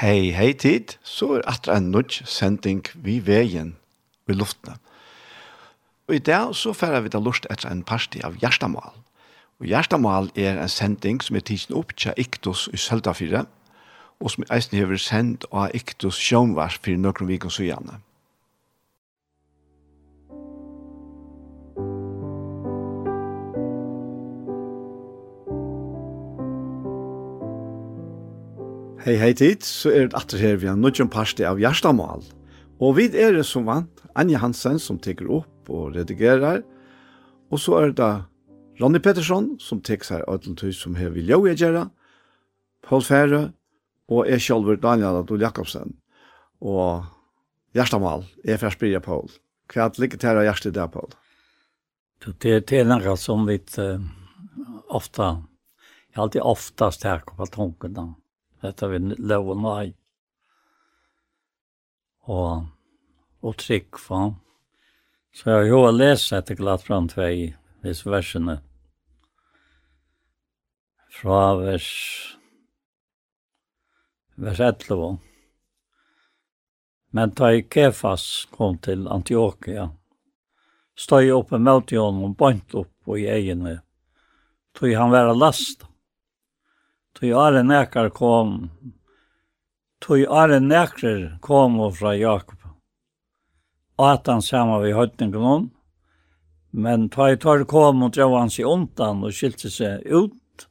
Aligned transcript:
hei, 0.00 0.30
hei 0.32 0.52
tid, 0.56 0.96
så 1.04 1.34
er 1.36 1.42
atra 1.50 1.76
en 1.76 1.90
nudge 1.92 2.24
sending 2.24 2.86
vi 3.04 3.18
veien 3.20 3.74
i 4.28 4.32
luftene. 4.32 4.78
Og 6.08 6.16
i 6.16 6.22
dag 6.24 6.54
så 6.56 6.72
færer 6.72 7.04
vi 7.04 7.12
da 7.12 7.20
lust 7.20 7.46
etter 7.52 7.68
en 7.68 7.84
parti 7.84 8.22
av 8.24 8.38
Gjerstamal. 8.40 8.96
Og 9.60 9.68
Gjerstamal 9.68 10.30
er 10.34 10.56
en 10.56 10.72
sending 10.72 11.20
som 11.22 11.36
er 11.36 11.44
tidsen 11.44 11.76
opp 11.76 11.92
til 12.00 12.16
Iktus 12.16 12.68
i 12.72 12.80
Søltafire, 12.80 13.44
og 14.20 14.32
som 14.32 14.44
eisen 14.52 14.78
hever 14.78 15.00
sendt 15.00 15.44
av 15.52 15.74
Iktus 15.76 16.16
Sjønvars 16.20 16.80
for 16.80 16.96
noen 16.96 17.28
vikens 17.28 17.60
og 17.60 17.68
gjerne. 17.68 18.00
Hei, 29.00 29.14
hei 29.16 29.30
tid, 29.32 29.62
så 29.64 29.88
er 29.96 30.10
det 30.10 30.18
atter 30.18 30.42
her 30.44 30.58
vi 30.60 30.66
har 30.68 30.74
nødgjøn 30.76 31.08
parste 31.08 31.46
av 31.48 31.56
Gjerstamal. 31.56 32.20
Og 32.84 32.98
vi 32.98 33.06
er 33.16 33.32
det 33.32 33.46
som 33.48 33.64
vant, 33.64 34.02
Anja 34.12 34.42
Hansen 34.42 34.76
som 34.76 34.98
teker 35.00 35.30
opp 35.38 35.70
og 35.72 35.94
redigerer, 35.94 36.60
og 37.48 37.62
så 37.64 37.78
er 37.78 37.94
det 37.96 38.10
Ronny 38.76 39.00
Pettersson 39.00 39.54
som 39.56 39.80
teker 39.80 40.04
seg 40.04 40.26
av 40.28 40.42
et 40.42 40.76
som 40.76 41.00
har 41.00 41.16
vil 41.16 41.32
jo 41.32 41.40
gjøre, 41.48 41.86
Paul 42.84 43.00
Fære, 43.00 43.42
og 44.12 44.28
jeg 44.28 44.44
selv 44.44 44.68
er 44.68 44.84
Daniel 44.84 45.22
Adol 45.22 45.40
Jakobsen. 45.40 45.96
Og 46.60 47.08
Gjerstamal, 47.72 48.28
jeg 48.44 48.58
er 48.58 48.60
fra 48.60 48.68
Spirja 48.68 49.00
Paul. 49.00 49.32
Hva 49.72 49.86
er 49.86 49.96
det 49.96 50.04
lykke 50.04 50.20
til 50.20 50.36
å 50.36 50.44
gjøre 50.44 50.76
det, 50.76 50.90
Paul? 50.92 51.12
Det 52.36 52.68
er 52.68 52.84
noe 52.84 53.16
som 53.16 53.48
vi 53.48 53.62
uh, 53.80 54.00
ofte, 54.92 55.36
jeg 56.12 56.20
alltid 56.20 56.42
oftast 56.44 57.08
her 57.08 57.24
på 57.24 57.48
tanken 57.48 57.96
da. 57.96 58.10
Detta 58.60 58.88
vi 58.92 58.98
lov 59.16 59.50
og 59.54 59.62
nei. 59.62 59.86
Og, 62.28 62.66
og 63.40 63.56
trygg 63.58 63.98
for. 63.98 64.34
Så 65.32 65.48
jeg 65.48 65.56
har 65.56 65.68
jo 65.70 65.94
lest 65.94 66.34
etter 66.36 66.58
glatt 66.58 66.84
fram 66.84 67.08
tvei, 67.08 67.54
disse 67.84 68.10
versene. 68.10 68.58
Fra 71.20 71.40
vers, 71.58 71.88
vers 74.36 74.60
11. 74.60 75.18
Men 77.10 77.32
da 77.34 77.52
i 77.54 77.62
Kefas 77.62 78.46
kom 78.54 78.78
til 78.78 79.08
Antioquia, 79.10 79.88
stod 80.94 81.24
jeg 81.24 81.34
oppe 81.34 81.58
med 81.58 81.88
til 81.90 82.04
honom 82.04 82.30
og 82.30 82.36
bant 82.38 82.76
opp 82.78 83.10
og 83.10 83.18
i 83.18 83.26
egene, 83.30 83.80
tog 84.76 84.94
han 84.94 85.14
være 85.14 85.38
last 85.38 85.89
tog 87.20 87.32
are 87.32 87.62
nekar 87.62 88.08
kom, 88.08 88.70
tog 90.00 90.24
are 90.28 90.60
nekar 90.60 91.38
kom 91.40 91.76
og 91.80 91.98
fra 91.98 92.14
Jakob. 92.16 92.56
Atan 94.00 94.40
sama 94.42 94.78
vi 94.80 94.94
høytningen 94.96 95.36
om, 95.36 95.66
men 96.72 97.08
tui 97.12 97.36
tar 97.36 97.66
kom 97.68 98.02
og 98.06 98.14
drev 98.16 98.32
han 98.38 98.48
seg 98.48 98.64
ontan 98.64 99.20
og 99.26 99.36
skilte 99.36 99.68
seg 99.68 100.06
ut, 100.08 100.64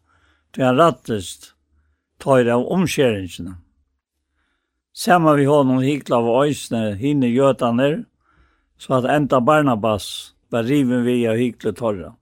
tog 0.50 0.66
han 0.66 0.80
rattest 0.80 1.52
tog 2.18 2.50
av 2.50 2.66
omskjeringsene. 2.66 3.60
Sama 4.94 5.36
vi 5.38 5.46
honom 5.46 5.84
hikla 5.86 6.18
av 6.18 6.48
øysene 6.48 6.96
hinne 6.98 7.30
gjøtaner, 7.30 8.06
så 8.80 8.98
at 8.98 9.12
enda 9.14 9.38
Barnabas 9.40 10.34
var 10.50 10.66
riven 10.66 11.06
vi 11.06 11.28
av 11.30 11.38
hikle 11.38 11.76
torra. 11.78 12.16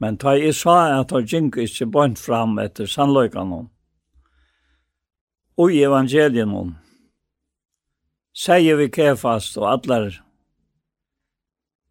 Men 0.00 0.16
ta 0.16 0.32
jeg 0.38 0.56
sa 0.56 1.00
at 1.00 1.12
han 1.12 1.28
gikk 1.28 1.60
ikke 1.60 1.90
bønt 1.92 2.18
fram 2.18 2.58
etter 2.58 2.88
sannløkene 2.88 3.66
og 5.60 5.74
evangelien 5.76 6.52
sier 8.32 8.78
vi 8.78 8.86
kefast 8.88 9.58
og 9.60 9.66
atler, 9.74 10.14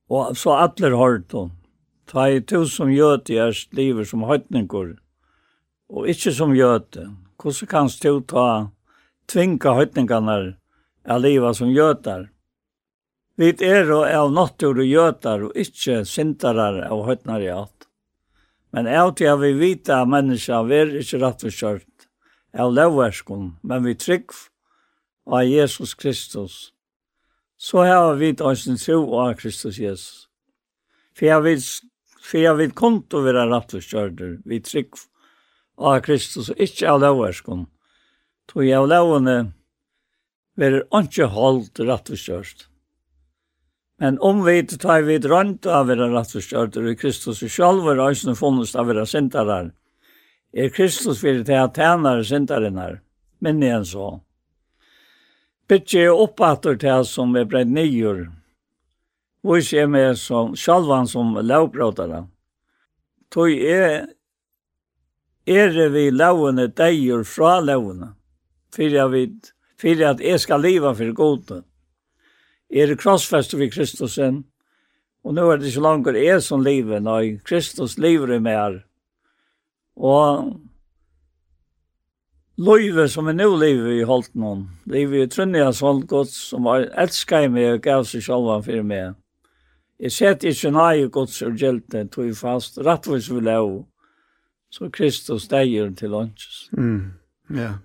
og 0.09 0.37
så 0.39 0.55
atler 0.63 0.95
hørt 0.97 1.35
hon. 1.35 1.51
Ta 2.09 2.25
i 2.33 2.41
tusen 2.41 2.89
livet 2.89 4.09
som 4.09 4.25
høytninger, 4.25 4.95
og 5.93 6.07
ikke 6.09 6.33
som 6.33 6.55
gjøte. 6.57 7.11
Hvordan 7.37 7.69
kan 7.69 7.91
du 8.01 8.21
ta 8.25 8.47
tvinga 9.29 9.75
høytningene 9.77 10.37
av 11.05 11.21
livet 11.21 11.59
som 11.59 11.69
gjøter? 11.69 12.29
Vi 13.37 13.53
er 13.63 13.91
og 13.93 14.09
av 14.09 14.33
natur 14.33 14.81
og 14.81 14.89
gjøtar 14.89 15.45
og 15.45 15.53
ikkje 15.55 16.01
sintarar 16.09 16.81
av 16.89 17.05
høytnariat. 17.05 17.78
Men 18.75 18.87
av 18.87 19.15
til 19.17 19.33
vi 19.41 19.53
vita 19.57 20.03
at 20.03 20.09
menneska 20.11 20.61
er 20.69 20.91
ikke 20.99 21.21
rettforskjørt 21.23 22.07
av 22.53 22.73
lovverskon, 22.73 23.55
men 23.65 23.85
vi 23.85 23.95
trygg 23.97 24.33
av 25.29 25.45
Jesus 25.45 25.95
Kristus. 25.97 26.71
Så 27.57 27.83
har 27.83 28.15
vi 28.15 28.31
også 28.33 28.77
tro 28.79 29.01
av 29.19 29.33
Kristus 29.41 29.79
Jesus. 29.81 30.27
For 31.17 31.27
jeg 31.27 31.43
vil, 31.43 31.65
for 32.21 32.39
jeg 32.39 32.57
vil 32.61 32.75
kun 32.77 33.01
til 33.03 33.19
å 33.19 33.25
være 33.25 33.49
rettforskjørter, 33.49 34.37
vi 34.45 34.61
trygg 34.63 34.95
av 35.79 35.99
Kristus, 36.05 36.53
og 36.53 36.61
ikke 36.61 36.93
av 36.93 37.01
lovverskon. 37.03 37.65
Tog 38.49 38.65
jeg 38.65 38.77
av 38.77 38.87
lovene, 38.89 39.37
verir 40.59 40.85
ikke 41.01 41.29
holdt 41.33 41.81
rettforskjørt. 41.81 42.68
Men 43.99 44.19
om 44.19 44.45
vi 44.45 44.63
tar 44.63 45.03
vi 45.03 45.17
drønt 45.19 45.67
av 45.67 45.83
å 45.83 45.89
være 45.89 46.07
rettforskjørter 46.13 46.87
i 46.87 46.95
Kristus 46.95 47.43
og 47.43 47.51
selv 47.51 47.89
er 47.91 47.99
øyne 47.99 48.35
funnet 48.39 48.75
av 48.75 48.87
å 48.87 48.93
være 48.93 49.05
sintere, 49.05 49.71
Er 50.53 50.69
Kristus 50.69 51.23
vil 51.23 51.43
til 51.45 51.59
at 51.61 51.75
tjenere 51.77 52.23
sintaren 52.25 52.77
her, 52.77 53.01
men 53.39 53.61
igjen 53.61 53.85
så. 53.85 54.21
Bytje 55.69 56.07
er 56.07 56.15
oppatter 56.17 56.79
til 56.81 57.03
som 57.05 57.35
er 57.37 57.45
bredd 57.45 57.69
nyer. 57.69 58.23
Hvor 59.45 59.61
er 59.61 59.91
vi 59.93 60.15
som 60.17 60.55
sjalvan 60.57 61.05
som 61.07 61.35
lovbråtere. 61.37 62.23
Tøy 63.29 63.59
er 63.61 64.07
er 65.45 65.69
det 65.73 65.91
vi 65.93 66.09
lovene 66.11 66.67
deier 66.67 67.23
fra 67.23 67.59
lovene. 67.59 68.15
for 69.79 70.03
at 70.03 70.19
jeg 70.19 70.39
skal 70.39 70.61
leve 70.61 70.95
for 70.95 71.13
godet 71.13 71.68
er 72.69 72.95
krossfest 72.95 73.57
vi 73.57 73.69
Kristusen. 73.69 74.43
Og 75.25 75.35
nå 75.35 75.49
er 75.51 75.59
det 75.59 75.71
ikke 75.71 75.83
langt 75.83 76.07
jeg 76.15 76.41
som 76.41 76.63
lever, 76.63 77.01
nei, 77.03 77.39
Kristus 77.43 77.97
lever 77.99 78.37
i 78.37 78.39
mer. 78.39 78.83
Og 79.99 80.55
Løyve 82.59 83.05
som 83.07 83.29
er 83.31 83.37
nå 83.37 83.53
lever 83.55 84.01
i 84.01 84.05
Holtnån, 84.07 84.65
livet 84.91 85.21
i 85.23 85.31
Trønnias 85.31 85.79
Holtgods, 85.79 86.35
som 86.51 86.67
elsker 86.67 87.47
meg 87.47 87.77
og 87.77 87.83
gav 87.85 88.03
seg 88.07 88.25
selv 88.25 88.51
for 88.65 88.83
meg. 88.83 89.13
Jeg 89.99 90.11
setter 90.15 90.51
ikke 90.51 90.71
nøye 90.75 91.07
gods 91.11 91.41
og 91.43 91.55
gjeldene, 91.59 92.09
tog 92.11 92.31
fast, 92.35 92.79
rettvis 92.83 93.31
vil 93.31 93.47
jeg 93.47 93.85
Så 94.71 94.89
Kristus 94.93 95.47
deier 95.47 95.89
til 95.97 96.13
åndsjes. 96.13 96.69
Mm, 96.77 97.13
ja. 97.49 97.57
Yeah. 97.57 97.77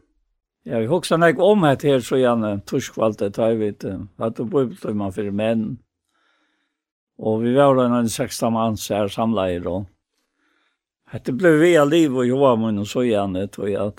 Ja, 0.66 0.78
vi 0.78 0.86
huxar 0.86 1.18
nek 1.18 1.38
om 1.38 1.62
här 1.62 1.78
her 1.82 2.00
så 2.00 2.16
gjerne 2.16 2.60
torskvalte 2.60 3.30
tar 3.30 3.54
vi 3.54 3.68
inte. 3.68 4.06
Att 4.16 4.36
då 4.36 4.44
blir 4.44 4.94
man 4.94 5.12
för 5.12 5.30
män. 5.30 5.78
Och 7.16 7.44
vi 7.44 7.54
var 7.54 7.74
då 7.74 7.82
en 7.82 8.08
16 8.08 8.52
mann 8.52 8.76
så 8.76 8.94
här 8.94 9.08
samlade 9.08 9.58
då. 9.58 9.86
Det 11.24 11.32
blev 11.32 11.52
vi 11.52 11.84
liv 11.86 12.16
och 12.16 12.26
jobba 12.26 12.56
men 12.56 12.78
och 12.78 12.88
så 12.88 13.04
gärna 13.04 13.46
tror 13.46 13.68
jag 13.68 13.92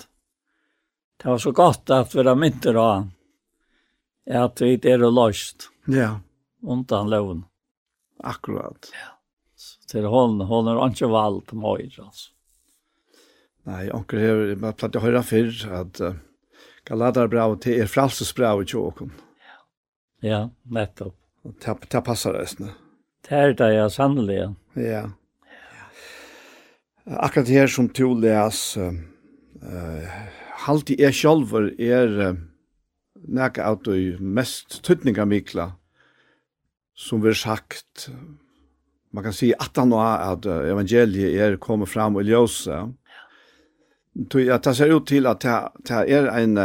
det 1.22 1.28
var 1.28 1.38
så 1.38 1.52
gott 1.52 1.90
att 1.90 2.14
vi 2.14 2.22
där 2.22 2.44
inte 2.44 2.72
då. 2.72 3.08
Att 4.30 4.60
vi 4.60 4.72
er 4.72 5.02
är 5.02 5.10
lost. 5.10 5.70
Ja. 5.86 6.20
Undan 6.62 7.10
lån. 7.10 7.44
Akkurat. 8.18 8.90
Ja. 8.92 9.18
Så 9.56 10.00
det 10.00 10.06
hon, 10.06 10.40
hon 10.40 10.66
har 10.66 10.86
inte 10.86 11.06
valt 11.06 11.52
mig 11.52 11.96
alltså. 11.98 12.30
Nej, 13.62 13.92
onkel 13.92 14.18
här, 14.18 14.58
jag 14.62 14.76
pratade 14.76 15.00
höra 15.00 15.22
förr 15.22 15.72
att 15.72 16.00
Galaterbrevet 16.86 17.64
til 17.64 17.80
er 17.82 17.90
frelsesbrevet 17.90 18.70
til 18.70 18.84
åkken. 18.86 19.12
Ja, 20.22 20.46
nettopp. 20.70 21.16
Det, 21.42 21.76
det 21.92 22.02
passer 22.06 22.34
resten. 22.34 22.70
Det 23.26 23.34
er 23.34 23.54
det, 23.58 23.70
ja, 23.74 23.88
sannelig. 23.90 24.38
Ja. 24.78 25.02
Akkurat 27.06 27.50
her 27.50 27.70
som 27.70 27.88
to 27.94 28.12
les, 28.18 28.60
uh, 28.78 28.94
uh, 29.62 30.16
halte 30.66 30.96
er 30.98 31.14
sjolver 31.14 31.68
er 31.78 32.14
uh, 32.18 32.38
nekka 33.26 33.66
av 33.66 33.82
de 33.86 34.16
mest 34.20 34.80
tøtninga 34.86 35.26
mikla 35.26 35.72
som 36.96 37.20
vi 37.20 37.28
har 37.28 37.38
sagt, 37.38 38.08
man 39.12 39.26
kan 39.26 39.34
si 39.36 39.50
at 39.52 39.76
han 39.76 39.90
nå 39.92 39.98
at 40.00 40.46
evangeliet 40.48 41.34
er 41.36 41.58
kommet 41.60 41.90
fram 41.92 42.16
og 42.16 42.24
ljøse, 42.24 42.78
tog 44.30 44.42
ja, 44.42 44.58
det 44.58 44.76
ser 44.76 44.94
ut 44.94 45.08
til 45.08 45.26
at 45.28 45.44
det 45.88 46.02
er 46.12 46.30
en 46.32 46.58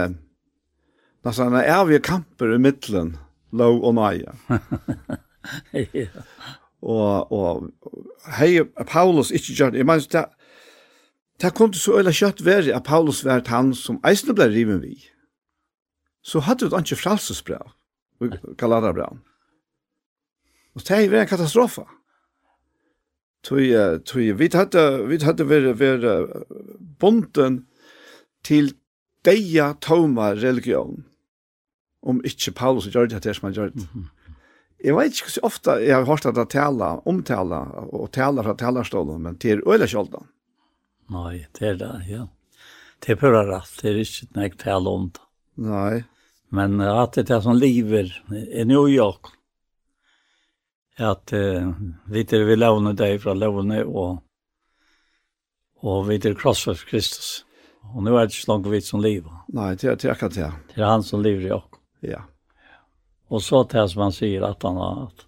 nästan 1.25 1.53
en 1.53 1.63
evig 1.63 2.01
kamper 2.03 2.56
i 2.56 2.59
mittlen, 2.62 3.15
lov 3.51 3.83
og 3.83 3.95
nøye. 3.95 4.33
ja. 5.94 6.07
Og, 6.81 7.31
og 7.31 7.68
hei, 8.39 8.63
Paulus 8.89 9.31
ikke 9.31 9.53
gjør 9.53 9.74
det. 9.74 9.81
Jeg 9.81 9.86
mener, 9.86 10.07
det, 10.12 10.25
det 11.42 11.53
kom 11.53 11.71
til 11.71 11.81
så 11.81 12.00
øyla 12.00 12.13
kjøtt 12.15 12.45
være 12.45 12.75
at 12.75 12.88
Paulus 12.88 13.24
var 13.25 13.44
han 13.48 13.74
som 13.77 14.00
eisene 14.07 14.33
ble 14.38 14.50
riven 14.50 14.81
vi. 14.81 14.95
Så 16.25 16.42
hadde 16.45 16.69
det 16.69 16.83
ikke 16.86 17.01
fralsesbrev, 17.01 17.69
Galaterbrev. 18.57 19.13
det. 19.13 19.27
Og 20.75 20.81
det 20.88 20.98
er 20.98 21.21
en 21.21 21.27
katastrofa. 21.27 21.86
Tui, 23.41 23.71
tui, 24.05 24.27
vit 24.38 24.53
hadde, 24.53 24.81
vit 25.09 25.23
hadde 25.25 25.47
ver 25.49 25.71
ver 25.73 26.03
bunden 27.01 27.63
til 28.45 28.73
deia 29.25 29.73
toma 29.81 30.33
religion. 30.38 31.05
Om 32.01 32.21
ikkje 32.25 32.53
Paulus 32.57 32.89
gjør 32.89 33.09
det 33.09 33.21
til 33.25 33.38
som 33.38 33.49
han 33.49 33.57
gjør 33.57 33.73
det. 33.73 33.88
Jeg 34.81 34.97
vet 34.97 35.17
ikke 35.17 35.33
så 35.35 35.43
ofte 35.45 35.75
jeg 35.83 35.93
har 35.93 36.07
hørt 36.09 36.25
at 36.25 36.38
jeg 36.38 36.49
taler, 36.55 37.01
omtaler, 37.09 37.73
og 37.93 38.09
taler 38.13 38.45
fra 38.45 38.55
talerstolen, 38.57 39.21
men 39.21 39.38
til 39.41 39.61
øyla 39.61 39.85
kjolda. 39.89 40.23
Nei, 41.13 41.43
det 41.57 41.67
er 41.67 41.77
det, 41.81 41.91
ja. 42.09 42.23
Det 43.01 43.13
er 43.13 43.19
pura 43.21 43.43
rett, 43.45 43.75
det 43.81 43.91
er 43.91 43.99
ikke 44.01 44.29
noe 44.33 44.47
jeg 44.47 44.57
taler 44.61 44.97
om 44.97 45.05
det. 45.13 45.27
Nei. 45.65 46.01
Men 46.51 46.81
at 46.83 47.17
det 47.17 47.29
er 47.29 47.43
sånn 47.45 47.61
liver 47.61 48.09
i 48.31 48.65
New 48.67 48.88
York, 48.89 49.33
at 51.01 51.33
uh, 51.33 51.71
vi 52.12 52.25
er 52.25 52.45
vi 52.45 52.57
lovne 52.57 52.94
deg 52.98 53.21
fra 53.24 53.33
lovne 53.33 53.83
og, 53.86 54.21
og 55.81 56.03
vi 56.09 56.19
er 56.19 56.38
krossfest 56.38 56.88
Kristus. 56.89 57.31
Og 57.92 58.03
nå 58.06 58.13
er 58.15 58.27
det 58.27 58.38
ikke 58.38 58.51
langt 58.51 58.69
vidt 58.71 58.86
som 58.86 59.01
livet. 59.01 59.31
Nei, 59.53 59.74
det 59.75 59.89
er 59.89 60.13
akkurat 60.13 60.36
det. 60.36 60.51
Det 60.75 60.81
er 60.81 60.92
han 60.92 61.03
som 61.03 61.24
lever 61.24 61.48
i 61.48 61.56
oss. 61.56 61.80
Ja. 62.06 62.21
Og 63.31 63.42
så 63.42 63.63
til 63.69 63.89
som 63.89 64.06
han 64.06 64.13
sier 64.15 64.45
at 64.45 64.63
han 64.65 64.77
har 64.77 65.01
at, 65.07 65.25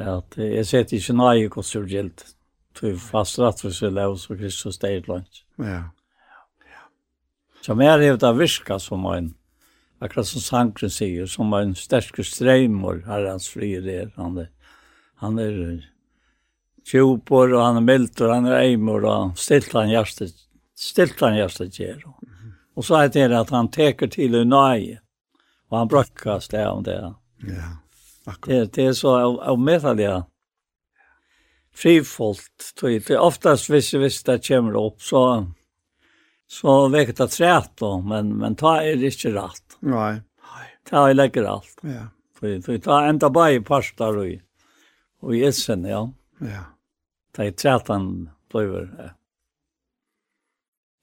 at 0.00 0.38
jeg 0.40 0.66
setter 0.66 0.98
ikke 0.98 1.16
nøye 1.16 1.48
hos 1.54 1.72
det 1.72 1.86
gjeldt. 1.94 2.26
Du 2.76 2.86
er 2.90 3.00
fast 3.02 3.40
rett 3.40 3.60
for 3.62 3.74
seg 3.74 3.94
lov 3.96 4.16
som 4.20 4.38
Kristus 4.38 4.78
det 4.80 4.92
er 4.92 5.10
langt. 5.10 5.42
Ja. 5.58 5.82
Så 7.60 7.74
mer 7.76 8.00
er 8.00 8.16
det 8.16 8.36
virka 8.38 8.78
som 8.80 9.04
en 9.10 9.34
akkurat 10.00 10.26
som 10.26 10.40
Sankren 10.40 10.92
sier, 10.92 11.26
som 11.26 11.52
var 11.52 11.66
en 11.66 11.76
sterske 11.76 12.24
streimor, 12.24 13.02
hans 13.06 13.48
frier 13.52 13.84
der. 13.84 14.10
Han 14.16 14.38
er, 14.38 14.48
han 15.20 15.38
er 15.38 15.58
tjupor, 16.86 17.52
og 17.52 17.64
han 17.64 17.80
er 17.82 17.86
miltor, 17.86 18.32
han 18.34 18.48
er 18.48 18.62
eimor, 18.64 19.04
og 19.04 19.36
stilt 19.40 19.74
han 19.76 19.92
hjertet, 19.92 20.34
stilt 20.78 21.20
han 21.20 21.36
hjertet 21.36 21.76
gjer. 21.76 22.02
Og 22.76 22.86
så 22.86 23.02
er 23.02 23.12
det 23.12 23.28
at 23.36 23.52
han 23.52 23.68
teker 23.72 24.10
til 24.10 24.40
unai, 24.40 24.96
og 25.70 25.78
han 25.82 25.92
brøkker 25.92 26.42
det 26.50 26.66
om 26.66 26.82
det. 26.86 26.98
Ja, 27.46 27.70
akkurat. 28.24 28.48
Det, 28.48 28.74
det 28.76 28.88
er 28.88 28.98
så 28.98 29.16
avmetallig 29.52 30.10
frifullt. 31.76 32.72
Det 32.80 33.10
er 33.10 33.22
oftast 33.22 33.70
hvis, 33.70 33.92
hvis 33.94 34.22
det 34.26 34.40
kommer 34.48 34.76
opp, 34.80 35.02
så 35.02 35.44
så 36.50 36.88
vekket 36.88 37.16
det 37.16 37.28
træt 37.28 37.70
då, 37.78 38.00
men, 38.00 38.38
men 38.38 38.56
ta 38.58 38.80
er 38.82 38.96
det 38.98 39.12
ikke 39.12 39.30
rett. 39.36 39.76
Nei. 39.86 40.16
Ta 40.90 41.04
er 41.06 41.14
lekker 41.14 41.46
alt. 41.46 41.76
Ja. 41.86 42.08
For, 42.34 42.56
for 42.64 42.80
ta 42.82 42.96
enda 43.06 43.28
bare 43.30 43.60
i 43.60 43.60
parstar 43.62 44.18
og, 44.18 44.32
og 45.22 45.36
i 45.36 45.44
etsen, 45.46 45.86
ja. 45.86 46.00
Ja. 46.42 46.64
Ta 47.36 47.46
er 47.46 47.54
træt 47.54 47.92
han 47.94 48.08
bløver. 48.50 48.88
Ja. 48.98 49.12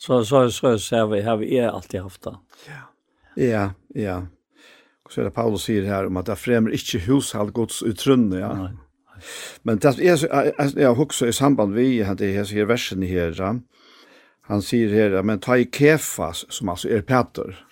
Så, 0.04 0.20
så, 0.28 0.44
så, 0.52 0.74
så 0.84 1.00
har 1.00 1.08
vi, 1.14 1.22
har 1.24 1.40
vi 1.40 1.62
alltid 1.64 2.04
haft 2.04 2.28
det. 2.28 2.36
Ja. 2.68 2.84
Ja, 3.38 3.64
ja. 3.96 4.18
Og 5.08 5.16
så 5.16 5.24
er 5.24 5.30
det 5.30 5.36
Paulus 5.40 5.70
sier 5.70 5.88
her 5.88 6.12
om 6.12 6.20
at 6.20 6.28
det 6.28 6.40
fremmer 6.42 6.76
ikke 6.76 7.06
hushalt 7.08 7.56
gods 7.56 7.80
utrunne, 7.88 8.44
ja. 8.44 8.52
Nei. 8.66 8.74
Men 9.64 9.80
det 9.80 9.94
er, 9.94 10.04
jeg, 10.12 10.28
jeg, 10.28 10.54
jeg, 10.60 10.76
jeg, 10.84 11.10
i 11.32 11.34
samband 11.34 11.74
vi, 11.74 11.90
det 12.20 12.36
her 12.36 12.68
versen 12.68 13.08
her, 13.08 13.32
ja 13.32 13.56
han 14.48 14.62
sier 14.62 14.94
her, 14.94 15.22
men 15.24 15.40
ta 15.40 15.58
i 15.58 15.66
Kefas, 15.66 16.46
som 16.50 16.70
alltså 16.70 16.90
är 16.90 17.02
Peter, 17.02 17.66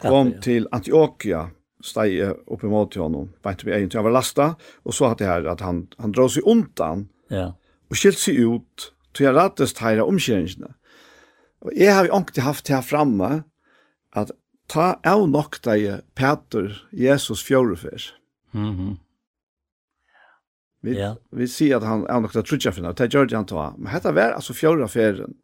kom 0.00 0.32
ja. 0.32 0.40
til 0.40 0.68
Antioquia, 0.72 1.50
steg 1.84 2.20
upp 2.46 2.64
emot 2.64 2.94
honom, 2.96 3.28
vet 3.44 3.64
vi 3.64 3.72
egentligen, 3.72 4.04
han 4.04 4.12
var 4.12 4.18
lasta, 4.18 4.54
och 4.82 4.94
så 4.94 5.04
att 5.04 5.18
det 5.18 5.26
här, 5.26 5.44
att 5.44 5.60
han, 5.60 5.86
han 5.96 6.12
drar 6.12 6.28
sig 6.28 6.42
undan, 6.42 7.08
ja. 7.28 7.54
och 7.90 7.98
skilt 7.98 8.18
sig 8.18 8.36
ut, 8.36 8.94
till 9.14 9.26
jeg 9.26 9.36
rattest 9.36 9.78
här 9.78 10.02
omkjøringene. 10.02 10.74
Og 11.64 11.76
jeg 11.78 11.94
har 11.94 12.08
jo 12.08 12.18
ikke 12.20 12.44
haft 12.44 12.66
det 12.66 12.74
här 12.74 12.82
framme, 12.82 13.44
att 14.12 14.30
ta 14.68 14.94
av 15.04 15.28
nok 15.28 15.60
deg 15.64 16.02
Peter, 16.14 16.82
Jesus 16.92 17.42
fjorefär. 17.42 18.02
Mm 18.54 18.74
-hmm. 18.74 18.96
Vi, 20.80 20.98
ja. 20.98 21.16
vi 21.30 21.48
ser 21.48 21.76
att 21.76 21.82
han 21.82 22.06
av 22.06 22.22
nokta 22.22 22.42
trutja 22.42 22.72
noe, 22.76 22.92
det 22.92 23.14
gjør 23.14 23.26
det 23.26 23.36
han 23.36 23.46
ta. 23.46 23.74
Men 23.78 23.92
dette 23.92 24.12
var 24.12 24.30
alltså 24.36 24.52
fjorefären 24.52 25.34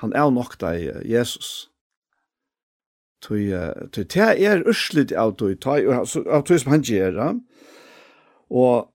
han 0.00 0.14
er 0.16 0.30
nok 0.32 0.56
deg 0.60 1.04
Jesus. 1.04 1.70
Tui, 3.20 3.50
tui, 3.92 4.04
det 4.08 4.28
er 4.48 4.62
urslit 4.64 5.12
av 5.12 5.34
tui, 5.36 5.52
av 5.60 6.44
tui 6.48 6.56
som 6.56 6.72
han 6.72 6.84
gjør, 6.86 7.18
og 8.48 8.88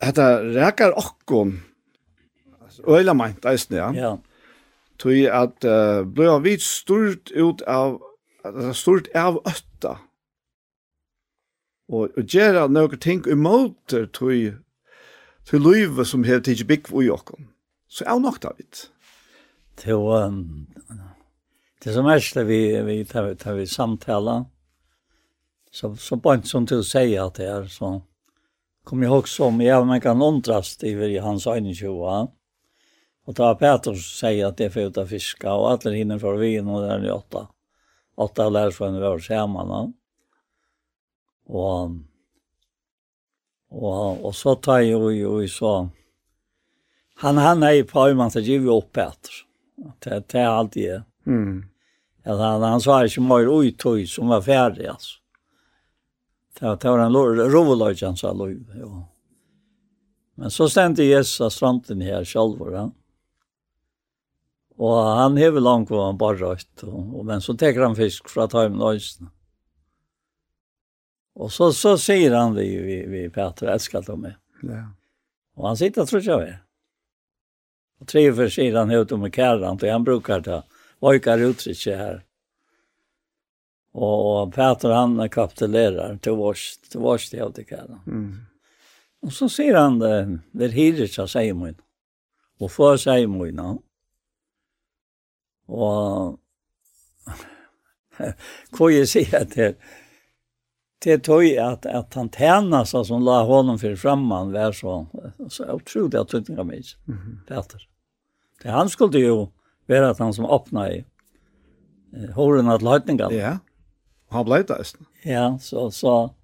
dette 0.00 0.28
rekar 0.56 0.96
okkon, 0.96 1.58
øyla 2.88 3.12
meint, 3.16 3.44
eisne, 3.44 3.76
ja. 3.76 3.90
ja. 3.92 4.14
Tui 4.98 5.26
at 5.28 5.66
uh, 5.68 6.06
blei 6.08 6.30
av 6.30 6.44
vit 6.46 6.64
stort 6.64 7.32
ut 7.36 7.60
av, 7.68 7.98
stort 8.72 9.12
av 9.12 9.42
øtta, 9.44 9.98
og, 11.92 12.16
og 12.16 12.24
gjøre 12.24 12.64
noen 12.72 13.00
ting 13.00 13.26
i 13.28 13.36
måter 13.36 14.08
tui, 14.08 14.54
tui 15.44 15.60
luive 15.60 16.08
som 16.08 16.24
hever 16.24 16.46
tidsi 16.48 16.64
bygg 16.64 16.88
ui 16.96 17.10
okkon. 17.12 17.50
Så 17.92 18.08
er 18.08 18.24
nok 18.24 18.40
David. 18.40 18.86
Ja 18.88 18.93
Det 19.82 19.94
var 19.94 20.32
det 21.84 21.92
som 21.92 22.04
mest 22.04 22.36
vi 22.36 22.82
vi 22.82 23.04
tar 23.04 23.34
tar 23.34 23.52
vi 23.54 23.66
samtala. 23.66 24.44
Så 25.70 25.96
så 25.96 26.16
på 26.16 26.34
inte 26.34 26.48
som 26.48 26.66
till 26.66 26.84
säga 26.84 27.24
att 27.24 27.34
det 27.34 27.46
är 27.46 27.64
så 27.64 28.02
kom 28.84 29.02
jag 29.02 29.12
ihåg 29.12 29.24
om, 29.40 29.60
jag 29.60 29.86
man 29.86 30.00
kan 30.00 30.22
undrast 30.22 30.84
i 30.84 31.18
hans 31.18 31.46
ögon 31.46 31.74
tjoa. 31.74 32.28
Och 33.26 33.36
ta 33.36 33.54
Petrus 33.54 34.18
säger 34.18 34.46
att 34.46 34.56
det 34.56 34.64
är 34.64 34.70
för 34.70 35.00
att 35.00 35.08
fiska 35.08 35.54
och 35.54 35.70
alla 35.70 35.90
hinner 35.90 36.18
för 36.18 36.34
vin 36.36 36.68
och 36.68 36.82
där 36.82 36.98
är 36.98 37.12
åtta. 37.12 37.48
Åtta 38.14 38.48
lär 38.48 38.70
från 38.70 39.00
vår 39.00 39.18
skärmarna. 39.18 39.92
Och 41.46 41.90
och 43.70 44.24
och 44.24 44.36
så 44.36 44.54
tar 44.54 44.78
ju 44.78 45.10
ju 45.10 45.48
så 45.48 45.88
han 47.14 47.36
han 47.36 47.62
är 47.62 47.82
på 47.82 48.14
man 48.14 48.30
så 48.30 48.40
ger 48.40 48.58
vi 48.58 48.68
upp 48.68 48.92
Petrus. 48.92 49.44
Det, 49.98 50.28
det 50.28 50.38
är 50.38 50.46
allt 50.46 50.72
det. 50.72 51.02
Mm. 51.26 51.64
Ja, 52.22 52.36
han, 52.36 52.62
han 52.62 52.80
sa 52.80 53.02
ikke 53.04 53.20
mer 53.20 53.50
uttøy 53.52 54.06
som 54.06 54.28
var 54.28 54.42
färdig 54.42 54.86
alltså. 54.86 55.20
Det, 56.60 56.76
det 56.80 56.90
var 56.90 56.98
en 56.98 57.12
rolig 57.52 58.02
han 58.02 58.16
sa 58.16 58.32
lov. 58.32 58.54
jo. 58.80 59.04
Men 60.34 60.50
så 60.50 60.68
stendte 60.68 61.04
Jesus 61.04 61.54
stranden 61.54 62.00
här 62.00 62.24
selv, 62.24 62.72
Ja. 62.72 62.90
Och 64.76 64.96
han 64.96 65.36
hever 65.36 65.60
långt 65.60 65.90
hvor 65.90 66.06
han 66.06 66.18
bare 66.18 66.36
røyt, 66.36 66.82
Och, 66.82 67.18
og, 67.18 67.24
men 67.24 67.40
så 67.40 67.54
teker 67.54 67.80
han 67.80 67.96
fisk 67.96 68.28
fra 68.28 68.46
tøymen 68.48 68.78
ta 68.80 68.92
hem. 68.92 69.28
Och 71.34 71.52
så, 71.52 71.72
så 71.72 71.98
säger 71.98 72.34
han 72.34 72.54
det 72.54 72.62
vi, 72.62 73.06
vi, 73.06 73.30
Peter, 73.30 73.66
elsker 73.66 74.02
de 74.02 74.20
meg. 74.20 74.34
Ja. 74.62 74.90
Och 75.54 75.66
han 75.68 75.76
sitter, 75.76 76.04
tror 76.04 76.22
jag, 76.22 76.38
vid. 76.38 76.54
Och 78.00 78.08
tre 78.08 78.34
för 78.34 78.48
sidan 78.48 78.90
ut 78.90 79.10
med 79.10 79.34
kärran, 79.34 79.78
och 79.82 79.88
han 79.88 80.04
brukar 80.04 80.40
ta 80.40 80.62
vojkar 80.98 81.38
uttryck 81.38 81.86
här. 81.86 82.24
Och 83.92 84.54
Peter 84.54 84.90
han 84.90 85.28
kapitulerar 85.28 86.16
till 86.16 86.32
vårs 86.32 86.76
till 86.90 87.00
vars 87.00 87.30
det 87.30 87.36
jag 87.36 87.54
tycker. 87.54 87.98
Mm. 88.06 88.36
Och 89.22 89.32
så 89.32 89.48
ser 89.48 89.74
han 89.74 89.98
det, 89.98 90.38
det 90.52 90.68
hyrer 90.68 91.06
sig 91.06 91.28
säger 91.28 91.54
man. 91.54 91.74
Och 92.58 92.72
för 92.72 92.96
sig 92.96 93.26
man. 93.26 93.48
No? 93.54 93.82
Och 95.66 96.40
kan 98.78 98.94
jag 98.94 99.08
säga 99.08 99.38
att 99.38 99.76
det 101.04 101.18
tog 101.18 101.56
att 101.56 101.86
att 101.86 102.14
han 102.14 102.28
tjänas 102.28 102.90
som 102.90 103.22
la 103.22 103.42
honom 103.44 103.78
för 103.78 103.96
framman 103.96 104.52
var 104.52 104.72
så 104.72 105.06
så 105.48 105.72
otroligt 105.72 106.14
att 106.14 106.46
det 106.46 106.64
mig. 106.64 106.82
Mm. 107.08 107.40
Det 107.48 108.68
han 108.70 108.88
skulle 108.88 109.18
ju 109.18 109.46
vara 109.86 110.10
att 110.10 110.18
han 110.18 110.34
som 110.34 110.46
öppna 110.46 110.92
i 110.92 111.04
eh, 112.16 112.30
håren 112.34 112.68
att 112.68 112.82
lightningar. 112.82 113.32
Ja. 113.32 113.58
Han 114.28 114.44
blev 114.44 114.66
det. 114.66 114.84
Ja, 115.22 115.58
så 115.60 115.90
så 115.90 116.34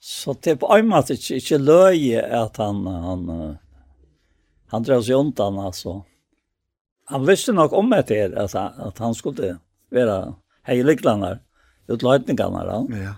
så 0.00 0.36
det 0.40 0.56
på 0.56 0.76
en 0.76 0.88
måte 0.88 1.14
ikke, 1.14 1.36
ikke 1.36 1.58
løye 1.58 2.22
att 2.42 2.56
han 2.56 2.86
han 2.86 3.56
han 4.66 4.82
drar 4.82 5.02
sig 5.02 5.14
undan 5.14 5.58
alltså. 5.58 6.02
Han 7.04 7.26
visste 7.26 7.52
nog 7.52 7.72
om 7.72 7.90
det 7.90 8.08
här, 8.08 8.38
att, 8.38 8.54
at 8.54 8.98
han 8.98 9.14
skulle 9.14 9.58
vara 9.90 10.34
utløytningene, 11.88 12.64
da. 12.64 12.78
Ja. 12.90 13.14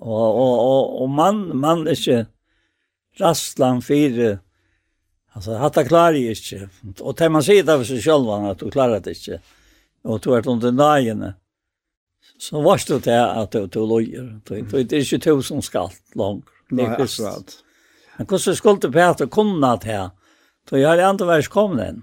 Og, 0.00 0.24
og, 0.26 0.54
og, 0.58 1.02
og 1.02 1.10
man, 1.10 1.44
man 1.56 1.86
er 1.86 1.96
ikke 1.96 2.24
rastlan 3.20 3.82
fire, 3.82 4.38
altså 5.34 5.58
hatta 5.60 5.84
klarer 5.86 6.18
jeg 6.18 6.38
ikke. 6.38 6.68
Og 7.00 7.16
til 7.18 7.30
man 7.30 7.44
sier 7.46 7.66
det 7.66 7.76
av 7.76 7.84
seg 7.86 8.02
selv, 8.02 8.32
at 8.50 8.60
du 8.60 8.70
klarer 8.74 9.02
det 9.04 9.16
ikke, 9.18 9.38
og 10.04 10.20
du 10.24 10.32
er 10.34 10.48
under 10.50 10.74
nøyene. 10.74 11.34
så 12.38 12.62
varst 12.62 12.88
du 12.88 12.98
til 13.00 13.12
at 13.12 13.52
du, 13.52 13.66
du 13.66 13.84
løyer. 13.86 14.40
Det 14.48 14.92
er 14.92 15.00
ikke 15.00 15.18
to 15.18 15.40
som 15.42 15.62
skal 15.62 15.92
langt. 16.14 16.48
Nei, 16.70 16.86
akkurat. 16.88 17.60
Men 18.18 18.26
hvordan 18.26 18.56
skulle 18.56 18.80
du 18.80 18.90
Peter 18.90 19.26
kunne 19.26 19.78
til? 19.80 20.10
Da 20.70 20.76
jeg 20.80 20.88
har 20.88 21.08
andre 21.08 21.26
vært 21.28 21.50
kommet 21.52 21.88
inn. 21.88 22.02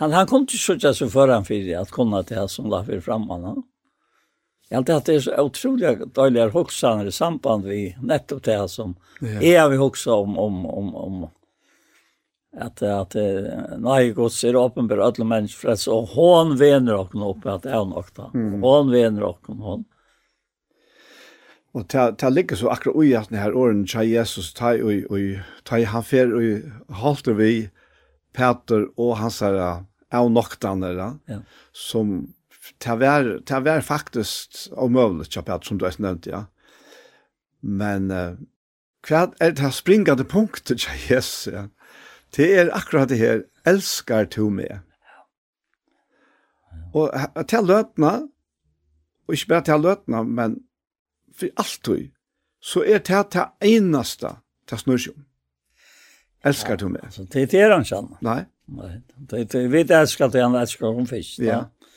Han, 0.00 0.12
han 0.12 0.28
kunne 0.28 0.46
ikke 0.48 0.56
å 0.56 0.64
skjøtte 0.64 0.92
seg 0.96 1.10
foran 1.12 1.44
fire, 1.44 1.80
at 1.80 1.92
kunne 1.92 2.22
til 2.28 2.48
som 2.48 2.70
la 2.72 2.82
for 2.84 3.02
fremme. 3.04 3.38
No? 3.40 3.54
Jag 4.72 4.86
det 4.86 4.96
att 4.96 5.04
det 5.04 5.14
är 5.14 5.20
så 5.20 5.42
otroligt 5.42 6.14
dåliga 6.14 6.48
huxar 6.48 7.06
i 7.06 7.12
samband 7.12 7.64
vi 7.64 7.96
nettopp 8.02 8.42
det 8.42 8.68
som 8.68 8.94
ja. 9.20 9.42
är 9.42 9.68
vi 9.68 9.76
huxar 9.76 10.12
om, 10.12 10.38
om, 10.38 10.66
om, 10.66 10.94
om 10.94 11.28
att 12.56 12.82
att 12.82 13.14
nej 13.78 14.14
ser 14.30 14.48
är 14.48 14.64
uppenbar 14.64 14.98
alla 14.98 15.24
människor 15.24 15.68
för 15.68 15.76
så 15.76 16.04
hon 16.04 16.56
vänner 16.56 16.94
och 16.94 17.30
upp 17.30 17.46
att 17.46 17.66
är 17.66 17.84
något 17.84 18.14
då. 18.14 18.30
Hon 18.62 18.90
vänner 18.90 19.22
och 19.22 19.46
hon. 19.46 19.84
Och 21.72 21.88
ta 21.88 22.12
ta 22.12 22.28
ligger 22.28 22.56
så 22.56 22.68
akkurat 22.68 23.04
i 23.04 23.16
att 23.16 23.30
här 23.30 23.54
åren 23.54 23.86
tja 23.86 24.02
Jesus 24.02 24.54
ta 24.54 24.72
och 24.72 24.92
och 25.10 25.18
ta 25.62 25.84
han 25.84 26.04
fer 26.04 26.34
och 26.34 26.94
halter 26.94 27.32
vi 27.32 27.70
Peter 28.36 29.00
och 29.00 29.16
hans 29.16 29.42
är 29.42 29.84
av 30.12 30.30
noktan 30.30 30.80
där 30.80 31.12
som 31.72 32.32
det 32.78 32.96
var, 33.00 33.22
det 33.48 33.64
var 33.64 33.80
faktisk 33.80 34.68
omøvelig, 34.72 35.28
Kjapet, 35.30 35.66
som 35.66 35.78
du 35.78 35.84
har 35.84 35.96
nevnt, 35.98 36.26
ja. 36.26 36.44
Men 37.60 38.10
uh, 38.10 38.38
hva 39.08 39.26
er 39.40 39.54
det 39.56 39.72
springende 39.76 40.24
punktet, 40.24 40.86
ja, 40.86 40.96
yes, 41.16 41.48
ja. 41.50 41.66
Det 42.36 42.46
er 42.58 42.70
akkurat 42.76 43.10
det 43.10 43.18
her, 43.18 43.42
elskar 43.66 44.28
to 44.30 44.48
meg. 44.54 44.80
Og 46.94 47.10
til 47.48 47.66
løtene, 47.66 48.12
og 49.26 49.34
ikke 49.34 49.48
bare 49.48 49.66
til 49.66 49.82
løtene, 49.82 50.22
men 50.24 50.56
for 51.38 51.50
alt 51.58 51.80
du, 51.86 51.96
så 52.60 52.84
er 52.84 53.02
det 53.02 53.24
det 53.34 53.46
eneste 53.66 54.36
til 54.68 54.78
snurrsjon. 54.78 55.26
Elskar 56.44 56.76
du 56.80 56.88
meg? 56.88 57.04
Ja, 57.16 57.24
det 57.34 57.54
er 57.54 57.74
han 57.74 57.84
kjenner. 57.84 58.16
Nei. 58.24 58.44
Nei. 58.70 58.94
Det, 59.16 59.44
det, 59.52 59.66
vi 59.72 59.82
elskar 59.84 60.30
det 60.32 60.42
han 60.44 60.56
elsker 60.56 60.88
om 60.88 61.06
fisk. 61.08 61.40
Ja. 61.44 61.64
Da. 61.66 61.89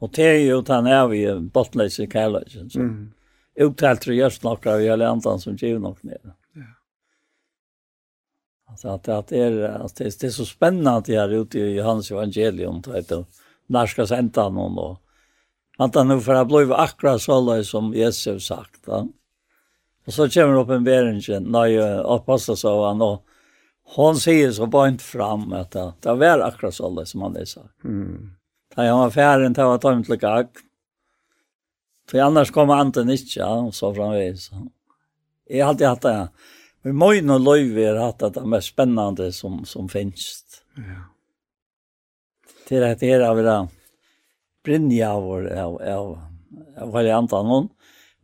Og 0.00 0.12
det 0.16 0.26
er 0.26 0.38
jo 0.46 0.60
den 0.64 0.88
er 0.88 1.06
vi 1.10 1.24
bottenleis 1.52 1.98
i 2.00 2.08
kærløysen. 2.08 2.70
Så 2.72 2.84
mm. 2.84 3.10
uttalt 3.66 4.06
det 4.06 4.16
gjørs 4.16 4.40
nok 4.44 4.68
av 4.72 4.84
hele 4.84 5.08
andan 5.08 5.42
som 5.42 5.58
giver 5.60 5.82
nok 5.82 6.00
ned. 6.08 6.32
Ja. 6.56 6.70
Altså 8.72 8.94
at, 8.94 9.08
at 9.08 9.28
det, 9.28 9.44
er, 9.44 9.60
at 9.76 9.94
det, 9.98 10.14
det 10.22 10.30
er 10.30 10.34
så 10.38 10.48
spennende 10.48 10.96
at 11.02 11.12
jeg 11.12 11.20
er 11.20 11.44
ute 11.44 11.60
i 11.60 11.76
Johannes 11.76 12.10
evangelium, 12.14 12.80
du 12.80 12.92
vet, 12.94 13.12
når 13.68 13.92
skal 13.92 14.08
sende 14.08 14.48
noen 14.54 14.80
og 14.80 14.98
at 15.80 15.94
han 15.96 16.08
nu 16.12 16.18
får 16.20 16.34
ha 16.34 16.44
blivit 16.44 16.76
akkurat 16.76 17.22
så 17.22 17.38
løy 17.40 17.62
som 17.64 17.94
Jesus 17.96 18.26
har 18.28 18.40
sagt. 18.44 18.82
Ja. 18.86 19.06
Og 20.06 20.12
så 20.12 20.26
kommer 20.28 20.54
det 20.54 20.60
opp 20.60 20.72
en 20.74 20.84
verensjen, 20.84 21.46
når 21.52 21.70
jeg 21.70 22.02
oppastet 22.16 22.64
av 22.68 22.82
han, 22.88 23.04
og 23.04 23.94
hon 23.96 24.18
sier 24.20 24.52
så 24.52 24.68
bant 24.70 25.02
fram 25.02 25.48
at 25.56 25.72
det 25.72 26.14
var 26.20 26.44
akkurat 26.44 26.76
så 26.76 26.90
løy 26.92 27.06
som 27.08 27.24
han 27.24 27.38
har 27.38 27.48
sagt. 27.48 27.72
Mm. 27.84 28.28
Da 28.74 28.86
jeg 28.86 28.98
var 28.98 29.14
ferdig, 29.14 29.52
da 29.56 29.66
var 29.66 29.80
tømt 29.82 30.06
til 30.06 30.20
gag. 30.20 30.62
For 32.10 32.22
annars 32.22 32.50
kom 32.54 32.72
anten 32.74 33.10
ikke, 33.12 33.38
ja, 33.38 33.50
og 33.66 33.74
så 33.74 33.92
framvis. 33.94 34.48
Jeg 35.50 35.62
har 35.62 35.72
alltid 35.72 35.88
hatt 35.88 36.06
det, 36.06 36.14
ja. 36.16 36.58
Men 36.86 36.96
Moin 36.96 37.34
og 37.34 37.42
Løyvi 37.44 37.84
har 37.84 37.98
hatt 38.00 38.22
det 38.34 38.46
mest 38.48 38.72
spennende 38.72 39.28
som, 39.36 39.60
som 39.68 39.88
finnes. 39.90 40.40
Ja. 40.78 41.02
Til 42.70 42.86
at 42.86 43.02
det 43.02 43.10
her 43.10 43.26
har 43.26 43.36
vi 43.36 43.44
da 43.46 43.58
av 45.10 45.22
vår 45.24 45.46
av, 45.56 45.76
av, 45.82 46.08
av 46.78 46.90
hva 46.92 47.02
jeg 47.04 47.16
antar 47.16 47.46
noen. 47.46 47.68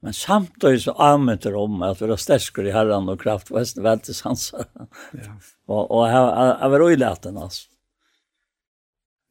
Men 0.04 0.14
samtidig 0.14 0.84
så 0.84 0.94
anmyter 1.02 1.56
om 1.58 1.80
at 1.82 2.00
vi 2.00 2.08
er 2.12 2.20
sterskere 2.20 2.70
i 2.70 2.74
herren 2.74 3.08
og 3.10 3.18
kraft, 3.20 3.50
og 3.50 3.58
helst 3.58 3.80
vel 3.82 4.02
til 4.04 4.14
sanser. 4.14 4.68
Ja. 5.16 5.32
og, 5.72 5.82
og 5.90 6.04
jeg 6.06 6.70
var 6.74 6.84
øyelig 6.86 7.08
at 7.08 7.26
den, 7.26 7.40
altså. 7.42 7.66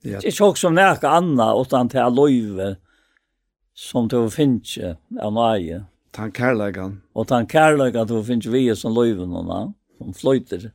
Ja. 0.05 0.19
Det 0.19 0.27
är 0.27 0.43
också 0.43 0.67
som 0.67 0.75
näka 0.75 1.09
anna 1.09 1.61
utan 1.61 1.89
till 1.89 1.99
löve 1.99 2.75
som 3.73 4.07
du 4.07 4.29
finns 4.29 4.77
av 5.21 5.33
mig. 5.33 5.81
Tan 6.11 6.31
kärlegan. 6.31 7.01
Och 7.13 7.27
tan 7.27 7.47
kärlegan 7.47 8.07
du 8.07 8.23
finns 8.23 8.45
vi 8.45 8.75
som 8.75 8.93
löven 8.93 9.31
och 9.31 9.73
som 9.97 10.13
flöjter. 10.13 10.71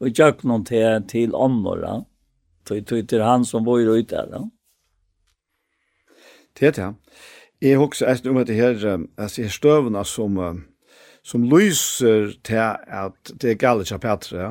Och 0.00 0.08
jag 0.08 0.44
någon 0.44 0.64
till 0.64 1.02
till 1.08 1.34
andra. 1.34 2.04
Tog 2.64 2.86
tog 2.86 3.08
till 3.08 3.20
han 3.20 3.44
som 3.44 3.64
bor 3.64 3.80
ute 3.80 4.16
där. 4.16 4.50
Det 6.60 6.78
ja. 6.78 6.94
Jeg 7.60 7.78
husker 7.78 8.08
eisen 8.10 8.28
om 8.28 8.36
dette 8.36 8.54
her, 8.54 8.98
altså 9.16 9.42
her 9.42 9.48
støvene 9.48 10.04
som, 10.04 10.64
som 11.24 11.44
lyser 11.44 12.32
til 12.44 12.76
at 12.88 13.32
det 13.42 13.50
er 13.50 13.54
gale 13.54 13.84
kjapetre, 13.84 14.40
ja 14.40 14.50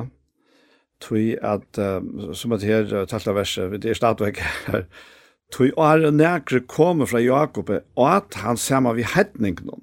tui 1.02 1.32
at 1.42 1.78
um, 1.82 2.34
som 2.34 2.54
at 2.56 2.64
her 2.66 3.04
talta 3.10 3.34
verset 3.36 3.74
det 3.82 3.90
er 3.90 3.98
statvek 3.98 4.42
her. 4.42 4.84
Tui 5.52 5.70
og 5.76 5.84
her 5.84 6.10
nekre 6.14 6.62
kommer 6.68 7.08
fra 7.10 7.20
Jakob 7.20 7.70
og 7.70 8.06
at 8.08 8.38
han 8.40 8.56
sama 8.56 8.94
vi 8.96 9.04
hedningen 9.14 9.82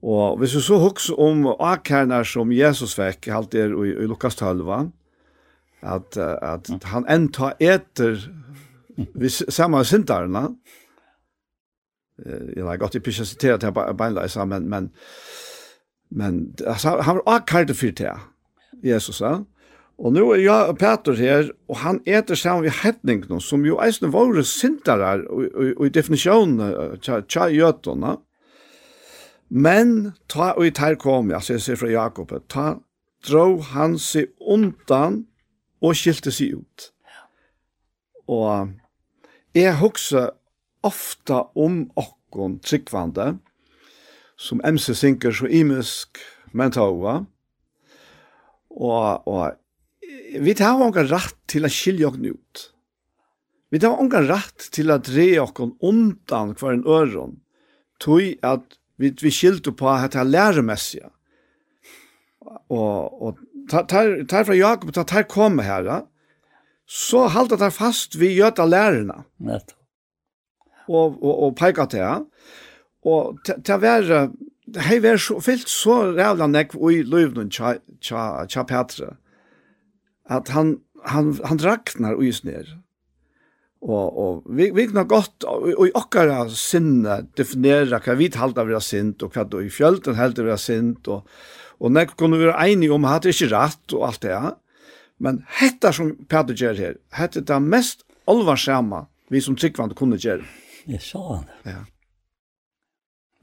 og 0.00 0.38
hvis 0.40 0.54
vi 0.56 0.60
så 0.64 0.78
huks 0.80 1.10
om 1.12 1.44
akkærnar 1.60 2.24
som 2.24 2.52
Jesus 2.52 2.96
vekk 2.98 3.28
halt 3.28 3.54
er 3.54 3.74
i, 3.84 3.92
i 3.92 4.08
Lukas 4.08 4.34
12 4.40 4.64
at, 5.82 6.16
at 6.16 6.70
han 6.92 7.06
enta 7.08 7.52
eter 7.60 8.16
vi 8.96 9.28
sama 9.28 9.84
syndarna 9.84 10.48
jeg 12.26 12.64
har 12.64 12.80
gått 12.80 12.98
i 12.98 13.04
pysa 13.04 13.24
sitera 13.24 13.60
til 13.60 13.72
beinleisa 13.72 14.44
men 14.44 14.68
men 14.68 14.90
men 16.10 16.42
han 16.66 17.20
var 17.20 17.22
akkærde 17.36 17.74
fyrir 17.74 17.94
til 17.94 18.26
Jesus, 18.82 19.20
sa. 19.20 19.40
Og 20.00 20.14
nu 20.16 20.30
er 20.32 20.40
jeg 20.40 20.76
Peter 20.80 21.12
her, 21.12 21.50
og 21.68 21.76
han 21.82 22.00
eter 22.08 22.34
sammen 22.34 22.64
ved 22.64 22.72
hedningene, 22.82 23.40
som 23.40 23.64
jo 23.68 23.76
eisne 23.84 24.08
våre 24.12 24.44
sintare 24.48 25.26
og 25.28 25.84
i 25.86 25.92
definisjonen 25.92 26.96
tja 27.04 27.48
gjøtene. 27.52 28.16
Men 29.50 30.14
ta 30.30 30.54
og 30.54 30.64
i 30.66 30.70
ter 30.72 30.96
kom, 30.96 31.32
ja, 31.34 31.40
sier 31.44 31.60
seg 31.60 31.82
fra 31.82 31.90
Jakob, 31.90 32.32
ta 32.48 32.78
drå 33.26 33.60
han 33.74 33.98
seg 34.00 34.30
undan 34.40 35.24
og 35.84 35.98
skilte 35.98 36.32
seg 36.32 36.62
ut. 36.62 36.86
Og 38.30 38.70
jeg 39.56 39.74
husker 39.82 40.30
ofta 40.86 41.42
om 41.58 41.82
okkon 41.98 42.60
tryggvande, 42.64 43.34
som 44.40 44.62
MC 44.64 44.94
synker 44.96 45.34
så 45.36 45.50
imisk 45.50 46.22
mentova, 46.56 47.18
og 47.20 47.28
Og, 48.70 49.26
og 49.28 50.40
vi 50.40 50.54
tar 50.58 50.80
ongan 50.80 51.08
rett 51.10 51.36
til 51.50 51.66
å 51.66 51.72
skilje 51.72 52.10
oss 52.10 52.20
ut. 52.22 52.66
Vi 53.70 53.78
tar 53.82 53.98
ongan 54.02 54.28
rett 54.30 54.68
til 54.74 54.90
å 54.90 54.98
dre 55.02 55.28
oss 55.42 55.54
undan 55.60 56.54
hver 56.58 56.76
en 56.76 56.86
øron, 56.86 57.38
tog 58.02 58.22
at 58.46 58.78
vi, 59.00 59.12
vi 59.16 59.32
skilte 59.32 59.72
på 59.72 59.88
at 59.90 60.12
det 60.14 60.22
er 60.22 60.30
læremessige. 60.30 61.10
Og, 62.70 63.22
og 63.22 63.38
tar, 63.70 63.86
tar 64.28 64.46
fra 64.46 64.56
Jakob, 64.56 64.92
tar, 64.94 65.06
tar 65.08 65.28
komme 65.30 65.64
her, 65.66 65.86
ja? 65.86 66.00
så 66.90 67.28
halte 67.30 67.58
tar 67.60 67.70
fast 67.70 68.16
vi 68.18 68.32
gjøta 68.34 68.66
lærerne. 68.66 69.22
Nettopp. 69.38 69.76
Og, 70.90 71.20
og, 71.22 71.34
og 71.46 71.52
peker 71.58 71.86
til, 71.86 72.02
ja. 72.02 72.16
Og 73.06 73.38
til 73.46 73.74
å 73.76 73.80
være 73.80 74.24
det 74.74 74.84
har 74.86 75.02
vært 75.04 75.24
så, 75.24 75.38
fyllt 75.42 75.70
så 75.70 75.96
rævla 76.14 76.48
nekv 76.50 76.76
i 76.92 77.00
løvnen 77.06 77.50
tja, 77.52 77.76
tja, 78.04 78.44
tja 78.50 78.64
Petre, 78.68 79.14
at 80.30 80.52
han, 80.54 80.76
han, 81.10 81.34
han 81.46 81.60
draknar 81.60 82.18
ui 82.20 82.30
snir. 82.34 82.76
Og, 83.80 84.18
og 84.20 84.42
vi, 84.52 84.68
vi 84.76 84.84
kan 84.90 85.08
godt, 85.08 85.46
og, 85.48 85.70
og 85.72 85.86
i 85.88 85.94
okkara 85.96 86.42
sinne 86.52 87.22
definera 87.38 88.02
hva 88.04 88.16
vi 88.18 88.28
halda 88.36 88.66
vera 88.68 88.82
sint, 88.84 89.24
og 89.24 89.32
hva 89.34 89.46
i 89.64 89.72
fjölden 89.72 90.18
halda 90.20 90.44
vera 90.44 90.58
sint, 90.60 91.08
og, 91.08 91.24
og 91.80 91.94
nekv 91.96 92.12
kunne 92.20 92.40
vi 92.40 92.50
være 92.50 92.68
enige 92.74 92.92
om 92.92 93.08
at 93.08 93.24
det 93.24 93.34
ikke 93.34 93.54
rett 93.54 93.96
og 93.96 94.10
alt 94.10 94.26
det, 94.26 94.34
ja. 94.34 94.52
Men 95.20 95.42
hetta 95.60 95.92
som 95.92 96.12
Peter 96.28 96.56
gjør 96.56 96.78
her, 96.80 97.00
hetta 97.16 97.40
er 97.40 97.48
det 97.48 97.62
mest 97.64 98.04
alvarsama 98.30 99.06
vi 99.32 99.40
som 99.44 99.56
tryggvand 99.56 99.96
kunne 99.96 100.20
gjøre. 100.20 100.44
Jeg 100.88 101.02
sa 101.04 101.20
han. 101.28 101.48
Ja. 101.64 101.82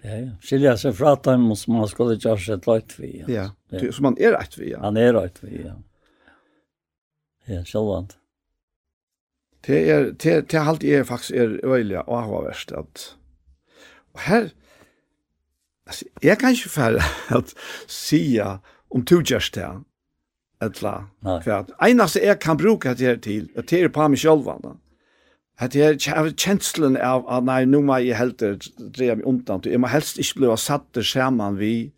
Ja, 0.07 0.19
ja. 0.21 0.35
Skilja 0.43 0.75
seg 0.79 0.95
fra 0.95 1.15
dem 1.27 1.49
som 1.59 1.75
man 1.75 1.89
skulle 1.91 2.15
gjøre 2.15 2.39
seg 2.39 2.61
et 2.61 2.69
løyt 2.69 2.95
vi. 2.99 3.11
Ja, 3.27 3.49
ja. 3.73 3.91
som 3.91 4.07
man 4.07 4.17
er 4.21 4.37
et 4.39 4.55
vi, 4.55 4.71
ja. 4.71 4.79
Han 4.85 4.99
er 4.99 5.15
løyt 5.17 5.41
vi, 5.43 5.59
ja. 5.65 5.75
Ja, 7.47 7.61
selvand. 7.67 8.15
Det 9.67 9.77
er, 9.91 10.11
det, 10.11 10.33
det 10.51 10.57
er 10.59 10.69
alt 10.71 10.83
jeg 10.83 11.07
faktisk 11.07 11.35
er 11.35 11.57
øyelig 11.63 11.99
og 12.05 12.21
har 12.23 12.45
vært 12.45 12.71
at 12.77 13.05
og 14.15 14.23
her 14.25 14.49
altså, 15.87 16.05
jeg 16.23 16.37
kan 16.39 16.55
ikke 16.55 16.69
færre 16.69 17.03
at 17.39 17.53
sia 17.87 18.57
om 18.91 19.05
to 19.05 19.21
gjørst 19.21 19.55
det 19.55 19.67
etla. 20.63 20.93
Nei. 21.25 21.39
For 21.43 21.53
at 21.59 21.73
eneste 21.85 22.23
jeg 22.23 22.39
kan 22.41 22.57
bruke 22.57 22.95
det 22.97 23.07
her 23.07 23.19
til, 23.21 23.49
at 23.55 23.69
det 23.69 23.83
er 23.83 23.93
på 23.93 24.07
meg 24.07 24.19
selv, 24.19 24.47
Att 25.59 25.75
er 25.75 26.15
har 26.15 26.29
känslan 26.29 26.97
av 26.97 27.25
at 27.29 27.43
nei, 27.43 27.65
nå 27.65 27.81
må 27.81 27.97
jeg 27.97 28.17
helt 28.17 28.43
dreie 28.93 29.15
meg 29.15 29.25
undan. 29.25 29.61
Jeg 29.65 29.79
må 29.81 29.89
helst 29.89 30.19
ikke 30.21 30.43
bli 30.43 30.57
satt 30.57 30.93
där 30.93 31.01
skärman 31.01 31.57
vi 31.57 31.91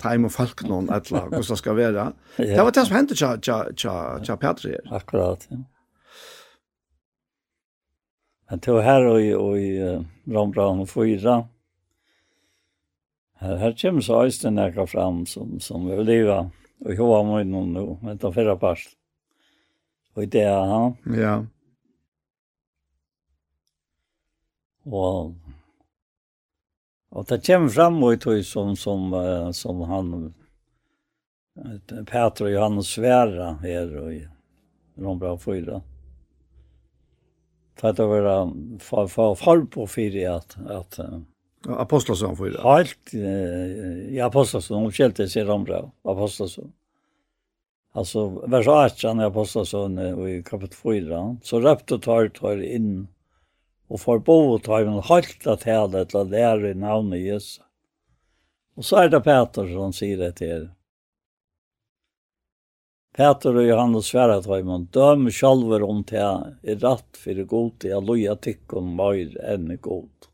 time 0.00 0.26
och 0.26 0.32
folk 0.32 0.62
någon 0.62 0.90
att 0.90 1.08
hvordan 1.08 1.42
det 1.48 1.58
skal 1.58 1.76
være. 1.76 2.12
Det 2.36 2.62
var 2.62 2.70
det 2.70 2.86
som 2.86 2.96
hendte 2.96 3.14
tja 3.14 3.36
tja 3.36 3.64
tja 3.76 4.18
tja 4.24 4.36
Petri. 4.36 4.76
Akkurat. 4.90 5.46
Ja. 5.50 5.56
Men 8.50 8.60
til 8.60 8.82
her 8.82 9.06
og 9.06 9.22
i, 9.22 9.34
och 9.34 9.58
i 9.58 9.80
Rambrand 10.34 10.80
og 10.80 10.88
Fyra. 10.88 11.48
her, 13.40 13.56
her 13.56 13.72
kommer 13.82 14.00
så 14.00 14.22
östen 14.24 14.54
näka 14.54 14.86
fram 14.86 15.26
som, 15.26 15.60
som 15.60 15.86
vi 15.86 16.04
lever. 16.04 16.50
Och 16.84 16.94
jag 16.94 17.26
noen 17.26 17.50
nå, 17.50 17.60
men 17.60 17.72
nu, 17.72 17.96
vänta 18.02 18.32
förra 18.32 18.56
part. 18.56 18.78
Og 20.16 20.32
det 20.32 20.42
er 20.42 20.64
han. 20.64 20.96
Ja. 21.16 21.46
Og, 24.86 25.34
og 27.10 27.26
det 27.26 27.40
kommer 27.46 27.68
fram 27.74 27.98
i 28.12 28.16
tog 28.22 28.44
som, 28.46 28.76
som, 28.76 29.10
som 29.52 29.82
han, 29.90 30.12
Peter 32.06 32.46
og 32.46 32.52
Johannes 32.52 32.94
Sværa 32.94 33.56
her 33.62 33.92
og 34.02 34.14
i 34.14 34.22
Rombra 35.02 35.36
Fyra. 35.38 35.80
Det 37.80 37.98
var 37.98 38.52
for, 38.80 39.08
for, 39.08 39.34
for 39.34 39.64
på 39.68 39.86
fire 39.86 40.36
at, 40.36 40.56
at 40.70 41.00
Apostlasson 41.68 42.36
för 42.36 42.50
det. 42.50 42.60
Allt 42.60 43.14
i 44.10 44.20
Apostlasson, 44.20 44.82
hon 44.82 44.92
seg 44.92 45.30
sig 45.30 45.44
Rombra, 45.44 45.82
Apostlasson. 46.04 46.72
Altså, 47.96 48.28
vers 48.46 48.68
18 48.68 49.20
i 49.20 49.24
Apostlasson 49.24 49.98
i 50.28 50.42
kapitel 50.42 50.76
4, 50.76 51.20
så 51.42 51.60
røpte 51.60 51.98
tar 51.98 52.28
tar 52.28 52.62
inn 52.62 53.06
og 53.88 54.00
forbo 54.02 54.58
tøymen 54.62 55.02
halt 55.08 55.46
at 55.46 55.66
hele 55.68 56.04
til 56.08 56.22
å 56.22 56.28
lære 56.30 56.74
navnet 56.78 57.22
Jesus. 57.22 57.60
Og 58.76 58.84
så 58.84 59.04
er 59.04 59.12
det 59.12 59.22
Peter 59.24 59.68
som 59.72 59.94
sier 59.96 60.18
det 60.20 60.34
til. 60.40 60.66
Peter 63.16 63.56
og 63.56 63.64
Johannes 63.64 64.10
sværa 64.10 64.42
tøymen, 64.44 64.90
døm 64.92 65.30
sjalver 65.32 65.86
om 65.86 66.02
til 66.04 66.50
i 66.68 66.76
ratt 66.82 67.16
for 67.16 67.38
god 67.48 67.70
til 67.80 67.96
å 67.96 68.02
loja 68.04 68.34
tikkun 68.36 68.90
mer 68.98 69.38
enn 69.54 69.70
god. 69.80 70.28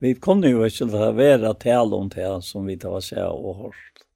Vi 0.00 0.14
kunne 0.14 0.48
jo 0.48 0.64
ikke 0.64 0.88
ta 0.92 1.10
vera 1.16 1.52
tal 1.60 1.92
om 1.96 2.08
til 2.12 2.40
som 2.44 2.64
vi 2.68 2.78
tar 2.80 3.02
seg 3.04 3.28
og 3.28 3.60
hørt. 3.66 4.06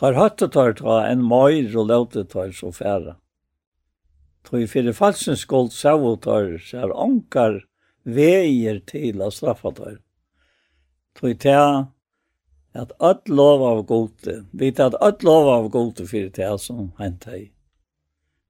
Tar 0.00 0.16
høttet 0.16 0.56
tar 0.56 0.72
ta 0.80 1.02
en 1.10 1.20
mer 1.24 1.76
og 1.76 1.88
løte 1.90 2.24
tar 2.28 2.52
så 2.56 2.72
færa. 2.72 3.18
Tog 4.42 4.68
fyrir 4.68 4.92
falsens 4.96 5.44
skuld 5.46 5.72
sautar 5.72 6.56
er 6.74 6.92
ankar 6.98 7.60
veier 8.04 8.80
til 8.86 9.22
a 9.22 9.30
straffa 9.30 9.70
tar. 9.76 9.98
Tog 11.14 11.38
ta 11.40 11.88
at 12.74 12.92
öll 13.00 13.28
lov 13.28 13.62
av 13.62 13.82
gode, 13.86 14.46
vit 14.52 14.80
at 14.80 14.96
öll 15.00 15.22
lov 15.22 15.48
av 15.52 15.68
gode 15.70 16.06
fyrir 16.08 16.32
ta 16.32 16.56
som 16.58 16.92
hent 16.98 17.24
hei. 17.28 17.50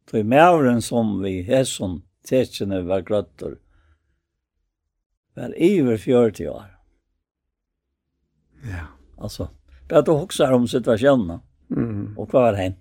Tog 0.06 0.24
mauren 0.26 0.80
som 0.82 1.18
vi 1.22 1.42
hesson 1.42 2.02
tetsjene 2.26 2.82
var 2.86 3.02
grøttor, 3.02 3.58
var 5.34 5.54
iver 5.58 5.96
40 5.98 6.48
år. 6.52 6.68
Ja. 8.62 8.86
Altså, 9.18 9.48
bara 9.88 10.02
du 10.02 10.12
huxar 10.12 10.52
om 10.52 10.66
situasjonen, 10.66 11.40
Mm. 11.72 12.18
og 12.18 12.28
hva 12.28 12.40
var 12.50 12.54
hent. 12.54 12.76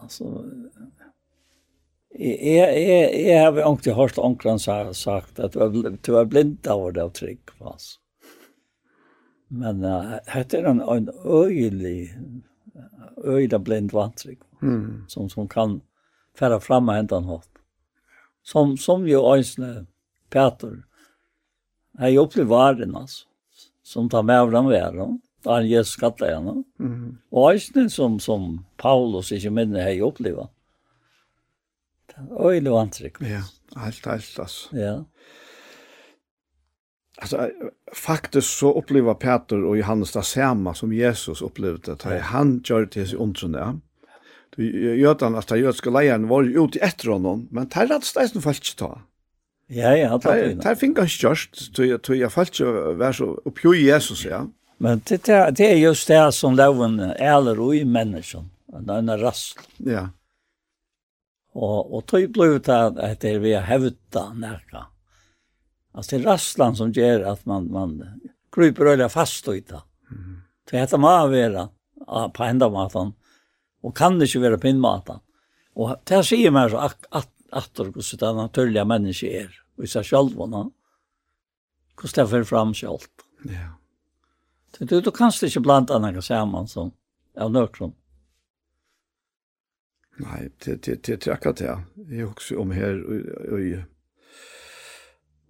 Altså, 0.00 0.24
Jeg, 2.16 2.40
jeg, 2.88 3.08
jeg 3.26 3.40
har 3.44 3.58
ikke 3.60 3.94
hørt 3.96 4.18
onkran 4.18 4.58
sagt 4.58 5.40
at 5.42 5.56
du 5.56 6.16
er 6.16 6.28
blind 6.28 6.68
av 6.70 6.86
det 6.96 7.02
av 7.02 7.12
trygg, 7.16 7.52
altså. 7.60 7.98
Men 9.48 9.84
uh, 9.84 10.16
dette 10.26 10.58
er 10.58 10.66
en, 10.66 10.80
en 10.80 11.10
øyelig, 11.22 12.10
øyelig 13.22 13.60
blind 13.62 13.92
vantrygg, 13.94 14.40
mm. 14.60 15.04
som, 15.12 15.28
som 15.30 15.46
kan 15.48 15.80
fære 16.38 16.58
fram 16.64 16.90
og 16.90 16.98
hente 16.98 17.20
en 17.20 17.28
hatt. 17.30 17.52
Som, 18.46 18.76
som 18.76 19.06
jo 19.06 19.22
øyne 19.22 19.86
Peter, 20.30 20.80
jeg 22.00 22.18
opplevd 22.18 22.50
varen, 22.50 22.96
altså, 22.98 23.26
som 23.86 24.10
tar 24.10 24.26
med 24.26 24.48
av 24.48 24.52
den 24.54 24.72
væren, 24.72 25.16
da 25.46 25.60
han 25.60 25.70
gjør 25.70 25.86
skattet 25.86 26.28
igjen. 26.32 26.64
Mm. 26.82 27.16
Og 27.30 27.54
øyne 27.54 27.88
som, 27.92 28.18
som 28.22 28.50
Paulus 28.82 29.30
ikke 29.34 29.54
minner 29.54 29.86
jeg 29.86 30.02
opplevde, 30.06 30.48
Øylig 32.40 32.72
vantrykk. 32.72 33.20
Ja, 33.20 33.42
alt, 33.76 34.06
alt, 34.06 34.38
altså. 34.38 34.76
Ja. 34.76 35.04
Alltså 37.18 37.50
faktiskt 37.92 38.58
så 38.58 38.72
upplever 38.72 39.14
Peter 39.14 39.64
och 39.64 39.78
Johannes 39.78 40.12
det 40.12 40.22
samma 40.22 40.74
som 40.74 40.92
Jesus 40.92 41.42
upplevde 41.42 41.92
att 41.92 42.04
ja. 42.04 42.18
han 42.18 42.62
gör 42.64 42.86
till 42.86 43.08
sig 43.08 43.18
ontrunde. 43.18 43.78
Du 44.56 44.96
gör 44.96 45.16
han 45.20 45.34
att 45.34 45.50
jag 45.50 45.74
ska 45.74 45.90
lejan 45.90 46.28
var 46.28 46.42
ut 46.42 46.76
i 46.76 46.78
efter 46.78 47.08
honom, 47.08 47.48
men 47.50 47.68
tar 47.68 47.86
rätt 47.86 48.04
stäs 48.04 48.34
nu 48.34 48.40
falskt 48.40 48.78
ta. 48.78 49.00
Ja, 49.66 49.96
ja, 49.96 50.18
ta 50.18 50.34
det. 50.34 50.62
Tar 50.62 50.74
finkan 50.74 51.08
störst, 51.08 51.76
du 51.76 51.98
du 51.98 52.14
jag 52.14 52.32
falskt 52.32 52.60
var 52.60 53.12
så 53.12 53.24
uppju 53.44 53.74
Jesus, 53.74 54.24
ja. 54.24 54.46
Men 54.78 55.00
det 55.08 55.24
det, 55.24 55.50
det 55.56 55.72
är 55.72 55.76
just 55.76 56.08
det 56.08 56.32
som 56.32 56.54
loven 56.54 57.00
är 57.00 57.74
i 57.74 57.84
människan, 57.84 58.50
den 58.80 59.08
är 59.08 59.18
rast. 59.18 59.58
Ja. 59.76 60.08
Og, 61.56 61.94
og 61.94 62.04
tog 62.10 62.26
blev 62.32 62.58
det 62.60 62.76
at 63.00 63.22
det 63.22 63.38
vi 63.40 63.54
har 63.56 63.64
hevda 63.64 64.26
nærka. 64.36 64.86
Altså 65.96 66.16
det 66.16 66.18
er 66.20 66.30
rasslan 66.30 66.76
som 66.76 66.92
gjør 66.92 67.24
att 67.32 67.46
man 67.46 67.70
man 67.72 68.20
kryper 68.52 68.92
eller 68.92 69.08
fast 69.08 69.48
ut 69.48 69.68
da. 69.68 69.80
Mm. 70.10 70.42
Det 70.70 70.78
heter 70.78 70.98
man 70.98 71.30
vara 71.30 71.68
på 72.28 72.44
enda 72.44 72.68
matan 72.68 73.12
och 73.82 73.96
kan 73.96 74.18
det 74.18 74.24
inte 74.24 74.38
vara 74.38 74.58
på 74.58 74.68
inmatan. 74.68 75.20
Och 75.74 75.96
det 76.04 76.24
sier 76.24 76.50
man 76.50 76.70
så 76.70 76.76
att 76.76 77.06
att 77.10 77.32
att 77.50 77.78
och 77.78 78.04
så 78.04 78.16
där 78.16 78.34
naturliga 78.34 78.82
i 78.82 79.36
är 79.36 79.50
och 79.78 79.88
så 79.88 80.02
själva 80.02 80.34
hvordan 80.34 80.72
Kostar 81.94 82.26
för 82.26 82.44
fram 82.44 82.74
selv. 82.74 82.98
Ja. 83.44 83.78
Så 84.78 84.84
du, 84.84 85.00
du 85.00 85.10
kan 85.10 85.32
ikke 85.42 85.60
blanda 85.60 85.98
noe 85.98 86.22
sammen 86.22 86.68
som 86.68 86.92
av 87.40 87.52
nøkron. 87.52 87.94
Nej, 90.16 90.50
det 90.64 90.82
det 90.82 91.04
det 91.04 91.16
tackar 91.16 91.52
det. 91.52 91.78
Jag 92.16 92.28
också 92.30 92.58
om 92.58 92.70
här 92.70 92.94
i 93.60 93.82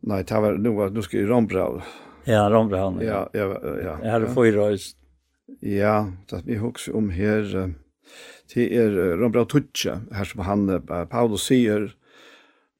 Nej, 0.00 0.24
det 0.28 0.40
var 0.40 0.52
nu 0.52 0.90
nu 0.90 1.02
ska 1.02 1.16
ju 1.16 1.26
Rombra. 1.26 1.82
Ja, 2.24 2.50
Rombra 2.50 2.78
han. 2.78 3.00
Ja, 3.00 3.30
ja, 3.32 3.60
ja. 3.62 3.98
Jag 4.02 4.10
hade 4.10 4.34
fyra 4.34 4.70
i 4.70 4.78
Ja, 5.60 6.12
det 6.30 6.42
vi 6.46 6.58
också 6.58 6.92
om 6.92 7.10
här 7.10 7.74
det 8.54 8.76
är 8.76 8.90
Rombra 9.16 9.44
Tuccia 9.44 10.00
här 10.12 10.24
som 10.24 10.40
han 10.40 10.86
Paulus 11.06 11.42
säger 11.42 11.94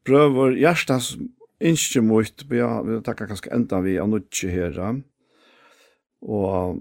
bröver 0.05 0.51
hjärtas 0.51 1.16
inskemot, 1.61 2.44
mot, 2.44 2.87
vi 2.87 3.03
tackar 3.03 3.27
ganska 3.27 3.51
enda 3.51 3.81
vi 3.81 3.99
av 3.99 4.09
nutje 4.09 4.51
här. 4.51 5.03
Och 6.20 6.77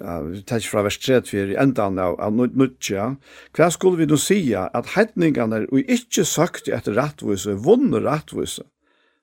vi 0.00 0.42
tar 0.48 0.64
fra 0.64 0.82
vers 0.86 0.98
3 0.98 1.20
for 1.28 1.52
i 1.52 1.56
enda 1.60 1.88
av, 2.00 2.16
av 2.20 2.32
Nutja, 2.32 3.16
hva 3.52 3.68
skulle 3.70 4.00
vi 4.00 4.08
nå 4.08 4.16
si 4.20 4.40
at 4.56 4.94
heitningene 4.94 5.62
er 5.62 5.66
ikke 5.82 6.24
sagt 6.28 6.68
etter 6.72 6.96
rettvise, 6.96 7.58
vunne 7.60 8.00
rettvise, 8.00 8.64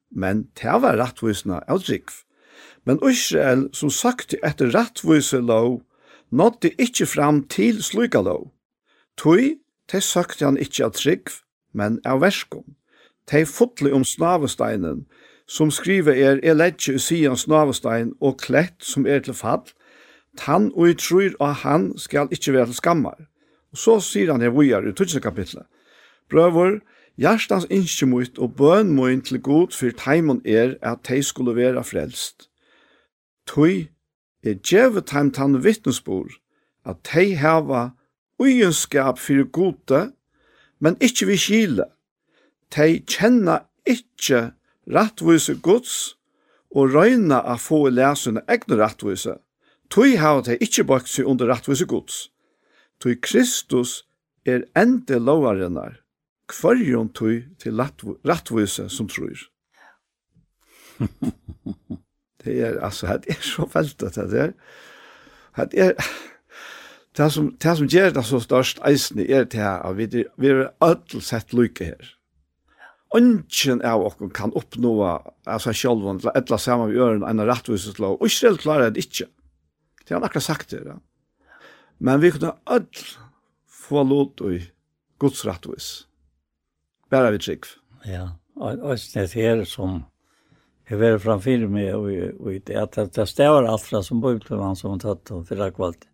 men 0.10 0.48
det 0.60 0.78
var 0.84 1.00
rettvisene 1.02 1.62
av 1.68 1.82
drikv. 1.86 2.24
Men 2.86 3.02
Israel 3.06 3.68
som 3.74 3.92
sagt 3.94 4.36
etter 4.44 4.72
rettvise 4.74 5.42
lov, 5.42 5.82
nådde 6.30 6.76
ikke 6.78 7.06
fram 7.10 7.44
til 7.50 7.82
sluka 7.84 8.22
lov. 8.22 8.52
Tøy, 9.18 9.58
de 9.92 10.02
søkte 10.02 10.46
han 10.46 10.58
ikke 10.62 10.86
av 10.86 10.94
trygg, 10.98 11.34
men 11.74 12.00
av 12.06 12.22
verskom. 12.22 12.76
De 13.30 13.46
fotle 13.46 13.92
om 13.94 14.06
snavesteinen, 14.06 15.06
som 15.50 15.72
skriver 15.74 16.14
er, 16.14 16.40
er 16.46 16.58
letje 16.58 16.96
i 16.98 17.02
sian 17.02 17.38
snavestein 17.38 18.14
og 18.22 18.38
klett 18.42 18.78
som 18.86 19.08
er 19.10 19.24
til 19.26 19.38
fall, 19.38 19.66
Tann 20.38 20.70
og 20.76 20.90
i 20.90 20.96
trur 20.98 21.34
av 21.42 21.62
han 21.64 21.92
skal 21.98 22.30
ikkje 22.32 22.54
være 22.54 22.70
til 22.72 22.80
skammar. 22.82 23.18
Og 23.72 23.78
så 23.78 24.00
sier 24.04 24.32
han 24.32 24.42
her 24.42 24.54
vujar 24.54 24.86
i 24.88 24.94
tutsne 24.94 25.22
kapitlet. 25.22 25.66
Brøver, 26.30 26.80
hjertans 27.20 27.68
innskjemut 27.70 28.38
og 28.40 28.56
bøn 28.58 28.94
moin 28.96 29.22
til 29.22 29.42
god 29.42 29.74
for 29.76 29.96
taimon 29.98 30.42
er 30.46 30.78
at 30.82 31.04
tei 31.04 31.22
skulle 31.26 31.56
være 31.58 31.84
frelst. 31.84 32.50
Tui 33.50 33.90
er 34.44 34.60
djeve 34.62 35.02
taim 35.02 35.32
tann 35.36 35.58
vittnesbor 35.64 36.30
at 36.86 37.02
tei 37.04 37.34
hava 37.36 37.90
ujenskap 38.40 39.20
fyrir 39.20 39.50
gode, 39.52 40.12
men 40.80 40.96
ikkje 41.04 41.28
vi 41.28 41.38
kile. 41.44 41.90
Tei 42.72 43.02
kjenna 43.04 43.64
ikkje 43.90 44.52
rattvise 44.88 45.58
gods 45.62 46.16
og 46.72 46.94
røyna 46.94 47.42
a 47.42 47.58
få 47.58 47.88
lesene 47.90 48.46
egne 48.48 48.78
rattvise 48.80 49.36
Tui 49.90 50.18
hava 50.22 50.44
tei 50.46 50.58
ikkje 50.62 50.86
bakt 50.86 51.10
seg 51.10 51.28
under 51.30 51.50
rattvise 51.50 51.88
gods. 51.90 52.28
Tui 53.02 53.16
Kristus 53.18 54.04
er 54.46 54.68
ende 54.78 55.18
lovarenar, 55.18 56.00
kvarjon 56.50 57.10
tui 57.14 57.42
til 57.62 57.80
rattvise 57.80 58.90
som 58.94 59.10
trur. 59.10 59.48
det 62.44 62.60
er, 62.60 62.78
altså, 62.84 63.18
det 63.24 63.38
er 63.38 63.42
så 63.42 63.66
veldet, 63.74 64.16
det 64.16 64.44
er. 64.44 64.54
Det 65.58 65.80
er, 65.80 65.94
det 67.18 67.32
som, 67.34 67.50
det 67.58 67.78
som 67.78 67.90
gjør 67.90 68.14
det 68.16 68.26
så 68.28 68.40
størst 68.44 68.80
eisne 68.88 69.26
er 69.26 69.50
det 69.50 69.60
her, 69.60 69.82
at 69.84 69.98
vi, 69.98 70.24
vi 70.38 70.54
er 70.54 70.70
ødel 70.86 71.24
sett 71.26 71.54
lykke 71.54 71.90
her. 71.92 72.14
Ungen 73.16 73.82
av 73.82 74.06
oss 74.06 74.20
kan 74.38 74.54
oppnå 74.54 74.94
av 75.02 75.64
seg 75.64 75.76
selv, 75.76 76.06
eller 76.30 76.62
sammen 76.62 76.92
vi 76.92 77.00
gjør 77.00 77.24
en 77.26 77.42
rettviseslov, 77.50 78.20
og 78.20 78.30
ikke 78.30 78.52
helt 78.52 78.62
klarer 78.68 78.94
det 78.94 79.08
ikke. 79.08 79.26
Det 80.10 80.16
har 80.16 80.22
han 80.22 80.26
akkurat 80.26 80.44
sagt 80.44 80.70
det. 80.70 80.82
Ja. 80.86 81.00
Men 81.98 82.20
vi 82.20 82.32
kunne 82.32 82.56
öll 82.66 82.88
få 83.70 84.04
lot 84.04 84.42
i 84.42 84.72
Guds 85.20 85.46
rattvis. 85.46 86.08
Bara 87.10 87.32
vi 87.32 87.40
trygg. 87.40 87.66
Ja, 88.06 88.32
og 88.58 88.98
snitt 89.00 89.36
her 89.38 89.62
som 89.70 90.06
Jeg 90.90 90.98
var 90.98 91.20
framfyr 91.22 91.68
med 91.68 91.96
og 91.96 92.42
och 92.42 92.52
det 92.66 92.76
at 92.76 92.96
det, 92.96 93.14
det 93.14 93.26
stävar 93.28 93.64
allt 93.64 93.82
från 93.82 94.04
som 94.04 94.22
bibeln 94.22 94.76
som 94.76 95.00
tatt 95.00 95.32
og 95.32 95.46
fyrra 95.48 95.72
kvalt. 95.72 96.08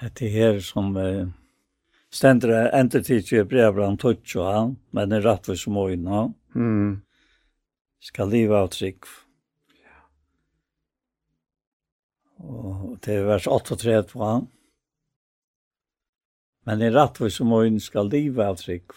Det 0.00 0.22
er 0.22 0.28
her 0.28 0.60
som 0.60 0.96
eh, 0.96 1.26
ständer 2.10 2.72
enter 2.72 3.02
till 3.02 3.34
i 3.34 3.44
brevbran 3.44 3.98
touch 3.98 4.36
og 4.36 4.52
han 4.52 4.76
men 4.90 5.08
det 5.08 5.16
er 5.16 5.20
rätt 5.20 5.46
för 5.46 5.56
små 5.56 5.90
innan. 5.90 6.34
Mm. 6.54 7.02
Skal 8.00 8.30
leva 8.30 8.62
av 8.62 8.68
trygg. 8.68 9.04
Og 12.42 12.98
det 13.04 13.20
er 13.20 13.28
vers 13.28 13.46
38 13.46 14.12
på 14.12 14.24
han. 14.24 14.46
Men 16.64 16.82
i 16.82 16.90
rettvis 16.92 17.40
og 17.44 17.50
møyen 17.50 17.80
skal 17.82 18.08
livet 18.12 18.44
av 18.44 18.58
trygg. 18.60 18.94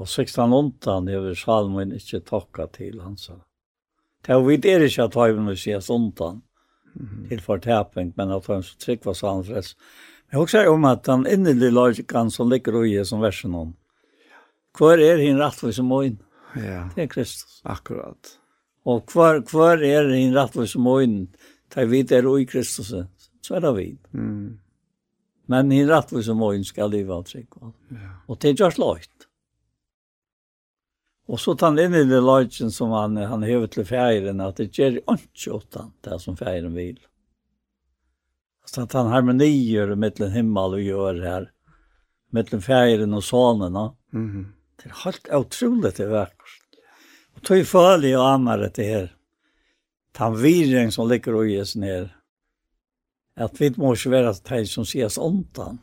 Og 0.00 0.08
16 0.08 0.54
ontan 0.56 1.10
hever 1.12 1.36
salmen 1.38 1.92
ikke 1.94 2.22
takka 2.26 2.66
til 2.74 3.02
hans. 3.04 3.28
Det 4.22 4.34
er 4.34 4.42
vidt 4.46 4.66
er 4.66 4.86
ikke 4.86 5.06
at 5.06 5.18
høyven 5.18 5.50
vil 5.50 5.60
sies 5.60 5.90
ontan 5.92 6.42
til 7.28 7.40
fortæpning, 7.40 8.12
men 8.16 8.34
at 8.34 8.48
høyven 8.48 8.66
så 8.66 8.78
trygg 8.80 9.06
var 9.06 9.16
salmen 9.18 9.46
frels. 9.46 9.76
Men 10.26 10.36
jeg 10.36 10.42
husker 10.42 10.72
om 10.72 10.84
at 10.88 11.06
den 11.06 11.26
innelige 11.28 11.74
logikken 11.76 12.30
som 12.30 12.50
ligger 12.50 12.82
i 12.84 12.98
som 13.04 13.22
versen 13.22 13.54
om. 13.54 13.74
Hvor 14.76 14.96
er 14.96 15.20
hin 15.20 15.40
rettvis 15.40 15.76
som 15.76 15.92
øyn? 15.92 16.18
Ja. 16.56 16.88
Det 16.96 17.04
er 17.04 17.10
Kristus. 17.12 17.60
Akkurat. 17.64 18.38
Og 18.84 19.04
hvor, 19.12 19.42
hvor 19.50 19.76
er 19.84 20.08
hin 20.10 20.34
rettvis 20.34 20.74
som 20.74 20.86
møyen? 20.88 21.28
ta 21.72 21.86
vi 21.88 22.02
er 22.04 22.28
i 22.38 22.46
Kristus, 22.46 22.92
så 23.40 23.56
er 23.56 23.64
det 23.64 23.72
vi. 23.76 23.88
Mm. 24.12 24.58
Men 25.50 25.72
i 25.72 25.82
rettvis 25.88 26.30
og 26.32 26.38
morgen 26.38 26.64
skal 26.64 26.92
leve 26.92 27.14
av 27.14 27.24
trygg. 27.28 27.48
Ja. 27.90 28.12
Og 28.28 28.38
det 28.40 28.52
er 28.52 28.64
just 28.64 28.80
løyt. 28.80 29.26
Og 31.32 31.40
så 31.40 31.54
tar 31.56 31.72
han 31.72 31.80
inn 31.80 31.96
i 31.96 32.04
det 32.08 32.20
løytjen 32.20 32.72
som 32.74 32.92
han, 32.92 33.16
han 33.16 33.44
hever 33.46 33.70
til 33.72 33.86
feiren, 33.88 34.42
at 34.42 34.58
det 34.60 34.72
gjør 34.76 35.00
ikke 35.00 35.56
åttan 35.56 35.92
det 36.04 36.18
som 36.20 36.36
feiren 36.36 36.74
vil. 36.76 36.98
Så 38.68 38.84
at 38.84 38.96
han 38.96 39.10
harmonier 39.10 39.94
mellom 39.96 40.32
himmel 40.34 40.76
og 40.78 40.84
gjør 40.84 41.22
her, 41.24 41.46
mellom 42.36 42.62
feiren 42.64 43.14
og 43.14 43.24
sånene. 43.24 43.92
Mm 44.12 44.28
-hmm. 44.30 44.44
Det 44.76 44.90
er 44.90 45.00
helt 45.04 45.28
utrolig 45.30 45.94
til 45.94 46.08
verkkost. 46.10 46.62
Og 47.36 47.42
tog 47.42 47.66
følge 47.66 48.18
og 48.18 48.28
ammer 48.28 48.68
det 48.68 48.86
her 48.86 49.08
tan 50.16 50.36
viring 50.36 50.92
som 50.92 51.08
ligger 51.08 51.38
og 51.40 51.48
ges 51.50 51.76
ner. 51.76 52.10
At 53.36 53.56
vi 53.60 53.70
må 53.78 53.94
ikke 53.96 54.12
være 54.12 54.34
tegn 54.44 54.68
som 54.68 54.86
sies 54.88 55.18
ontan. 55.18 55.80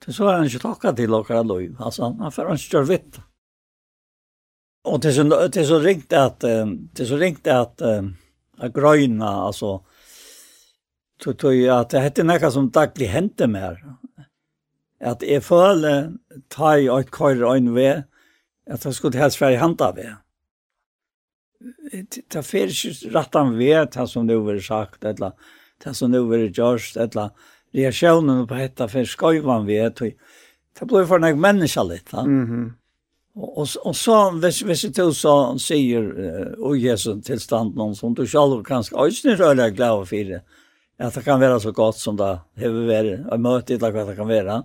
Det 0.00 0.14
så 0.16 0.30
er 0.30 0.38
han 0.38 0.48
ikke 0.48 0.62
takket 0.62 0.96
til 0.96 1.12
dere 1.12 1.42
lov. 1.44 1.66
Altså, 1.76 2.08
han 2.16 2.32
får 2.32 2.54
ikke 2.54 2.76
gjøre 2.76 2.88
vitt. 2.88 3.20
Og 4.88 5.02
det 5.02 5.10
er 5.10 5.16
så, 5.18 5.24
det 5.52 5.60
er 5.60 5.68
så 5.68 5.78
ringt 5.84 6.12
at, 6.16 6.40
det 6.40 7.04
er 7.04 7.08
så 7.10 7.18
ringt 7.20 7.46
at, 7.52 7.82
at 8.60 8.72
grøyna, 8.72 9.32
altså, 9.46 9.80
tog 11.20 11.36
tog 11.36 11.58
at 11.68 11.92
det 11.92 12.00
hette 12.00 12.24
nekka 12.24 12.50
som 12.50 12.70
daglig 12.72 13.10
hente 13.12 13.46
mer. 13.46 13.76
At 15.00 15.22
jeg 15.24 15.44
føler, 15.44 16.14
ta 16.48 16.74
i 16.80 16.88
og 16.88 17.12
køyre 17.12 17.56
en 17.56 17.74
ved, 17.74 18.02
at 18.66 18.84
jeg 18.84 18.94
skulle 18.94 19.20
helst 19.20 19.40
være 19.40 19.60
handa 19.60 19.92
ved 19.96 20.16
det 22.32 22.42
fer 22.46 22.72
ikke 22.72 23.10
rättan 23.12 23.56
ved 23.58 23.92
det 23.94 24.06
som 24.08 24.26
det 24.26 24.38
var 24.40 24.60
sagt, 24.64 25.04
eller 25.04 25.32
det 25.84 25.94
som 25.94 26.12
det 26.12 26.20
var 26.20 26.38
just 26.38 26.96
eller 26.96 27.30
reaktionen 27.72 28.46
på 28.46 28.54
detta 28.54 28.88
för 28.88 29.04
skojvan 29.04 29.66
vet 29.66 29.96
det 29.96 30.86
ble 30.86 31.06
for 31.06 31.18
för 31.18 31.26
en 31.26 31.40
människa 31.40 31.82
lite 31.82 32.16
-hmm. 32.16 32.72
og, 33.34 33.58
og, 33.58 33.68
og 33.84 33.96
så, 33.96 34.30
hvis, 34.30 34.60
hvis 34.60 34.82
du 34.82 35.12
så 35.12 35.58
sier, 35.58 36.02
og 36.58 36.72
uh, 36.72 36.82
Jesu 36.82 37.20
tilstand 37.20 37.76
noen 37.76 37.94
som 37.94 38.14
du 38.14 38.26
selv 38.26 38.64
kanskje 38.64 38.96
øyne 38.96 39.36
røyla 39.36 39.68
glad 39.68 40.06
for 40.06 40.16
det, 40.16 40.40
at 40.98 41.14
det 41.14 41.24
kan 41.24 41.40
være 41.40 41.60
så 41.60 41.72
godt 41.72 41.96
som 41.96 42.16
det 42.16 42.38
har 42.56 42.86
vært, 42.86 43.26
og 43.32 43.40
møte 43.40 43.78
til 43.78 43.92
hva 43.92 44.04
det 44.06 44.16
kan 44.16 44.28
være, 44.28 44.62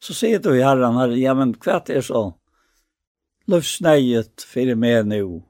så 0.00 0.14
sier 0.14 0.38
du 0.38 0.54
i 0.54 0.62
herren 0.62 0.96
her, 0.96 1.08
ja, 1.08 1.34
men 1.34 1.54
hva 1.54 1.82
er 1.88 2.00
så 2.00 2.32
løvsneiet 3.46 4.46
for 4.46 4.74
meg 4.74 5.06
nå? 5.06 5.42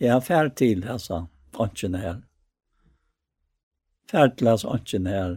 Jeg 0.00 0.14
har 0.14 0.22
færd 0.24 0.54
til, 0.56 0.84
altså, 0.88 1.26
ånden 1.60 1.94
her. 2.00 2.20
Færd 4.08 4.38
til, 4.38 4.48
altså, 4.48 4.68
ånden 4.72 5.06
her. 5.06 5.34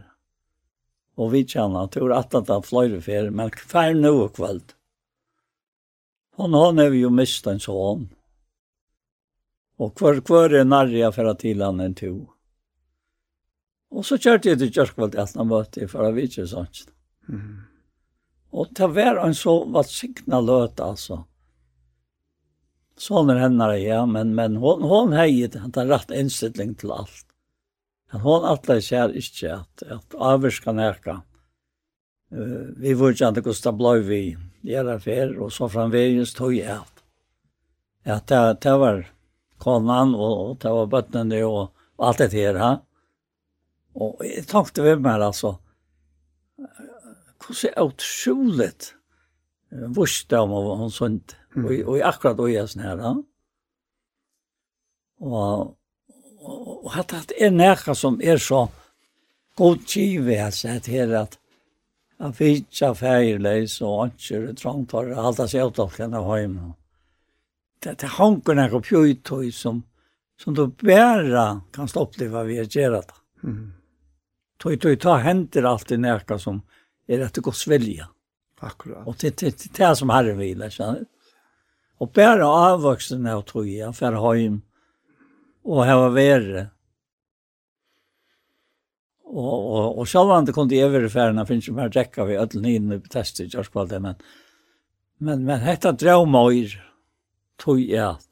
Og 1.19 1.33
vi 1.33 1.43
kjenner, 1.43 1.89
tror 1.91 2.13
at 2.15 2.31
det 2.31 2.49
er 2.49 2.63
flere 2.63 3.01
fer, 3.03 3.27
men 3.29 3.51
fær 3.51 3.91
nå 3.97 4.13
og 4.21 4.37
kveld. 4.37 4.71
Hon 6.39 6.55
har 6.55 6.71
nu 6.73 6.85
jo 6.95 7.11
mist 7.13 7.47
en 7.47 7.59
sån. 7.59 8.07
Og 9.83 9.91
kvar 9.99 10.21
kvar 10.25 10.55
er 10.55 10.63
nærja 10.63 11.11
for 11.11 11.27
at 11.29 11.43
til 11.43 11.61
han 11.61 11.83
en 11.83 11.97
to. 11.99 12.13
Og 13.91 14.07
så 14.07 14.17
kjørte 14.17 14.49
jeg 14.49 14.61
til 14.61 14.73
kjørkvalt 14.79 15.19
etter 15.19 15.43
han 15.43 15.51
møtte 15.51 15.83
i 15.83 15.91
for 15.91 16.07
å 16.07 16.15
vite 16.15 16.47
sånt. 16.47 16.87
Mm. 17.27 17.67
Og 18.55 18.71
det 18.79 18.89
var 18.95 19.19
en 19.25 19.35
så 19.37 19.59
var 19.75 19.85
signa 19.91 20.39
løt, 20.39 20.79
altså. 20.79 21.25
Mm 21.25 21.32
sonen 22.97 23.37
hennar 23.37 23.73
ja, 23.73 24.05
men 24.05 24.35
men 24.35 24.55
hon 24.55 24.81
hon 24.81 25.13
hejt 25.13 25.55
han 25.55 25.71
tar 25.71 25.85
rätt 25.85 26.11
inställning 26.11 26.75
till 26.75 26.91
allt. 26.91 27.25
Han 28.09 28.21
hon 28.21 28.45
alla 28.45 28.81
ser 28.81 29.15
inte 29.15 29.55
att 29.55 29.83
att 29.83 30.13
avviska 30.13 30.71
närka. 30.71 31.21
Uh, 32.33 32.73
vi 32.77 32.93
var 32.93 33.11
ju 33.11 33.27
inte 33.27 33.41
kosta 33.41 33.71
blå 33.71 33.93
vi 33.93 34.37
era 34.63 34.99
fer 34.99 35.37
och 35.37 35.53
så 35.53 35.69
framvägens 35.69 36.33
tog 36.33 36.55
jeg 36.55 36.71
att 36.71 36.93
Ja, 38.03 38.19
det, 38.27 38.57
det 38.61 38.77
var 38.77 39.07
konan 39.57 40.15
och, 40.15 40.49
og 40.49 40.57
det 40.59 40.69
var 40.69 40.85
bötnen 40.85 41.43
och 41.43 41.73
allt 41.97 42.17
det 42.17 42.33
här. 42.33 42.55
Ha? 42.55 42.85
Och 43.93 44.21
jag 44.25 44.47
tänkte 44.47 44.81
vid 44.81 45.01
mig 45.01 45.21
alltså 45.21 45.57
hur 47.47 47.55
så 47.55 47.67
otroligt 47.77 48.95
vurst 49.69 50.33
om 50.33 50.49
hon 50.49 50.91
sånt. 50.91 51.35
Mm. 51.55 51.87
og 51.87 52.01
akkurat 52.01 52.39
og 52.39 52.51
jag 52.51 52.69
snär 52.69 53.23
Og, 55.23 55.77
og, 56.41 56.85
og 56.85 56.91
hatt 56.91 57.13
att 57.13 57.31
er 57.39 57.51
nækka 57.51 57.95
som 57.95 58.19
er 58.21 58.37
så 58.37 58.67
god 59.55 59.85
givet 59.87 60.37
her, 60.37 60.75
at 60.75 60.89
at 60.89 61.11
att 61.11 61.37
att 62.19 62.35
fitcha 62.35 62.93
feirleis 62.93 63.81
og 63.81 64.03
anker 64.03 64.53
trångt 64.53 64.91
for 64.91 65.07
å 65.11 65.27
alltid 65.27 65.49
seg 65.49 65.65
åt 65.65 65.79
att 65.79 65.95
kunna 65.95 66.19
ha 66.19 66.37
hemma. 66.37 66.73
Det, 67.79 67.99
det 67.99 68.07
hanker 68.17 68.55
nækka 68.55 68.81
pjøytøy 68.81 69.51
som, 69.51 69.83
som 70.39 70.53
du 70.53 70.67
bare 70.67 71.61
kan 71.71 71.87
stoppe 71.87 72.27
vid 72.27 72.47
vi 72.47 72.59
gjør 72.63 72.99
det. 72.99 73.15
Mm. 73.43 73.73
Tøy, 74.59 74.77
tøy, 74.77 74.95
ta 74.95 75.17
henter 75.23 75.63
alltid 75.63 75.99
nækka 75.99 76.39
som 76.39 76.61
er 77.07 77.19
etter 77.19 77.41
godt 77.41 77.55
svälja. 77.55 78.09
Akkurat. 78.59 79.07
Og 79.07 79.15
det 79.19 79.43
är 79.43 79.51
det, 79.51 79.73
det, 79.77 79.95
som 79.95 80.09
herren 80.09 80.37
vil, 80.37 80.63
skjønner? 80.71 81.05
Og 82.03 82.11
bare 82.11 82.43
avvoksen 82.43 83.27
av 83.31 83.45
tog 83.47 83.67
jeg, 83.69 83.93
for 83.95 84.19
høym, 84.19 84.59
og 85.63 85.85
her 85.87 85.99
var 86.01 86.15
verre. 86.17 86.63
Og, 89.33 89.53
og, 89.53 89.99
og 90.01 90.09
selv 90.09 90.33
om 90.35 90.45
det 90.45 90.83
over 90.83 91.07
i 91.07 91.09
ferien, 91.09 91.39
det 91.39 91.47
finnes 91.49 91.69
jo 91.69 91.75
mer 91.77 91.89
drekka 91.93 92.25
vi 92.27 92.37
ødel 92.37 92.61
nynne 92.61 92.99
på 93.01 93.13
testet 93.13 93.55
i 93.55 93.63
det, 93.89 94.01
men, 94.01 94.19
men, 95.17 95.45
men 95.47 95.63
dette 95.63 95.95
draumøyr 95.95 96.75
tog 97.57 97.79
jeg 97.79 98.03
at 98.03 98.27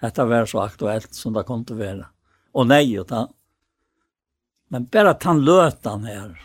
dette 0.00 0.24
var 0.30 0.46
så 0.46 0.62
aktuelt 0.62 1.14
som 1.14 1.34
det 1.34 1.44
kom 1.48 1.64
til 1.66 1.76
å 1.76 1.82
være. 1.82 2.06
Og 2.54 2.68
nei, 2.70 2.86
og 3.00 3.08
ta. 3.10 3.26
Men 4.70 4.86
bare 4.86 5.16
tan 5.18 5.42
løtan 5.42 6.06
her, 6.06 6.38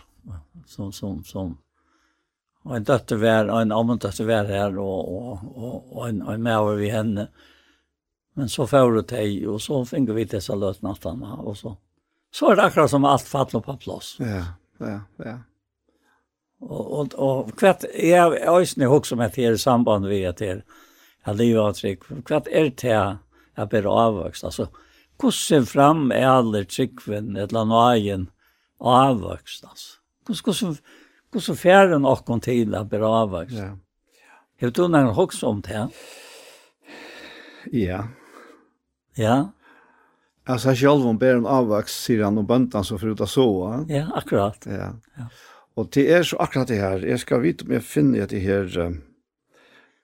som, 0.65 0.89
som, 0.91 1.21
som 1.27 1.53
Og 2.63 2.75
en 2.77 2.85
døtter 2.87 3.19
var, 3.19 3.49
og 3.51 3.61
en 3.61 3.73
annen 3.75 3.99
døtter 3.99 4.27
var 4.27 4.47
her, 4.47 4.77
og, 4.79 5.09
og, 5.13 5.47
og, 5.55 5.79
og 5.91 6.05
en, 6.07 6.21
og 6.23 6.33
en 6.33 6.45
maver 6.45 6.77
vi 6.79 6.91
henne. 6.93 7.27
Men 8.39 8.49
så 8.49 8.65
får 8.67 8.93
det 8.97 9.07
til, 9.11 9.33
og 9.51 9.61
så 9.61 9.81
finner 9.85 10.15
vi 10.17 10.25
disse 10.31 10.55
løtnattene, 10.55 11.39
og 11.43 11.57
så. 11.59 11.75
Så 12.33 12.49
er 12.49 12.57
det 12.57 12.69
akkurat 12.69 12.89
som 12.89 13.05
alt 13.05 13.27
faller 13.29 13.61
på 13.61 13.75
plass. 13.83 14.15
Ja, 14.23 14.45
ja, 14.81 15.01
ja. 15.21 15.35
Og, 16.63 16.85
og, 16.87 17.13
og 17.19 17.51
hva 17.59 17.73
hvert, 17.73 17.83
jeg 17.99 18.39
er 18.39 18.47
også 18.49 18.87
hokk 18.87 19.09
som 19.09 19.21
et 19.21 19.35
her 19.35 19.57
i 19.57 19.59
samband 19.59 20.07
med 20.07 20.23
et 20.29 20.41
her, 20.41 20.63
jeg 21.27 21.39
livet 21.39 21.61
og 21.61 21.75
trygg, 21.75 22.07
Hva 22.27 22.39
er 22.39 22.69
det 22.69 22.77
til 22.79 23.19
jeg 23.53 23.69
blir 23.69 23.87
avvokst, 23.87 24.43
altså, 24.47 24.67
hvordan 25.21 25.67
fram 25.69 26.11
er 26.11 26.29
alle 26.29 26.63
tryggven, 26.65 27.35
et 27.37 27.51
eller 27.51 27.67
annet 27.67 28.31
avvokst, 28.79 29.67
altså. 29.67 29.99
Hvordan, 30.25 30.43
hvordan, 30.43 30.77
Hvordan 31.33 31.57
fjerde 31.57 31.97
noen 31.97 32.41
til 32.45 32.75
at 32.77 32.89
bli 32.91 32.99
avvokst? 33.01 33.57
Ja. 33.57 33.71
Har 34.61 34.71
du 34.71 34.85
noen 34.87 35.15
hoks 35.17 35.41
om 35.43 35.63
det? 35.65 35.87
Ja. 37.73 38.03
Ja? 39.17 39.37
Altså, 40.45 40.75
selv 40.75 41.07
om 41.07 41.17
ber 41.17 41.39
en 41.39 41.49
avvokst, 41.49 42.03
sier 42.05 42.25
han, 42.27 42.37
og 42.37 42.45
bøntan 42.47 42.85
så 42.85 42.99
for 42.99 43.15
ut 43.15 43.23
av. 43.25 43.89
Ja, 43.89 44.05
akkurat. 44.13 44.67
Ja. 44.69 44.91
ja. 45.17 45.27
Og 45.79 45.89
det 45.95 46.05
er 46.13 46.23
så 46.27 46.37
akkurat 46.43 46.69
det 46.69 46.77
her. 46.77 47.05
Jeg 47.07 47.19
skal 47.23 47.41
vite 47.41 47.65
om 47.65 47.73
jeg 47.73 47.83
finner 47.87 48.29
det 48.29 48.43
her. 48.43 48.67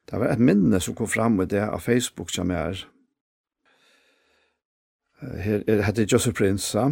Det 0.09 0.17
var 0.17 0.31
et 0.31 0.41
minne 0.41 0.79
som 0.81 0.95
kom 0.97 1.07
fram 1.07 1.37
med 1.37 1.51
det 1.53 1.61
av 1.61 1.83
Facebook 1.85 2.33
som 2.33 2.49
jeg 2.49 2.73
er. 2.73 2.87
Her, 5.19 5.61
her 5.67 5.83
heter 5.83 6.07
Joseph 6.09 6.37
Prince, 6.37 6.73
ja. 6.73 6.89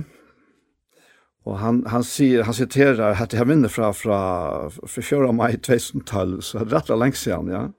Och 1.47 1.59
han 1.59 1.85
han 1.85 2.03
sier, 2.03 2.43
han 2.43 2.53
citerar 2.53 3.11
att 3.11 3.29
det 3.29 3.37
här 3.37 3.45
minne 3.45 3.69
från 3.69 3.93
från 3.93 4.71
för 4.71 5.01
förra 5.01 5.31
maj 5.31 5.57
2012 5.57 6.41
så 6.41 6.59
det 6.59 6.75
rätt 6.75 6.89
länge 6.89 7.11
siden, 7.11 7.47
ja. 7.47 7.71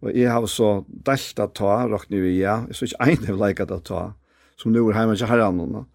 Och 0.00 0.12
jag 0.12 0.32
har 0.32 0.46
så 0.46 0.84
delt 0.88 1.38
att 1.38 1.54
ta 1.54 1.88
rock 1.88 2.08
nu 2.08 2.32
ja. 2.32 2.66
Så 2.70 2.84
ikke 2.84 2.96
en 3.00 3.30
av 3.30 3.38
leiket 3.38 3.70
att 3.70 3.84
ta 3.84 4.12
som 4.56 4.72
nu 4.72 4.78
är 4.78 4.92
hemma 4.92 5.14
i 5.14 5.24
Herran. 5.24 5.86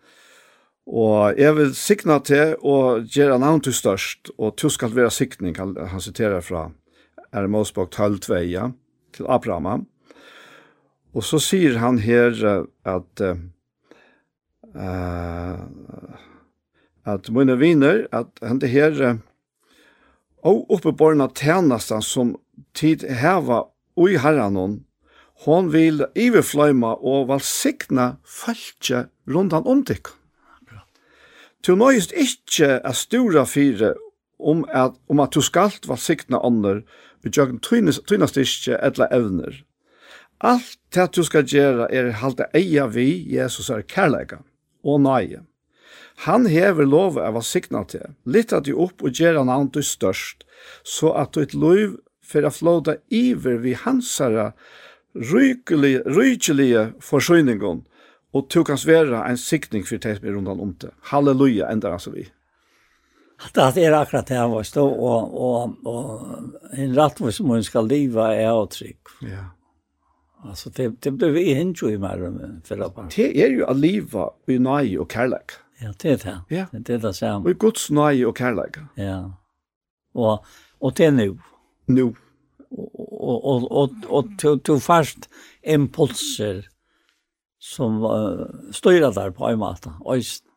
Och 0.86 1.34
jeg 1.38 1.56
vil 1.56 1.76
sikne 1.76 2.20
til 2.20 2.56
och 2.60 3.04
gjøre 3.06 3.40
navn 3.40 3.62
til 3.62 3.74
störst 3.74 4.30
och 4.38 4.58
til 4.58 4.70
skal 4.70 4.96
være 4.96 5.12
sikning, 5.12 5.56
han 5.88 6.02
citerar 6.02 6.42
från 6.42 6.74
fra 7.32 7.48
Mosebok 7.48 7.92
12 7.92 8.16
12.2, 8.16 8.38
ja 8.40 8.72
till 9.16 9.26
Abraham. 9.28 9.86
Och 11.14 11.24
så 11.24 11.40
sier 11.40 11.78
han 11.78 11.98
här 11.98 12.66
att 12.84 13.22
eh 13.22 13.36
uh, 14.76 15.60
at 17.06 17.30
mine 17.30 17.58
viner, 17.60 18.06
at 18.12 18.40
hente 18.42 18.68
her 18.68 19.20
og 20.44 20.72
oppeborna 20.72 21.30
tjernastan 21.36 22.04
som 22.04 22.36
tid 22.76 23.06
heva 23.08 23.64
ui 23.96 24.18
herranon, 24.20 24.82
hon 25.46 25.72
vil 25.74 26.06
iverfløyma 26.16 26.96
og 27.00 27.30
valsikna 27.32 28.16
falskje 28.24 29.08
rundan 29.28 29.68
om 29.68 29.84
tikk. 29.88 30.12
Du 31.64 31.76
nøyest 31.80 32.12
ikkje 32.12 32.80
er 32.84 32.96
stura 32.96 33.46
fire 33.48 33.94
om 34.40 34.66
at, 34.68 34.98
om 35.08 35.22
at 35.24 35.32
du 35.32 35.42
skalt 35.42 35.88
valsikna 35.88 36.42
ånder 36.44 36.82
vi 37.24 37.32
tjøkken 37.32 37.62
tynast 37.64 38.38
ikkje 38.40 38.80
etla 38.84 39.08
evner. 39.16 39.62
Alt 40.44 40.76
det 40.92 41.14
du 41.16 41.24
skal 41.24 41.48
gjøre 41.48 41.88
er 41.88 42.12
halda 42.20 42.50
eia 42.56 42.90
vi 42.92 43.24
Jesus 43.32 43.70
er 43.72 43.86
kærleika 43.88 44.42
og 44.84 45.00
nøye. 45.06 45.46
Han 46.16 46.46
hever 46.46 46.86
lov 46.86 47.18
av 47.20 47.38
å 47.38 47.42
signa 47.42 47.84
til. 47.90 48.14
Litt 48.26 48.54
at 48.54 48.66
du 48.68 48.74
opp 48.78 49.04
og 49.04 49.20
gjør 49.20 49.42
han 49.44 49.70
du 49.74 49.82
størst, 49.82 50.46
så 50.84 51.14
at 51.18 51.34
du 51.34 51.42
et 51.42 51.54
lov 51.54 51.98
for 52.24 52.46
å 52.46 52.52
flåda 52.54 52.98
iver 53.10 53.58
vi 53.64 53.74
hansara 53.74 54.54
rykelige, 55.14 56.04
rykelige 56.06 56.92
og 58.34 58.48
du 58.50 58.64
kan 58.64 58.78
svera 58.78 59.26
en 59.30 59.38
sikning 59.38 59.84
for 59.86 60.02
det 60.02 60.18
som 60.18 60.28
er 60.28 60.34
rundt 60.34 60.50
om 60.50 60.76
det. 60.82 60.90
Halleluja, 61.12 61.70
enda 61.70 61.94
altså 61.94 62.14
vi. 62.16 62.26
Det 63.54 63.84
er 63.84 63.94
akkurat 63.94 64.28
det 64.28 64.38
han 64.38 64.52
var 64.54 64.64
stå, 64.64 64.84
og, 64.88 65.34
og, 65.34 65.76
og 65.86 66.78
en 66.80 66.96
rattvis 66.96 67.38
som 67.38 67.52
hun 67.52 67.66
skal 67.66 67.90
liva 67.90 68.32
er 68.34 68.54
og 68.56 68.72
trygg. 68.72 68.98
Ja. 69.22 69.52
Alltså 70.44 70.70
det 70.70 71.02
det 71.02 71.12
blev 71.12 71.38
ju 71.38 71.60
inte 71.60 71.86
i 71.86 71.98
mer 71.98 72.62
för 72.64 72.80
att 72.80 73.16
Det 73.16 73.44
är 73.44 73.50
ju 73.50 73.66
att 73.66 73.78
leva 73.78 74.30
i 74.48 74.60
nöje 74.60 75.00
och 75.00 75.12
kärlek. 75.12 75.52
Ja, 75.82 75.94
det 76.02 76.12
er 76.12 76.20
det. 76.22 76.36
Ja. 76.54 76.66
Det 76.72 76.90
er 76.90 77.02
det 77.04 77.16
samme. 77.16 77.46
Og 77.46 77.56
i 77.56 77.60
Guds 77.60 77.90
nøye 77.92 78.28
og 78.28 78.36
kærleik. 78.36 78.78
Ja. 78.98 79.18
Og, 80.14 80.46
og 80.80 80.98
det 80.98 81.10
er 81.10 81.16
nå. 81.16 81.32
Nå. 81.88 82.06
Og, 82.74 82.94
og, 83.00 83.44
og, 83.46 83.68
og, 83.72 83.98
og 84.10 84.32
to, 84.42 84.56
to 84.58 84.78
fast 84.82 85.28
impulser 85.64 86.64
som 87.64 88.02
uh, 88.04 88.48
styrer 88.76 89.14
der 89.16 89.32
på 89.36 89.48
en 89.50 89.62
måte. 89.62 89.94
Øysten. 90.10 90.50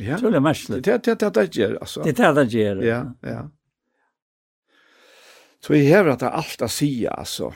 Ja. 0.00 0.16
Tror 0.18 0.32
det 0.34 0.40
er 0.40 0.42
mest. 0.42 0.68
Det 0.68 0.90
er 0.90 0.98
det 1.14 1.34
det 1.34 1.50
gjør, 1.54 1.76
altså. 1.80 2.02
Det 2.02 2.18
er 2.18 2.32
det 2.34 2.46
det 2.46 2.58
gjør. 2.58 2.80
Ja, 2.82 3.02
ja. 3.22 3.42
Så 5.62 5.74
jeg 5.74 5.86
hever 5.86 6.12
at 6.12 6.20
det 6.20 6.28
er 6.28 6.40
alt 6.40 6.64
å 6.66 6.68
si, 6.68 6.88
altså. 7.08 7.52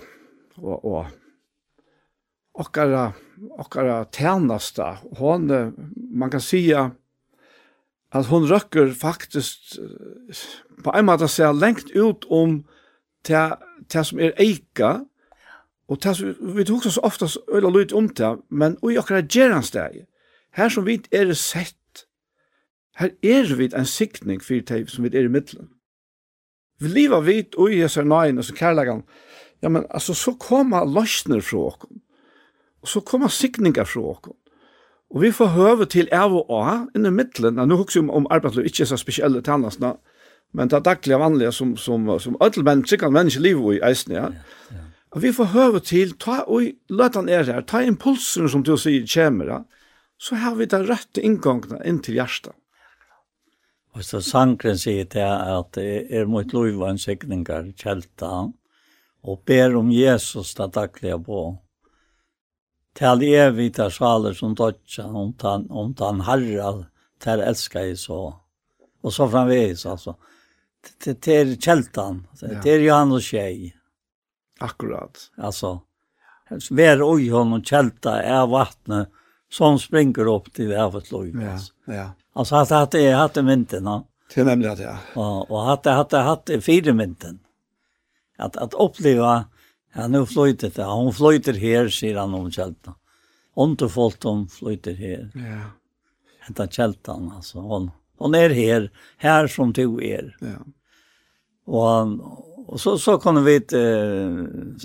Og, 0.63 0.85
og 0.85 1.11
okkara 2.59 3.13
okkara 3.59 4.05
tjänasta 4.05 4.99
hon 5.11 5.73
man 5.97 6.31
kan 6.31 6.41
säga 6.41 6.91
att 8.11 8.27
hon 8.27 8.47
röcker 8.47 8.89
faktiskt 8.89 9.79
på 10.85 10.93
en 10.93 11.05
måte 11.05 11.29
ser 11.29 11.53
längt 11.53 11.91
ut 11.91 12.25
om 12.25 12.65
till 13.23 13.51
till 13.89 14.05
som 14.05 14.21
er 14.21 14.35
eika. 14.37 15.05
Och 15.87 16.01
till 16.01 16.35
vi 16.41 16.65
tog 16.65 16.83
så 16.83 17.01
ofta 17.01 17.29
eller 17.57 17.71
lut 17.71 17.93
om 17.93 18.09
det 18.09 18.39
men 18.49 18.77
och 18.77 18.91
okkara 18.91 19.21
gerans 19.31 19.71
där 19.71 20.07
här 20.51 20.69
som 20.69 20.85
vi 20.85 21.03
är 21.11 21.33
sett 21.33 21.75
här 22.95 23.11
är 23.21 23.45
vi 23.45 23.75
en 23.75 23.87
siktning 23.87 24.41
för 24.41 24.55
det 24.55 24.91
som 24.91 25.05
vi 25.05 25.19
är 25.19 25.25
i 25.25 25.29
mitten 25.29 25.69
vi 26.79 26.89
lever 26.89 27.21
vid 27.21 27.55
och 27.55 27.71
i 27.71 27.89
så 27.89 28.03
näin 28.03 28.39
och 28.39 28.45
så 28.45 28.55
kärlegan 28.55 29.03
ja 29.61 29.69
men 29.69 29.87
alltså 29.91 30.15
så 30.15 30.35
kommer 30.35 30.87
lösner 30.87 31.41
från 31.41 31.73
så 32.89 33.03
kommer 33.05 33.33
sikningar 33.33 33.89
fra 33.89 34.15
oss. 34.15 34.31
Og 35.09 35.23
vi 35.25 35.31
får 35.33 35.55
høve 35.55 35.87
til 35.89 36.11
av 36.13 36.35
og 36.37 36.51
av 36.53 36.89
inni 36.97 37.11
middelen. 37.15 37.57
Nå 37.57 37.79
husker 37.81 38.01
vi 38.01 38.05
om, 38.07 38.11
om 38.23 38.29
arbeidsliv 38.33 38.69
ikke 38.69 38.85
er 38.85 38.91
så 38.91 38.99
spesielle 39.01 39.41
tjenestene, 39.45 39.97
men 40.57 40.69
det 40.69 40.79
er 40.79 40.85
daglige 40.85 41.21
vanlige 41.21 41.53
som, 41.53 41.75
som, 41.77 42.05
som 42.21 42.37
alle 42.45 42.65
menn, 42.65 42.85
sikkert 42.89 43.13
mennesker 43.13 43.45
lever 43.45 43.77
i 43.77 43.83
eisen, 43.89 44.15
ja. 44.17 44.29
ja, 44.33 44.77
ja. 44.77 44.85
Og 45.17 45.23
vi 45.25 45.33
får 45.33 45.53
høve 45.55 45.81
til, 45.81 46.13
ta 46.21 46.43
og 46.45 46.69
løte 46.93 47.25
er 47.33 47.49
her, 47.49 47.65
ta 47.65 47.81
impulsen 47.85 48.49
som 48.53 48.65
du 48.65 48.75
sier 48.81 49.07
kommer, 49.09 49.53
ja. 49.53 49.61
så 50.21 50.41
har 50.41 50.57
vi 50.59 50.69
den 50.69 50.85
rette 50.89 51.25
inngangene 51.25 51.81
inn 51.89 52.03
til 52.05 52.21
hjertet. 52.21 52.57
Og 53.97 54.05
så 54.05 54.21
sangren 54.23 54.77
sier 54.79 55.09
det 55.11 55.25
at 55.25 55.73
det 55.75 56.07
er 56.15 56.29
mot 56.29 56.53
lov 56.53 56.69
lovvansikninger 56.69 57.73
kjelta, 57.81 58.51
og 59.25 59.41
ber 59.49 59.77
om 59.81 59.89
Jesus 59.93 60.53
det 60.55 60.69
daglige 60.77 61.17
på 61.25 61.41
til 62.99 63.23
evita 63.29 63.89
saler 63.95 64.35
som 64.35 64.55
dodja 64.59 65.07
om 65.07 65.33
tan, 65.39 65.67
om 65.71 65.95
tan 65.95 66.21
harra 66.27 66.73
ter 67.23 67.39
elska 67.39 67.85
i 67.87 67.97
så. 67.97 68.23
Og 69.03 69.13
så 69.15 69.29
framvis 69.31 69.87
altså. 69.87 70.17
Ter 70.99 71.55
kjeltan, 71.59 72.25
ter 72.39 72.83
Johan 72.83 73.13
og 73.13 73.23
tjej. 73.23 73.75
Akkurat. 74.61 75.31
Alltså, 75.37 75.81
vär 76.71 77.03
oj 77.03 77.29
honom 77.31 77.63
kjelta 77.63 78.23
är 78.23 78.47
vattnet 78.47 79.09
som 79.51 79.79
springer 79.79 80.27
upp 80.35 80.53
till 80.53 80.77
havets 80.77 81.13
loj. 81.13 81.33
Ja, 81.35 81.95
ja. 81.95 82.11
Alltså 82.33 82.57
att 82.57 82.73
att 82.73 82.91
det 82.91 83.13
hade 83.13 83.43
mynten 83.43 83.85
vintern. 83.85 84.05
Det 84.35 84.45
nämnde 84.45 84.73
att 84.73 84.81
Ja, 85.15 85.47
och 85.49 85.73
att 85.73 85.85
hade 85.85 86.23
att 86.23 86.47
det 86.47 86.61
fyra 86.61 86.93
mynten. 86.93 87.39
Att 88.39 88.57
att 88.57 88.75
uppleva 88.75 89.45
Ja, 89.95 90.09
nu 90.09 90.27
flyter 90.27 90.73
det. 90.75 90.85
Hon 90.85 91.13
flyter 91.13 91.53
här, 91.53 91.89
säger 91.89 92.17
han 92.17 92.35
om 92.35 92.51
kältan. 92.51 92.95
Underfullt 93.57 94.23
hon 94.23 94.49
flyter 94.49 94.95
här. 94.95 95.31
Ja. 95.35 95.71
Hänta 96.41 96.69
kältan, 96.69 97.33
alltså. 97.37 97.59
Hon, 97.59 97.91
hon 98.19 98.35
är 98.35 98.51
här, 98.51 98.91
här 99.17 99.47
som 99.47 99.73
du 99.73 100.05
är. 100.05 100.37
Ja. 100.41 100.65
Och, 101.65 102.07
och 102.67 102.81
så, 102.81 102.99
så 102.99 103.19
kunde 103.19 103.41
vi 103.41 103.55
inte... 103.57 103.81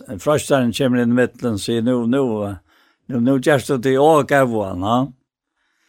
Eh, 0.08 0.18
Fröstaren 0.18 0.74
kommer 0.74 1.02
in 1.02 1.12
i 1.12 1.14
mitten 1.14 1.60
så 1.60 1.72
nu, 1.72 2.08
nu, 2.08 2.56
nu, 3.06 3.20
nu 3.20 3.40
görs 3.44 3.68
det 3.68 3.82
till 3.82 3.94
jag 3.94 4.28
gav 4.28 4.64
han. 4.64 4.84
Han, 4.84 5.14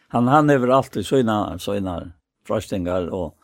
han, 0.07 0.27
han 0.27 0.49
är 0.49 0.57
väl 0.57 0.71
alltid 0.71 1.05
sina, 1.05 1.59
sina 1.59 2.11
fröstingar. 2.47 3.07
Och, 3.07 3.37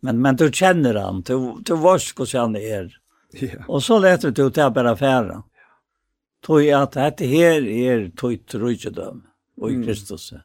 men, 0.00 0.22
men 0.22 0.36
du 0.36 0.52
känner 0.52 0.94
han. 0.94 1.20
Du, 1.20 1.54
du 1.60 1.76
varsk 1.76 2.18
hos 2.18 2.34
han 2.34 2.56
är. 2.56 3.01
Ja. 3.32 3.64
Og 3.68 3.82
så 3.82 3.98
leter 3.98 4.30
du 4.30 4.48
til 4.50 4.66
å 4.66 4.70
bare 4.74 4.94
fære. 4.96 5.40
Tog 6.42 6.66
at 6.74 6.96
dette 6.98 7.28
her 7.30 7.62
er 7.64 8.08
tog 8.18 8.54
rydgjødøm 8.54 9.22
og 9.62 9.70
i 9.70 9.82
Kristus. 9.84 10.32
Mm. 10.32 10.40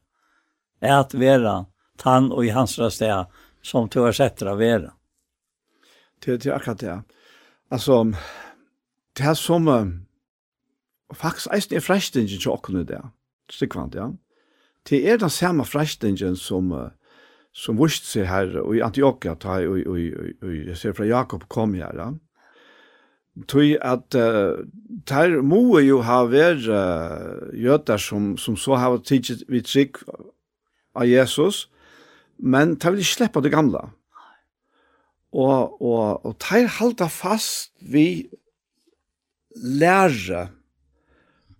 att 0.82 1.14
at 1.14 1.20
være 1.20 1.66
tann 1.98 2.32
og 2.32 2.46
i 2.46 2.50
hans 2.50 2.80
sted 2.94 3.26
som 3.62 3.90
du 3.90 4.00
har 4.00 4.12
sett 4.12 4.42
å 4.42 4.56
være. 4.56 4.92
Det 6.20 6.46
er 6.46 6.54
akkurat 6.54 6.80
det. 6.80 7.02
Altså, 7.72 8.14
det 9.18 9.26
er 9.26 9.34
som 9.34 9.68
faktisk 11.14 11.48
eisen 11.54 11.76
er 11.76 11.80
frestingen 11.80 12.40
til 12.40 12.52
åkne 12.52 12.84
det. 12.84 13.02
Stikkvant, 13.50 13.96
ja. 13.96 14.12
Det 14.90 15.10
er 15.10 15.18
den 15.18 15.30
samme 15.30 15.66
frestingen 15.66 16.36
som 16.36 16.92
som 17.58 17.78
vurst 17.80 18.06
seg 18.06 18.28
her 18.30 18.52
og 18.62 18.76
i 18.78 18.84
Antioquia 18.86 19.34
ta 19.36 19.58
og, 19.66 19.80
jeg 19.98 20.76
ser 20.78 20.94
fra 20.94 21.08
Jakob 21.10 21.48
kom 21.50 21.74
her, 21.74 21.96
ja 21.98 22.12
tui 23.46 23.76
at 23.82 24.16
uh, 24.18 24.64
tar 25.06 25.42
moe 25.46 25.84
jo 25.86 26.02
ha 26.06 26.24
ver 26.26 26.58
uh, 26.66 27.54
jötar 27.54 28.02
som, 28.02 28.36
som 28.38 28.58
så 28.58 28.80
har 28.80 28.98
tidsit 29.06 29.46
vid 29.52 29.68
trygg 29.68 30.02
av 30.98 31.06
Jesus, 31.06 31.68
men 32.38 32.76
tar 32.78 32.96
vil 32.96 33.06
ikke 33.06 33.20
sleppa 33.20 33.44
det 33.46 33.54
gamla. 33.54 33.88
Og, 35.38 35.82
og, 35.82 36.26
og 36.26 36.38
tar 36.42 36.70
halda 36.80 37.10
fast 37.12 37.74
vi 37.82 38.30
lære 39.58 40.48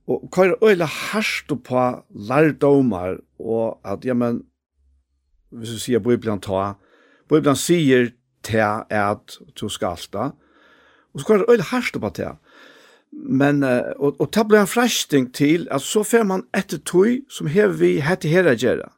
og 0.08 0.30
kvar 0.32 0.56
øyla 0.64 0.86
harst 0.86 1.52
på 1.52 1.84
lærdomar 2.10 3.18
og 3.40 3.80
at, 3.84 4.06
ja, 4.06 4.14
men 4.14 4.46
hvis 5.52 5.70
du 5.76 5.80
sier 5.80 6.00
Bibelen 6.00 6.40
ta, 6.40 6.78
Bibelen 7.30 7.60
sier 7.60 8.12
til 8.44 8.64
at 8.64 9.38
du 9.60 9.68
skal 9.70 9.98
alta, 9.98 10.30
Og 11.18 11.24
så 11.24 11.34
var 11.34 11.42
det 11.42 11.50
øyne 11.50 11.70
hardt 11.72 11.98
på 12.02 12.12
det. 12.16 12.32
Men, 13.12 13.64
og, 13.64 14.20
og 14.22 14.30
det 14.36 14.44
blir 14.48 14.62
en 14.62 14.70
fræsting 14.70 15.32
til, 15.34 15.66
at 15.72 15.82
så 15.82 16.04
fer 16.06 16.24
man 16.28 16.46
etter 16.54 16.78
tog 16.86 17.24
som 17.34 17.50
hever 17.50 17.80
vi 17.80 17.92
hette 18.06 18.30
her 18.30 18.46
å 18.46 18.54
gjøre. 18.54 18.92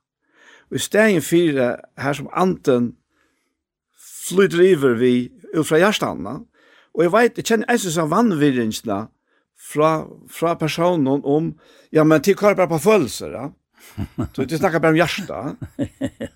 Og 0.69 0.77
i 0.77 0.83
stegen 0.83 1.23
fire, 1.23 1.69
her 1.97 2.17
som 2.17 2.27
anten 2.35 2.91
flyter 4.29 4.65
iver 4.65 4.97
vi 4.99 5.13
ut 5.55 5.65
fra 5.65 5.79
hjertene, 5.81 6.41
og 6.93 7.05
jeg 7.05 7.13
vet, 7.13 7.39
jeg 7.39 7.47
kjenner 7.47 7.71
en 7.71 7.81
sånn 7.81 8.11
vannvirringene 8.11 8.99
fra, 9.69 9.91
fra 10.27 10.55
personen 10.59 11.23
om, 11.23 11.53
ja, 11.95 12.03
men 12.03 12.21
til 12.25 12.35
hva 12.35 12.51
er 12.51 12.59
bare 12.59 12.73
på 12.73 12.83
følelser, 12.89 13.33
ja. 13.37 13.47
Så 14.35 14.45
du 14.45 14.57
snakker 14.57 14.81
bare 14.83 14.95
om 14.95 14.99
hjertet. 14.99 16.35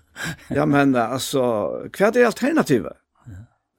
Ja, 0.54 0.62
men 0.62 0.92
altså, 0.94 1.42
hva 1.90 2.06
er 2.06 2.12
det 2.14 2.22
alternativet? 2.22 2.94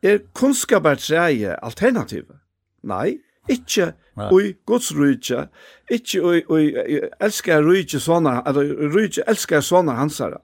Er 0.05 0.19
kunnskapet 0.37 1.01
kunnskapartreie 1.01 1.55
alternativet? 1.65 2.37
Nei, 2.85 3.17
ikke 3.49 3.93
ui 4.31 4.51
Guds 4.69 4.91
rujtje, 4.93 5.47
ikke 5.89 6.21
ui, 6.21 6.43
ui 6.49 6.99
elskar 7.23 7.65
rujtje 7.65 7.99
sånne, 8.03 8.37
eller 8.45 8.69
rujtje 8.93 9.25
elskar 9.27 9.65
sånne 9.65 9.97
hansare. 9.97 10.43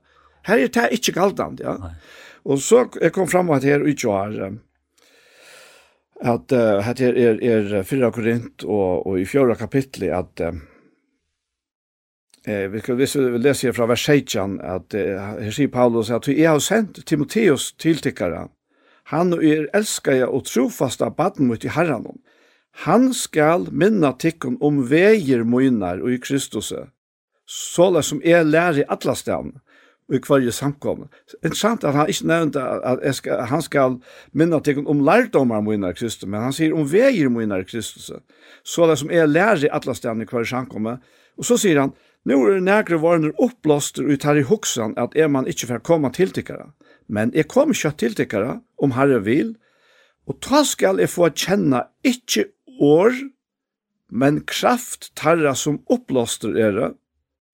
Her 0.49 0.63
er 0.65 0.73
det 0.73 0.87
ikke 0.97 1.13
galdand, 1.19 1.61
ja. 1.61 1.77
Nei. 1.77 1.93
Og 2.49 2.57
så 2.57 2.87
jeg 2.97 3.13
kom 3.13 3.29
fram 3.29 3.51
at 3.53 3.63
her 3.67 3.85
ikke 3.85 4.09
var 4.09 4.33
at 6.21 6.53
uh, 6.57 6.89
at 6.89 6.99
her 6.99 7.13
er, 7.17 7.37
er 7.37 7.83
4 7.85 8.11
Korint 8.11 8.65
og, 8.65 9.05
og 9.05 9.19
i 9.21 9.25
4 9.29 9.55
kapitlet 9.59 10.09
at 10.17 10.41
uh, 10.47 10.57
Eh, 12.47 12.67
vi 12.69 12.79
skal 12.79 12.95
vise 12.97 13.19
vi 13.19 13.37
läser 13.37 13.71
fra 13.71 13.85
vers 13.85 14.01
16 14.01 14.55
at 14.65 14.95
uh, 14.97 15.01
her 15.43 15.51
sier 15.53 15.69
Paulus 15.69 16.09
at 16.09 16.25
jeg 16.25 16.49
har 16.49 16.57
sendt 16.59 17.03
Timoteus 17.05 17.67
til 17.77 18.01
tikkara 18.01 18.47
han 19.11 19.35
og 19.35 19.43
er 19.43 19.67
elskaja 19.75 20.29
og 20.31 20.45
trofasta 20.47 21.09
baden 21.11 21.49
mot 21.51 21.63
i 21.65 21.71
herranom. 21.71 22.19
Han 22.85 23.11
skal 23.13 23.67
minna 23.71 24.13
tikkun 24.15 24.55
om 24.63 24.85
veier 24.87 25.43
moinar 25.43 25.99
og 25.99 26.13
i 26.13 26.19
Kristuse, 26.23 26.85
såla 27.45 28.03
som 28.05 28.21
er 28.23 28.47
lærer 28.47 28.81
i 28.81 28.87
atlastan 28.87 29.51
og 30.07 30.15
i 30.15 30.21
kvarje 30.23 30.53
samkomne. 30.55 31.09
Interessant 31.41 31.83
at 31.87 31.95
han 31.95 32.11
ikke 32.11 32.29
nevnte 32.31 32.63
at 32.63 33.03
skal, 33.15 33.43
han 33.51 33.63
skal 33.63 33.97
minna 34.31 34.61
tikkun 34.63 34.87
om 34.91 35.03
lærdomar 35.07 35.63
moinar 35.63 35.91
i 35.91 35.99
Kristus, 35.99 36.27
men 36.27 36.47
han 36.47 36.55
sier 36.55 36.75
om 36.75 36.87
veier 36.87 37.31
moinar 37.31 37.65
i 37.65 37.67
Kristus, 37.67 38.11
såla 38.63 38.95
som 38.95 39.11
er 39.11 39.27
lærer 39.27 39.67
i 39.67 39.73
atlastan 39.75 40.23
i 40.23 40.29
kvarje 40.29 40.53
samkomne. 40.53 40.97
Og 41.39 41.47
så 41.47 41.59
sier 41.59 41.83
han, 41.83 41.93
Nå 42.21 42.35
er 42.45 42.59
det 42.59 42.67
nægre 42.67 42.99
varner 43.01 43.31
oppblåster 43.41 44.05
ut 44.05 44.23
her 44.27 44.37
i 44.37 44.45
hoksan 44.45 44.91
at 45.01 45.15
er 45.17 45.29
man 45.33 45.47
ikke 45.49 45.71
får 45.71 45.79
komme 45.81 46.11
til 46.13 46.29
tikkere 46.29 46.67
men 47.11 47.33
jeg 47.35 47.49
kom 47.51 47.73
ikke 47.75 47.91
til 47.99 48.15
tikkere, 48.15 48.61
om 48.79 48.95
herre 48.95 49.19
vil, 49.25 49.55
og 50.29 50.39
ta 50.43 50.63
skal 50.67 51.01
jeg 51.01 51.11
få 51.11 51.27
kjenne 51.35 51.83
ikke 52.07 52.47
år, 52.79 53.17
men 54.11 54.41
kraft 54.47 55.11
tarra 55.19 55.53
som 55.55 55.81
opplåster 55.91 56.55
er 56.55 56.79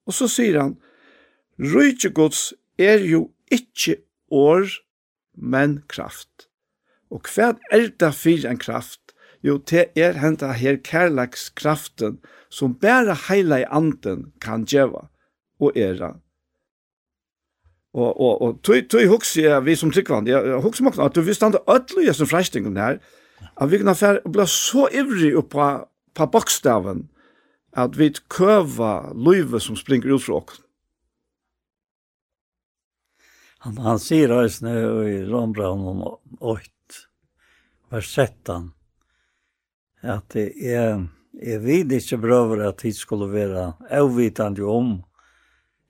Og 0.08 0.14
så 0.14 0.28
sier 0.32 0.62
han, 0.62 0.78
Rydgjegods 1.60 2.54
er 2.78 3.02
jo 3.02 3.32
ikke 3.52 3.98
år, 4.32 4.70
men 5.34 5.82
kraft. 5.90 6.48
Og 7.10 7.26
hva 7.34 7.56
er 7.72 7.90
det 7.90 8.14
for 8.16 8.48
en 8.48 8.62
kraft? 8.62 9.02
Jo, 9.42 9.58
det 9.58 9.90
er 9.96 10.18
henta 10.22 10.52
her 10.54 10.78
kærlekskraften 10.78 12.20
som 12.50 12.76
bare 12.82 13.16
heila 13.28 13.62
i 13.62 13.68
anden 13.70 14.32
kan 14.42 14.66
gjeva 14.66 15.08
og 15.60 15.78
era 15.78 16.16
Og 17.98 18.22
og 18.22 18.42
og 18.46 18.58
tøy 18.64 18.84
tøy 18.86 19.08
hugsi 19.10 19.42
ja, 19.42 19.60
vi 19.60 19.76
som 19.76 19.92
tryggvand. 19.92 20.30
Ja, 20.30 20.60
hugsi 20.62 20.84
mokna 20.86 21.08
at 21.10 21.16
du 21.16 21.24
vi 21.26 21.34
standa 21.34 21.64
öllu 21.68 22.04
í 22.06 22.14
som 22.14 22.30
fræstingum 22.30 22.78
her. 22.78 23.00
At 23.58 23.72
vi 23.72 23.80
kunna 23.82 23.96
fer 23.98 24.22
blá 24.26 24.46
so 24.46 24.88
ivrig 24.88 25.34
upp 25.38 25.50
på 25.56 25.70
på 26.18 26.26
bokstaven 26.34 27.08
at 27.78 27.98
vi 27.98 28.10
køva 28.30 29.12
løyve 29.14 29.60
som 29.62 29.76
springer 29.78 30.16
ut 30.16 30.24
fra 30.24 30.40
oss. 30.40 30.62
Han, 33.66 33.78
han 33.78 34.00
sier 34.02 34.34
høysene 34.34 34.74
i 35.10 35.20
Rombraun 35.28 35.86
om 35.90 36.02
8, 36.40 37.04
vers 37.92 38.10
17 38.14 38.72
at 40.08 40.26
det 40.34 40.52
er 40.62 41.08
jeg 41.38 41.62
vet 41.62 41.92
ikke 41.94 42.18
brøver 42.22 42.64
at 42.66 42.82
de 42.82 42.94
skulle 42.94 43.28
være 43.30 43.72
avvitende 43.94 44.66
om 44.66 44.96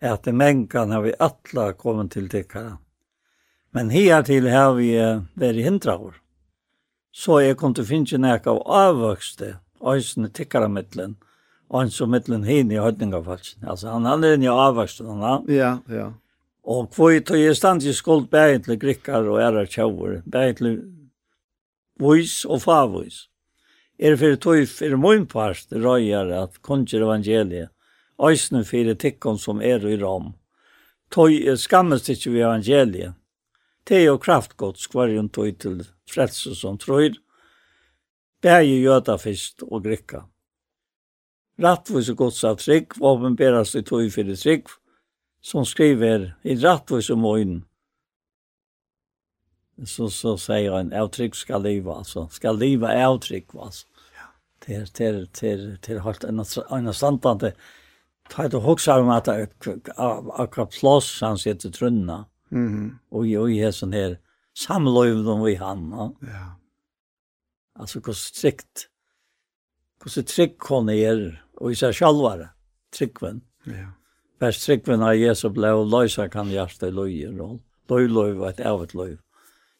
at 0.01 0.25
mengan 0.25 0.91
har 0.91 1.01
vi 1.01 1.13
alla 1.19 1.73
kommit 1.73 2.11
till 2.11 2.29
tyckare. 2.29 2.77
Men 3.71 3.89
här 3.89 4.23
till 4.23 4.47
har 4.47 4.73
vi 4.73 5.21
varit 5.33 5.65
hindraur. 5.65 6.13
Så 7.11 7.41
jag 7.41 7.57
kom 7.57 7.73
till 7.73 7.85
finna 7.85 8.17
näka 8.17 8.49
av 8.49 8.61
avvuxte, 8.67 9.57
ösne 9.81 10.29
tyckare 10.29 10.67
mittlen, 10.67 11.15
och 11.67 11.93
så 11.93 12.05
mittlen 12.05 12.43
hin 12.43 12.71
i 12.71 12.77
hödningavfalsen. 12.77 13.69
Alltså 13.69 13.87
han 13.87 14.05
hade 14.05 14.33
en 14.33 14.43
i 14.43 14.47
avvuxten, 14.47 15.07
han 15.07 15.19
har. 15.19 15.43
Ja, 15.47 15.77
ja. 15.89 16.13
Og 16.63 16.89
hvor 16.95 17.11
jeg 17.11 17.25
tog 17.25 17.39
i 17.39 17.53
stand 17.55 17.81
til 17.81 17.95
skuld 17.95 18.27
bæg 18.27 18.65
til 18.65 18.79
grikkar 18.79 19.23
og 19.23 19.39
æra 19.39 19.65
tjauver, 19.65 20.21
bæg 20.25 20.57
til 20.57 20.81
vois 21.99 22.45
og 22.45 22.61
favois. 22.61 23.29
Er 23.99 24.15
for 24.15 24.35
tog 24.35 24.67
for 24.67 24.97
min 24.97 25.25
part 25.25 25.65
røyar 25.71 26.43
at 26.43 26.61
kunnskjer 26.61 27.03
evangeliet 27.03 27.69
øysene 28.23 28.65
fire 28.65 28.95
tikkon 28.95 29.37
som 29.37 29.61
er 29.61 29.85
i 29.87 29.97
rom. 30.01 30.33
Tøy 31.13 31.43
er 31.47 31.55
skammes 31.55 32.09
ikkje 32.09 32.33
ved 32.33 32.43
evangeliet. 32.43 33.13
Te 33.87 34.01
og 34.11 34.19
kraftgods 34.25 34.89
kvarjon 34.91 35.29
tøy 35.31 35.53
til 35.55 35.83
frelse 36.11 36.55
som 36.55 36.77
trøyr, 36.77 37.15
bæge 38.43 38.81
jøda 38.81 39.15
fyrst 39.21 39.63
og 39.63 39.85
grikka. 39.85 40.25
Rattvise 41.63 42.13
gods 42.13 42.43
av 42.45 42.59
trygg, 42.59 42.97
åpenberast 42.99 43.79
i 43.79 43.85
tøy 43.87 44.11
fyrir 44.13 44.35
trygg, 44.37 44.67
som 45.41 45.65
skriver 45.65 46.33
i 46.43 46.57
rattvise 46.59 47.15
møyn, 47.15 47.61
så, 49.85 50.09
så 50.09 50.35
sier 50.41 50.73
han, 50.73 50.91
avtrygg 50.93 51.35
skal 51.37 51.61
liva, 51.63 51.99
altså. 52.01 52.25
Skal 52.33 52.57
liva 52.59 52.91
avtrygg, 53.05 53.53
altså. 53.55 53.85
Ja. 54.17 54.29
Det 54.65 54.75
er, 54.75 54.87
det 54.97 55.33
til 55.37 55.65
det 55.85 55.97
er, 55.97 55.97
det 55.97 55.97
er, 55.97 55.97
det 55.97 55.97
er, 55.97 55.99
det 56.03 56.63
er, 56.67 56.79
det 56.81 56.81
er, 56.83 57.11
det 57.13 57.27
er, 57.31 57.35
det 57.45 57.51
er, 57.53 57.59
ta 58.29 58.47
du 58.47 58.57
huxar 58.57 58.99
om 58.99 59.09
att 59.09 59.27
akra 60.39 60.65
plås 60.65 61.21
han 61.21 61.37
sitter 61.37 61.69
trunna. 61.69 62.25
Mm. 62.51 62.97
Och 63.09 63.27
jo 63.27 63.49
i 63.49 63.73
sån 63.73 63.93
här 63.93 64.19
samlöv 64.57 65.23
de 65.23 65.43
vi 65.43 65.55
han. 65.55 66.15
Ja. 66.21 66.59
Alltså 67.79 68.01
hur 68.05 68.13
strikt 68.13 68.89
hur 70.03 70.23
strikt 70.23 70.67
hon 70.69 70.89
är 70.89 71.45
och 71.55 71.71
i 71.71 71.75
sig 71.75 71.93
självare. 71.93 72.49
Tryggven. 72.97 73.41
Ja. 73.63 73.91
Vers 74.39 74.65
tryggven 74.65 75.01
av 75.01 75.15
Jesus 75.15 75.53
blå 75.53 75.79
och 75.79 75.87
lösa 75.87 76.29
kan 76.29 76.49
hjärsta 76.49 76.87
i 76.87 76.91
löjer 76.91 77.31
roll. 77.31 77.59
Löj 77.89 78.07
löj 78.07 78.33
var 78.33 78.49
ett 78.49 78.59
ävet 78.59 78.93
löj. 78.93 79.17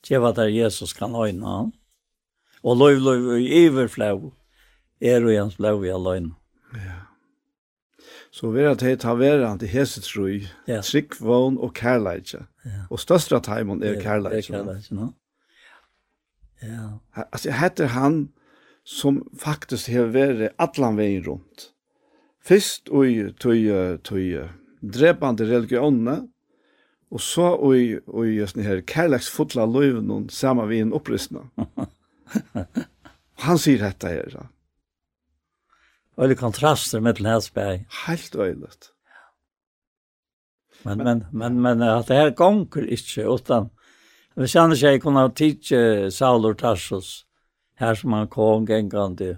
Tjeva 0.04 0.32
där 0.32 0.48
Jesus 0.48 0.94
kan 0.94 1.16
öjna 1.16 1.48
han. 1.48 1.72
Och 2.62 2.78
löj 2.78 3.00
löj 3.00 3.46
i 3.46 3.68
överflå 3.68 4.34
är 5.00 5.26
och 5.26 5.32
ens 5.32 5.58
blå 5.58 5.86
i 5.86 6.04
löjna. 6.04 6.36
Ja. 6.74 7.07
Så 8.32 8.50
vi 8.50 8.64
har 8.64 8.76
tagit 8.76 9.04
ha 9.04 9.16
varit 9.16 9.60
till 9.60 9.68
hese 9.68 10.02
trui, 10.02 10.48
yeah. 10.68 10.84
trick 10.84 11.22
vån 11.22 11.58
och 11.58 11.78
kärleke. 11.78 12.38
Yeah. 12.66 12.92
Och 12.92 13.00
största 13.00 13.40
timon 13.40 13.84
är 13.84 14.02
kärleke. 14.02 14.36
Ja, 14.36 14.42
kärleke, 14.42 14.94
no? 14.96 15.14
Ja. 16.60 17.00
Altså, 17.32 17.52
hette 17.52 17.86
han 17.86 18.28
som 18.84 19.30
faktisk 19.40 19.90
har 19.90 20.06
varit 20.06 20.52
allan 20.56 20.96
vägen 20.96 21.24
rundt. 21.24 21.72
Först 22.44 22.88
och 22.88 23.06
tog 23.40 24.04
tog 24.04 24.50
drepande 24.82 25.46
religioner 25.46 26.28
og 27.10 27.22
så 27.22 27.44
och 27.44 27.76
och 28.08 28.28
just 28.28 28.56
her 28.56 28.64
här 28.64 28.82
kärleks 28.82 29.30
fotla 29.30 29.66
löven 29.66 30.12
och 30.12 30.72
vi 30.72 30.80
en 30.80 30.94
opprystna. 30.94 31.50
han 33.36 33.60
säger 33.60 33.80
detta 33.80 34.08
här. 34.08 34.48
Eller 36.18 36.36
kontraster 36.36 37.00
med 37.00 37.18
Hälsberg. 37.18 37.86
Helt 38.08 38.36
öjligt. 38.36 38.92
Men, 40.84 40.98
men, 40.98 41.26
men, 41.32 41.62
men 41.62 41.82
at 41.82 42.08
det 42.08 42.16
her 42.16 42.30
gonger 42.30 42.86
ikke, 42.86 43.26
utan, 43.28 43.70
hvis 44.36 44.56
jeg 44.56 44.72
ikke 44.72 44.88
jeg 44.88 45.02
kunne 45.02 45.30
tidsje 45.36 46.12
Saul 46.12 46.46
og 46.46 46.58
Tarsus, 46.58 47.26
her 47.80 47.94
som 47.94 48.14
han 48.14 48.28
kom 48.28 48.66
gengande, 48.66 49.38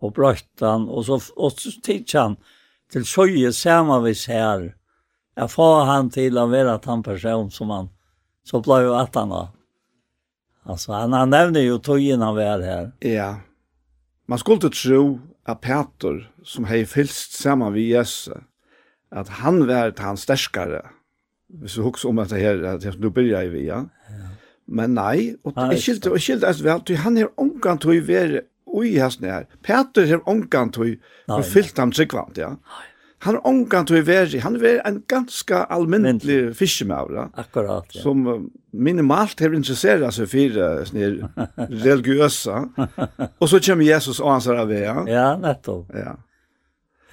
og 0.00 0.14
brøtte 0.14 0.66
han, 0.66 0.88
og 0.88 1.04
så, 1.04 1.32
og 1.36 1.52
så 1.52 1.80
tidsje 1.84 2.20
han 2.20 2.36
til 2.92 3.04
søye 3.04 3.52
samme 3.52 4.02
vis 4.02 4.26
her, 4.26 4.70
jeg 5.36 5.50
får 5.50 5.84
han 5.84 6.10
til 6.10 6.38
å 6.38 6.46
være 6.48 6.78
han 6.86 7.02
person 7.02 7.50
som 7.50 7.70
han, 7.70 7.88
så 8.44 8.62
ble 8.62 8.82
jo 8.86 8.94
at 8.96 9.14
han 9.14 9.30
var. 9.30 9.52
Altså, 10.66 10.92
han, 10.92 11.12
han 11.12 11.30
nevner 11.30 11.66
jo 11.66 11.78
togjen 11.78 12.22
han 12.22 12.36
var 12.36 12.62
her. 12.62 12.92
Ja. 13.04 13.34
Man 14.26 14.38
skulle 14.38 14.70
tro 14.70 15.18
av 15.46 15.60
Peter 15.62 16.24
som 16.44 16.66
hei 16.68 16.84
fylst 16.88 17.36
saman 17.38 17.74
vi 17.76 17.88
Jesus, 17.92 18.34
at 19.14 19.28
han 19.40 19.62
var 19.68 19.92
han 20.02 20.18
sterskare. 20.18 20.82
Hvis 21.62 21.76
vi 21.78 21.84
husker 21.86 22.10
om 22.10 22.18
dette 22.18 22.40
her, 22.40 22.58
at 22.66 22.98
nu 22.98 23.10
byrja 23.14 23.44
i 23.46 23.52
vi, 23.52 23.66
ja. 23.68 23.84
Men 24.66 24.96
nei, 24.98 25.36
og 25.46 25.54
skilte, 25.78 26.10
og 26.10 26.18
skilte, 26.18 26.50
at 26.50 26.90
han 27.04 27.18
er 27.20 27.30
omgang 27.38 27.78
til 27.78 27.94
å 27.94 28.00
være 28.08 28.42
ui 28.66 28.96
hesten 28.98 29.28
her. 29.30 29.46
Peter 29.62 30.02
er 30.02 30.26
omgang 30.26 30.72
til 30.74 30.96
å 31.30 31.38
fyllt 31.46 31.78
ham 31.78 31.94
tryggvant, 31.94 32.38
ja. 32.42 32.56
Nei 32.58 32.84
han 33.24 33.38
er 33.38 33.46
omgang 33.48 33.86
til 33.88 33.96
å 34.00 34.04
være, 34.04 34.40
han 34.44 34.58
er 34.60 34.82
en 34.84 34.98
ganske 35.08 35.62
almindelig 35.72 36.52
fiskemøver. 36.58 37.30
Akkurat, 37.40 37.88
ja. 37.94 38.02
Som 38.04 38.50
minimalt 38.76 39.40
har 39.40 39.56
interesseret 39.56 40.12
seg 40.14 40.28
for 40.28 40.58
sånne 40.90 41.48
religiøse. 41.86 42.58
og 43.40 43.48
så 43.48 43.62
kommer 43.64 43.88
Jesus 43.88 44.20
og 44.20 44.34
han 44.34 44.44
sier 44.44 44.60
av 44.60 44.70
det. 44.70 44.84
Ja, 44.84 45.30
nettopp. 45.40 45.96
Ja. 45.96 46.18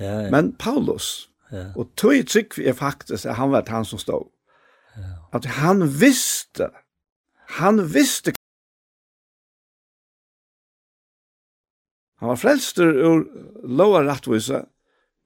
Ja, 0.01 0.13
ja. 0.25 0.29
Men 0.33 0.51
Paulus, 0.59 1.29
ja. 1.53 1.69
og 1.77 1.93
tog 1.95 2.27
trygg 2.27 2.57
er 2.59 2.75
faktisk 2.75 3.29
at 3.29 3.37
han 3.39 3.53
var 3.53 3.67
han 3.71 3.87
som 3.87 4.01
stod. 4.01 4.27
Ja. 4.97 5.15
At 5.33 5.45
han 5.61 5.85
visste, 5.87 6.69
han 7.59 7.81
visste 7.93 8.35
Han 12.23 12.29
var 12.29 12.37
frelster 12.39 12.87
ur 12.87 13.25
lova 13.67 13.99
rattvisa, 14.07 14.61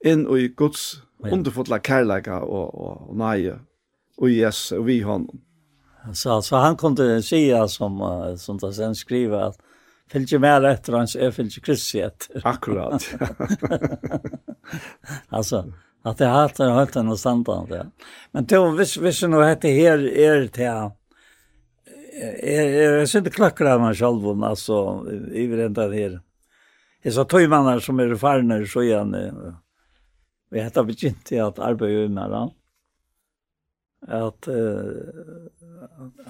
inn 0.05 0.25
i 0.37 0.47
Guds 0.47 1.01
ja. 1.23 1.31
underfotla 1.33 1.79
kærleika 1.79 2.41
og, 2.43 2.73
og, 2.75 3.09
og 3.09 3.17
nøye, 3.17 3.59
og 4.17 4.31
Jesus 4.31 4.71
og 4.77 4.85
vi 4.87 5.01
honom. 5.01 5.41
Så 6.13 6.41
så 6.41 6.55
han 6.55 6.77
kunde 6.77 7.21
säga 7.23 7.67
som, 7.67 7.99
som 8.37 8.57
det 8.57 8.73
sen 8.73 8.95
skriver 8.95 9.37
att 9.37 9.57
fylgje 10.11 10.39
mer 10.39 10.63
etter 10.69 10.95
hans, 10.97 11.15
jeg 11.15 11.33
fylgje 11.35 11.63
Kristi 11.63 11.99
etter. 11.99 12.41
Akkurat. 12.47 13.03
altså, 15.37 15.65
at 16.05 16.21
det 16.21 16.29
hatt 16.31 16.61
har 16.63 16.77
hørt 16.79 16.95
och 16.95 17.19
standard, 17.19 17.71
ja. 17.71 17.83
Men 18.31 18.45
då, 18.45 18.69
hvis, 18.71 18.95
hvis 18.95 19.23
nå 19.23 19.41
heter 19.43 19.69
her, 19.69 20.07
er 20.07 20.47
til 20.47 20.91
Jeg 22.17 22.79
er 22.81 23.21
det 23.21 23.33
klakker 23.35 23.67
av 23.69 23.81
meg 23.81 23.95
selv, 23.95 24.23
altså, 24.43 25.05
i 25.37 25.43
hverandre 25.45 25.91
her. 25.93 26.15
Jeg 27.05 27.13
sa 27.13 27.27
tøymannar 27.29 27.79
som 27.79 27.99
er 27.99 28.15
farner, 28.17 28.65
så 28.65 28.81
gjerne, 28.81 29.19
Vi 30.53 30.63
hette 30.63 30.83
begynt 30.87 31.25
til 31.27 31.43
at 31.43 31.59
arbeid 31.59 32.11
med 32.13 32.35
han. 32.35 32.53
At, 34.07 34.47
uh, 34.47 36.29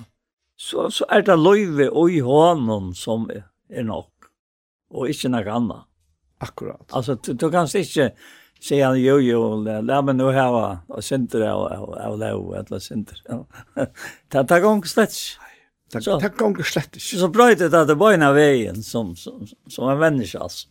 så, 0.57 0.87
så 0.89 1.05
er 1.13 1.25
det 1.27 1.37
løyve 1.37 1.89
og 1.91 2.11
i 2.11 2.23
hånden 2.23 2.93
som 2.97 3.27
er 3.29 3.85
nok, 3.85 4.31
og 4.89 5.11
ikke 5.11 5.29
noe 5.33 5.53
annet. 5.59 5.85
Akkurat. 6.41 6.85
Altså, 6.93 7.17
du, 7.17 7.33
du 7.33 7.49
kan 7.49 7.69
ikke 7.73 8.11
si 8.61 8.79
han, 8.81 8.97
jo, 9.01 9.17
jo, 9.21 9.41
la 9.65 9.99
meg 10.05 10.17
nå 10.17 10.29
hava, 10.33 10.79
og 10.89 11.03
synder 11.05 11.45
av, 11.49 11.65
av, 11.73 11.91
av 12.07 12.17
lov, 12.21 12.53
eller 12.61 12.81
synder. 12.81 13.19
Det 14.33 14.43
er 14.43 14.63
gong 14.63 14.83
slett. 14.89 15.17
Det 15.93 16.03
er 16.05 16.33
gong 16.37 16.57
slett. 16.65 16.97
Så 17.01 17.29
brøyde 17.33 17.69
det 17.69 17.83
at 17.83 17.89
det 17.89 17.97
var 17.99 18.17
en 18.17 18.27
veien 18.35 18.81
som, 18.83 19.13
som, 19.19 19.45
som 19.69 19.89
en 19.91 20.01
menneske, 20.01 20.41
altså. 20.41 20.69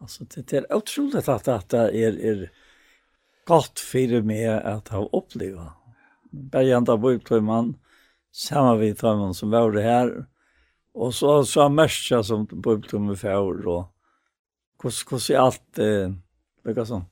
Alltså 0.00 0.24
det 0.24 0.52
är 0.52 0.76
otroligt 0.76 1.28
att 1.28 1.68
det 1.68 1.78
är 1.78 2.24
är 2.24 2.50
gott 3.46 3.80
för 3.80 4.22
mig 4.22 4.46
att 4.46 4.88
ha 4.88 5.08
uppleva. 5.12 5.72
Berganda 6.30 6.96
man 7.40 7.76
samma 8.32 8.74
vi 8.76 8.94
tar 8.94 9.32
som 9.32 9.50
var 9.50 9.72
det 9.72 9.82
här 9.82 10.26
och 10.94 11.14
så 11.14 11.44
så 11.44 11.68
märka 11.68 12.22
som 12.22 12.44
bor 12.44 12.98
med 12.98 13.18
för 13.18 13.66
och 13.66 13.94
Kus 14.82 15.02
kus 15.02 15.30
i 15.30 15.36
allt 15.36 15.78
eh 15.78 16.12
vilka 16.64 16.86
som 16.86 17.04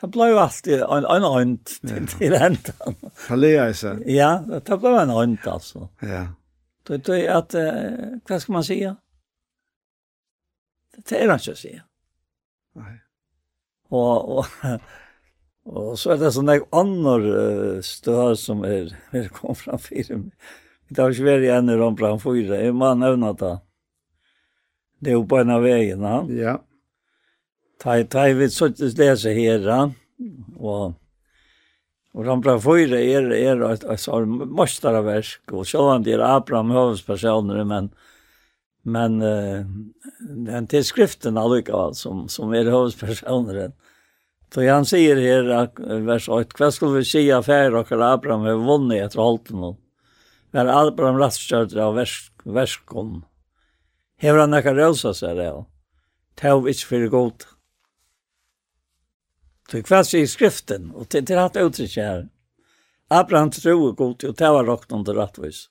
Det 0.00 0.08
ble 0.10 0.30
jo 0.30 0.38
alltid 0.38 0.80
en, 0.82 1.04
en 1.04 1.22
hånd 1.22 1.58
til, 1.66 2.06
til 2.08 2.34
enden. 2.34 2.96
Halleja, 3.28 3.68
jeg. 3.70 4.00
Ja, 4.06 4.30
det 4.66 4.78
blev 4.80 4.96
en 4.98 5.12
hånd, 5.12 5.38
altså. 5.46 5.86
Ja. 6.02 6.26
Det 6.88 7.08
er 7.08 7.36
att 7.36 7.54
vad 8.28 8.42
ska 8.42 8.52
man 8.52 8.64
säga? 8.64 8.96
Det 10.96 11.12
är 11.12 11.34
ikke 11.34 11.50
jag 11.50 11.56
sige. 11.56 11.82
Nei. 12.74 12.98
Och 13.88 14.38
och 14.38 14.46
och 15.64 15.98
så 15.98 16.10
är 16.10 16.16
det 16.16 16.32
sån 16.32 16.46
där 16.46 16.60
annor 16.70 17.80
stör 17.82 18.34
som 18.34 18.64
är, 18.64 18.96
det 19.10 19.28
kom 19.28 19.54
fram 19.54 19.78
fire. 19.78 20.22
Det 20.88 20.96
tar 20.96 21.12
ikke 21.12 21.24
vært 21.24 21.44
igjen 21.46 21.70
en 21.70 21.78
rom 21.78 21.96
fram 21.96 22.18
fyra. 22.20 22.58
Jeg 22.60 22.74
man 22.74 23.00
nevne 23.00 23.32
det. 23.38 23.52
Det 24.98 25.12
är 25.12 25.22
på 25.26 25.38
en 25.38 25.50
av 25.50 25.62
veien, 25.62 26.02
ja. 26.02 26.26
Ja. 26.30 26.56
Ta, 27.82 28.04
ta, 28.04 28.24
vi 28.34 28.50
sitter 28.50 28.98
läsa 28.98 29.28
här 29.28 29.58
ja. 29.66 29.90
och 30.58 30.92
och 32.14 32.26
Rambra 32.26 32.60
4 32.60 33.00
är 33.00 33.32
er 33.32 33.62
ett, 33.72 33.84
ett, 33.84 34.08
et, 34.08 34.08
et, 35.06 35.52
och 35.52 35.66
så 35.66 35.90
han 35.90 36.02
det 36.02 36.12
et, 36.12 36.20
et, 36.20 36.50
et, 36.50 37.10
et, 37.10 37.72
et, 37.72 37.90
Men 38.82 39.22
uh, 39.22 39.66
den 40.36 40.66
till 40.66 40.84
skriften 40.84 41.38
allukavall 41.38 41.94
som, 41.94 42.28
som 42.28 42.52
är 42.52 42.64
huvudpersonen. 42.64 43.72
Så 44.54 44.68
han 44.68 44.86
säger 44.86 45.16
här, 45.16 46.00
vers 46.00 46.28
8, 46.28 46.48
vad 46.58 46.74
skulle 46.74 46.98
vi 46.98 47.04
säga 47.04 47.42
för 47.42 47.74
och 47.74 47.92
Abraham 47.92 48.40
har 48.40 48.66
vunnit 48.66 49.02
efter 49.02 49.20
halten 49.20 49.58
och 49.58 49.78
när 50.50 50.66
Abraham 50.66 51.18
rastkörde 51.18 51.84
av 51.84 51.94
vers, 51.94 52.32
verskon. 52.44 53.24
Hever 54.22 54.44
han 54.44 54.52
nekka 54.54 54.74
røysa 54.76 55.14
seg 55.16 55.38
det, 55.40 55.48
tau 56.38 56.60
ikke 56.70 56.88
fyrir 56.90 57.10
god. 57.10 57.46
Så 59.70 59.80
hva 59.88 60.02
sier 60.04 60.28
skriften, 60.28 60.90
og 60.92 61.08
til, 61.10 61.24
til 61.26 61.40
hatt 61.40 61.56
uttrykk 61.58 61.96
her, 61.98 62.26
Abraham 63.10 63.50
tror 63.50 63.96
god, 63.96 64.22
og 64.28 64.36
tau 64.36 64.58
er 64.60 64.68
rokknande 64.68 65.16
rattvis 65.16 65.64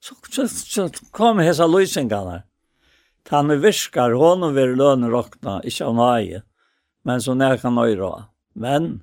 så, 0.00 0.16
så, 0.30 0.48
så 0.48 0.88
kom 1.10 1.38
hesa 1.38 1.66
løsningarna. 1.68 2.42
Han 3.30 3.52
virkar, 3.62 4.16
hon 4.18 4.48
vil 4.56 4.74
lønne 4.74 5.10
råkna, 5.12 5.60
ikke 5.62 5.86
av 5.86 5.94
nøye, 5.94 6.40
men 7.06 7.20
så 7.22 7.36
nær 7.38 7.60
kan 7.62 7.76
nøyre. 7.78 8.26
Men 8.58 9.02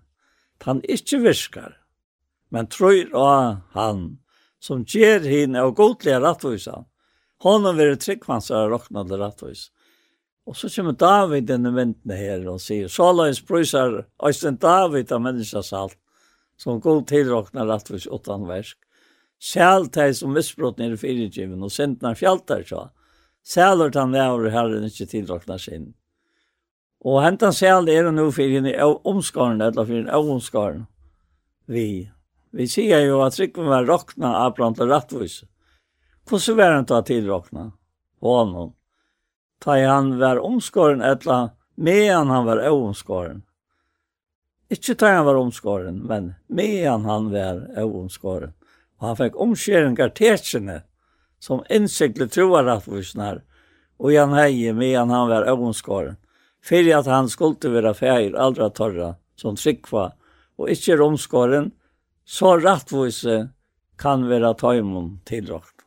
han 0.66 0.82
ikke 0.84 1.22
virkar, 1.24 1.78
men 2.52 2.68
tror 2.68 3.14
av 3.16 3.62
han, 3.78 4.18
som 4.60 4.84
gjer 4.84 5.24
hin 5.30 5.56
av 5.56 5.72
godlige 5.78 6.20
rattvisa. 6.20 6.82
Hon 7.46 7.70
vil 7.78 7.96
tryggvansere 8.02 8.68
råkna 8.72 9.06
til 9.08 9.22
rattvis. 9.22 9.68
Og 10.48 10.56
så 10.58 10.70
kommer 10.72 10.96
David 10.98 11.52
inn 11.54 11.68
i 11.68 11.74
vintene 11.76 12.18
her 12.18 12.46
og 12.50 12.62
sier, 12.64 12.90
så 12.90 13.12
løs 13.14 13.44
prøyser 13.46 14.02
Øystein 14.24 14.58
David 14.60 15.12
av 15.12 15.22
menneskesalt, 15.26 15.98
som 16.58 16.82
god 16.82 17.06
tilråkna 17.12 17.68
rettvis 17.68 18.08
utan 18.10 18.48
versk. 18.50 18.80
Sjæl 19.38 19.86
teg 19.94 20.16
som 20.18 20.34
misbrotten 20.34 20.88
er 20.88 20.98
fyrirgiven, 20.98 21.62
og 21.64 21.72
syndnar 21.72 22.18
fjaltar 22.18 22.64
så. 22.66 22.88
Sjælur 23.46 23.94
tan 23.94 24.12
vever 24.12 24.50
herren 24.52 24.88
ikkje 24.90 25.08
tilrakna 25.14 25.58
sin. 25.62 25.92
Og 27.06 27.22
hentan 27.22 27.54
sjæl 27.54 27.88
er 27.94 28.10
nu 28.12 28.32
fyrir 28.34 28.66
i 28.66 28.76
omskaren, 28.82 29.62
eller 29.62 29.86
fyrir 29.86 30.10
omskaren. 30.18 30.88
Vi, 31.68 32.10
vi 32.52 32.68
sier 32.68 33.06
jo 33.06 33.22
at 33.22 33.38
Rikven 33.40 33.70
var 33.70 33.86
rokna 33.86 34.34
Abraham 34.48 34.76
til 34.76 34.90
rattvis. 34.90 35.44
Hvordan 36.28 36.58
var 36.58 36.74
han 36.74 36.90
ta 36.90 37.02
tilrakna? 37.06 37.72
Honom. 38.22 38.74
Ta 39.62 39.78
han 39.86 40.18
var 40.20 40.42
omskaren, 40.42 41.02
eller 41.02 41.54
medan 41.76 42.34
han 42.34 42.46
var 42.46 42.66
omskaren. 42.72 43.44
Ikke 44.74 44.98
ta 44.98 45.14
han 45.14 45.26
var 45.26 45.38
omskaren, 45.38 46.02
men 46.08 46.34
medan 46.48 47.06
han 47.06 47.30
var 47.32 47.62
omskaren. 47.86 48.57
Og 48.98 49.10
han 49.12 49.20
fikk 49.20 49.36
omskjeringar 49.42 50.14
tetsjene 50.18 50.82
som 51.40 51.66
innsikle 51.70 52.28
troa 52.34 52.64
rattvursnar 52.66 53.44
og 53.98 54.14
han 54.14 54.36
heie 54.38 54.74
medan 54.78 55.10
han 55.14 55.30
var 55.30 55.48
øgonskåren 55.50 56.18
fyrir 56.68 57.00
at 57.00 57.10
han 57.10 57.30
skulle 57.32 57.72
være 57.72 57.94
feir 57.98 58.36
aldra 58.36 58.70
torra 58.70 59.14
som 59.40 59.56
tryggva, 59.56 60.10
og 60.58 60.72
ikkje 60.74 60.98
romskåren 61.00 61.72
så 62.28 62.58
rattvise 62.60 63.38
kan 64.02 64.26
være 64.28 64.54
tøymon 64.60 65.20
tilrakt. 65.26 65.86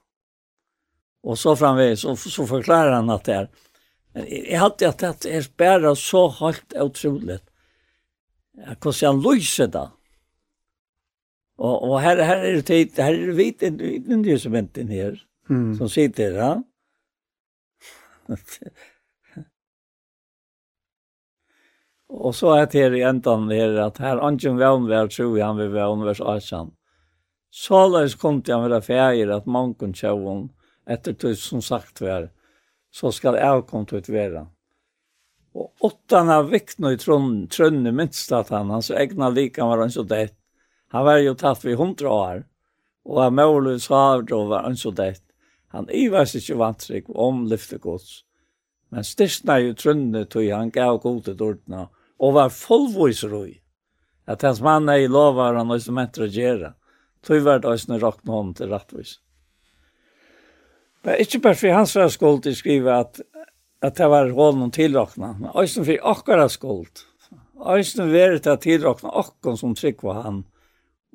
Og 1.27 1.37
så 1.37 1.53
framveg, 1.59 1.99
så, 1.99 2.15
så 2.17 2.47
forklarer 2.49 2.95
han 2.97 3.11
at 3.13 3.27
det 3.27 3.35
er. 3.35 3.49
Men 4.15 4.29
jeg 4.31 4.61
hadde 4.63 4.89
at 4.89 5.03
det 5.27 5.35
er 5.37 5.49
bare 5.59 5.93
så 5.99 6.23
høyt 6.39 6.75
utrolig. 6.81 7.41
Hvordan 8.57 9.03
han 9.05 9.21
lyser 9.27 9.69
det. 9.75 9.85
Og, 11.61 11.83
og 11.85 12.01
her, 12.01 12.23
her 12.25 12.37
er 12.37 12.61
det 12.65 12.97
her 12.97 13.13
er 13.13 13.33
vit 13.37 13.61
den 13.61 14.23
det 14.25 14.39
som 14.41 14.53
venter 14.53 14.87
her, 14.89 15.19
mm. 15.51 15.75
som 15.77 15.89
sitter 15.89 16.33
där. 16.33 16.63
och 22.09 22.35
så 22.35 22.57
er 22.57 22.67
det 22.67 22.99
i 22.99 23.03
ändan 23.03 23.49
där 23.49 23.77
att 23.77 23.99
här 23.99 24.19
anken 24.19 24.57
värn 24.57 25.09
tro 25.09 25.39
i 25.39 25.41
han 25.41 25.57
vill 25.57 25.69
være 25.69 25.93
univers 25.93 26.21
asan. 26.21 26.71
Så 27.51 27.89
løs 27.89 28.15
kom 28.15 28.43
til 28.43 28.55
han 28.55 28.71
med 28.71 28.85
feir 28.85 29.31
att 29.31 29.47
man 29.47 29.75
kan 29.75 29.95
se 29.95 30.09
hon 30.09 30.53
efter 30.87 31.13
det 31.13 31.37
som 31.39 31.63
sagt 31.63 32.01
var 32.01 32.29
så 32.91 33.13
skal 33.13 33.35
jeg 33.35 33.67
komme 33.67 33.87
komma 33.87 34.01
å 34.01 34.13
være. 34.13 34.47
Och 35.53 35.75
åttan 35.81 36.31
av 36.31 36.51
vikten 36.51 36.87
i 36.93 36.97
trønne, 36.97 37.47
trönne 37.47 37.93
minst 37.93 38.33
at 38.33 38.49
han 38.49 38.71
hans 38.71 38.91
egna 38.91 39.29
lika 39.29 39.65
var 39.65 39.79
han 39.79 39.91
så 39.91 40.03
det 40.03 40.40
Han 40.91 41.05
var 41.07 41.21
jo 41.23 41.35
tatt 41.39 41.65
vi 41.65 41.77
hundra 41.79 42.11
år. 42.11 42.43
Og 43.07 43.23
han 43.23 43.37
målet 43.39 43.83
sa 43.83 43.87
svaret 43.87 44.33
og 44.37 44.51
var 44.51 44.67
ønsk 44.69 44.91
og. 44.99 45.23
Han 45.71 45.89
ivers 45.95 46.35
ikke 46.35 46.59
vantrygg 46.59 47.11
om 47.15 47.47
lyftegods. 47.51 48.25
Men 48.91 49.07
styrstna 49.07 49.61
jo 49.63 49.75
trunne 49.79 50.25
tog 50.27 50.49
han 50.51 50.73
gav 50.75 50.99
gode 51.03 51.37
dårdna 51.39 51.87
og 52.21 52.35
var 52.35 52.51
fullvois 52.51 53.23
roi. 53.25 53.61
At 54.27 54.43
hans 54.43 54.61
mann 54.61 54.91
er 54.91 55.05
i 55.05 55.09
lovar 55.09 55.55
han 55.55 55.71
også 55.71 55.95
mentre 55.95 56.27
etter 56.27 56.43
å 56.43 56.43
gjøre. 56.43 56.73
Tog 57.23 57.45
var 57.47 57.63
det 57.63 57.71
også 57.71 57.99
råkne 58.03 58.35
hånd 58.35 58.57
til 58.59 58.73
rattvis. 58.75 59.19
Men 61.07 61.23
ikke 61.23 61.41
bare 61.45 61.57
for 61.57 61.79
hans 61.79 61.95
var 61.97 62.11
skuld 62.13 62.43
til 62.45 62.57
skrive 62.59 62.99
at, 63.07 63.21
at 63.81 63.97
det 63.97 64.09
var 64.11 64.35
hånden 64.37 64.75
tilråkna, 64.75 65.33
men 65.39 65.55
også 65.55 65.87
for 65.87 66.11
akkurat 66.13 66.53
skuld. 66.53 67.07
Også 67.61 68.05
var 68.11 68.37
det 68.37 68.57
tilråkna 68.65 69.13
akkon 69.23 69.57
som 69.61 69.75
trygg 69.77 70.03
var 70.05 70.25
han 70.27 70.43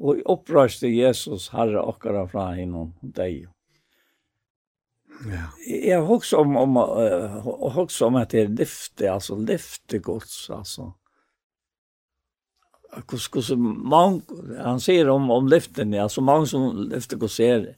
og 0.02 0.22
opprøste 0.28 0.90
Jesus 0.92 1.50
herre 1.56 1.84
okkara 1.84 2.26
fra 2.32 2.50
hinnom 2.58 2.94
deg. 3.02 3.46
Ja. 5.30 5.46
Jeg 5.64 6.02
husker 6.04 6.44
om, 6.44 6.58
om, 6.60 6.78
uh, 6.78 7.48
også 7.80 8.10
om 8.10 8.18
at 8.20 8.34
det 8.34 8.42
er 8.42 8.52
lyfte, 8.52 9.08
altså 9.12 9.38
lyftegods, 9.40 10.50
altså. 10.52 10.92
Kus, 13.08 13.28
kus, 13.28 13.52
man, 13.56 14.22
han 14.56 14.80
sier 14.80 15.10
om, 15.12 15.28
om 15.32 15.48
lyften, 15.52 15.94
altså 16.00 16.24
mange 16.24 16.48
som 16.48 16.70
lyftegods 16.92 17.40
er, 17.44 17.74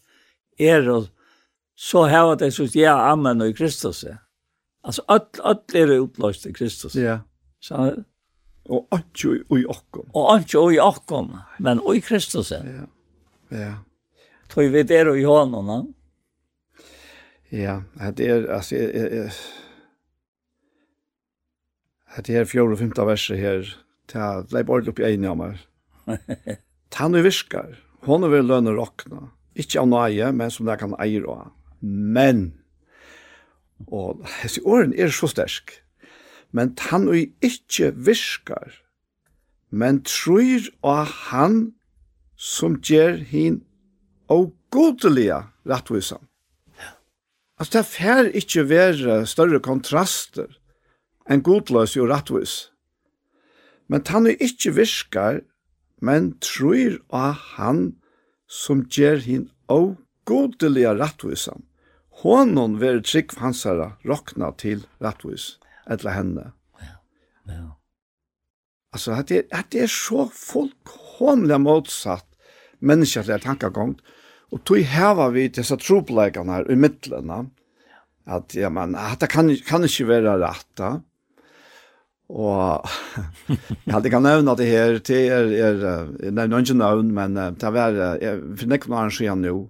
er 0.61 0.89
og 0.93 1.07
så 1.78 2.07
har 2.09 2.36
det 2.36 2.51
så 2.53 2.65
ja, 2.74 2.95
amen 3.11 3.41
og 3.41 3.49
i 3.49 3.53
Kristus. 3.53 4.03
Altså, 4.84 5.03
alt, 5.07 5.39
alt 5.43 5.76
er 5.76 5.99
utløst 5.99 6.45
i 6.49 6.53
Kristus. 6.53 6.95
Ja. 6.97 7.20
Så 7.61 8.03
Og 8.68 8.88
ikke 8.91 9.38
i 9.55 9.65
okkom. 9.70 10.09
Og 10.18 10.41
ikke 10.41 10.63
i 10.76 10.80
okkom, 10.84 11.30
men 11.63 11.82
i 11.93 12.01
Kristus. 12.03 12.51
Ja, 12.51 12.88
ja. 13.51 13.74
Tror 14.51 14.70
vi 14.72 14.84
det 14.88 15.01
i 15.07 15.24
hånden, 15.24 15.68
da? 15.68 15.78
Ja, 17.51 17.82
det 18.11 18.28
er, 18.28 18.47
altså, 18.51 18.76
jeg, 18.76 18.91
jeg, 18.95 19.11
jeg, 19.11 19.32
det 22.28 22.36
er 22.36 22.47
fjord 22.49 22.74
og 22.76 22.80
femte 22.82 23.05
verset 23.07 23.39
her, 23.39 23.70
det 24.11 24.20
er 24.20 24.43
blei 24.51 24.63
bare 24.68 24.91
opp 24.91 24.99
i 24.99 25.07
ene 25.07 25.32
av 25.32 25.38
meg. 25.39 25.63
Han 26.97 27.15
er 27.15 27.24
virkar, 27.24 27.78
hun 28.07 28.24
er 28.26 28.34
vel 28.34 28.47
lønner 28.49 28.76
råkna, 28.76 29.30
ikke 29.55 29.80
av 29.84 29.88
nøye, 29.91 30.32
men 30.36 30.51
som 30.51 30.68
det 30.68 30.80
kan 30.82 30.95
eie 31.03 31.24
av. 31.24 31.51
Men, 31.80 32.51
og 33.88 34.26
hese 34.41 34.63
åren 34.68 34.95
er 34.97 35.13
så 35.13 35.30
sterk, 35.32 35.80
men 36.51 36.75
han 36.89 37.07
og 37.11 37.43
ikkje 37.43 37.91
viskar, 38.07 38.71
men 39.69 40.03
trur 40.07 40.69
av 40.85 41.11
han 41.31 41.73
som 42.37 42.77
ger 42.83 43.17
hin 43.17 43.61
og 44.31 44.53
godelige 44.71 45.41
rettvisan. 45.67 46.23
Altså, 47.57 47.79
det 47.79 47.85
fer 47.89 48.31
ikkje 48.37 48.67
være 48.69 49.19
større 49.25 49.59
kontraster 49.63 50.51
enn 51.27 51.43
godløs 51.43 51.97
og 51.97 52.11
rettvis. 52.11 52.55
Men 53.89 54.03
han 54.07 54.29
og 54.29 54.43
ikkje 54.43 54.75
viskar, 54.77 55.39
men 55.99 56.35
trur 56.43 56.99
av 57.09 57.39
han 57.57 57.97
som 58.47 58.85
ger 58.85 59.17
hin 59.23 59.47
og 59.67 59.97
godelige 60.29 60.93
rettvisan. 60.99 61.65
Honon 62.21 62.77
ver 62.81 63.01
trygg 63.01 63.35
hansara 63.41 63.95
rokna 64.05 64.51
til 64.57 64.85
rettvisan 65.01 65.57
eller 65.89 66.15
henne. 66.17 66.45
Ja, 66.81 66.95
ja. 67.53 67.65
Altså, 68.93 69.17
at 69.17 69.29
det, 69.31 69.45
at 69.51 69.71
det 69.73 69.85
er 69.85 69.91
så 69.91 70.27
fullkomlig 70.33 71.59
motsatt 71.61 72.25
mennesker 72.79 73.25
til 73.27 73.43
tankegang, 73.43 73.97
og 74.53 74.63
tog 74.63 74.79
heva 74.88 75.27
vi 75.33 75.49
disse 75.51 75.75
troplegene 75.81 76.59
her 76.59 76.71
i 76.71 76.77
midtlene, 76.79 77.45
at 78.27 78.55
ja, 78.55 78.71
men, 78.73 78.95
at 78.95 79.19
det 79.23 79.31
kan, 79.31 79.51
kan 79.67 79.88
ikke 79.88 80.09
være 80.11 80.39
rett, 80.43 80.69
da. 80.79 80.97
Og 82.27 82.83
jeg 83.47 83.93
hadde 83.93 84.09
ikke 84.09 84.19
nevnt 84.19 84.51
at 84.51 84.59
det 84.59 84.67
her, 84.67 84.97
det 84.99 85.19
er, 85.31 85.45
er, 85.63 85.77
jeg 86.19 86.49
ikke 86.59 86.75
men 87.15 87.38
det 87.55 87.69
var, 87.71 87.95
jeg, 88.19 88.41
nästa 88.43 88.67
nekken 88.67 88.91
var 88.91 89.05
nu. 89.07 89.11
siden 89.15 89.41
nå, 89.45 89.69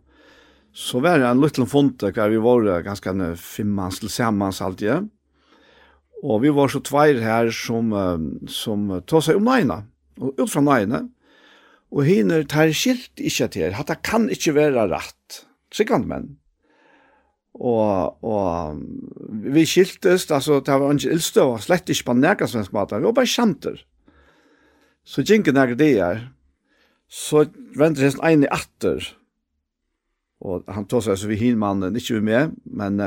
så 0.74 1.00
var 1.00 1.20
det 1.20 1.28
en 1.30 1.42
liten 1.42 1.70
fonte 1.70 2.10
hver 2.14 2.30
vi 2.30 2.38
var 2.42 2.82
ganske 2.82 3.14
fem 3.36 3.68
manns 3.68 4.00
til 4.00 4.66
alltid, 4.66 5.10
Og 6.26 6.42
vi 6.42 6.50
var 6.54 6.72
så 6.74 6.82
tveir 6.82 7.22
her 7.22 7.52
som, 7.54 7.94
som 8.50 8.90
tog 9.06 9.22
seg 9.26 9.38
om 9.38 9.46
neina, 9.46 9.84
og 10.18 10.40
ut 10.40 10.50
fra 10.50 10.64
neina. 10.66 11.04
Og 11.94 12.04
henne 12.08 12.42
tar 12.50 12.74
skilt 12.76 13.22
ikkje 13.22 13.48
til, 13.54 13.76
at 13.78 13.88
det 13.88 14.02
kan 14.04 14.28
ikkje 14.34 14.56
være 14.58 14.88
rett. 14.92 15.44
Sikkert 15.74 16.08
menn. 16.10 16.34
Og, 17.58 18.18
og 18.22 18.82
vi 19.54 19.66
skiltes, 19.66 20.28
altså 20.30 20.60
det 20.62 20.74
var 20.78 20.94
ikke 20.94 21.14
ildstå, 21.16 21.46
slett 21.64 21.90
ikke 21.90 22.12
på 22.12 22.18
nærkast 22.18 22.54
svensk 22.54 22.74
mat, 22.76 22.94
vi 22.94 23.08
var 23.08 23.16
bare 23.18 23.32
kjenter. 23.32 23.80
Så 25.08 25.24
gikk 25.26 25.50
nærkast 25.50 25.80
det 25.80 25.94
her, 25.96 26.28
så 27.10 27.48
venter 27.80 28.06
hesten 28.06 28.26
ene 28.28 28.52
atter, 28.54 29.08
og 30.44 30.68
han 30.70 30.86
tog 30.86 31.02
seg 31.06 31.18
så 31.18 31.30
vi 31.32 31.40
hin 31.40 31.58
mannen, 31.58 31.96
ikke 31.98 32.20
vi 32.20 32.28
med, 32.28 32.54
men 32.70 33.02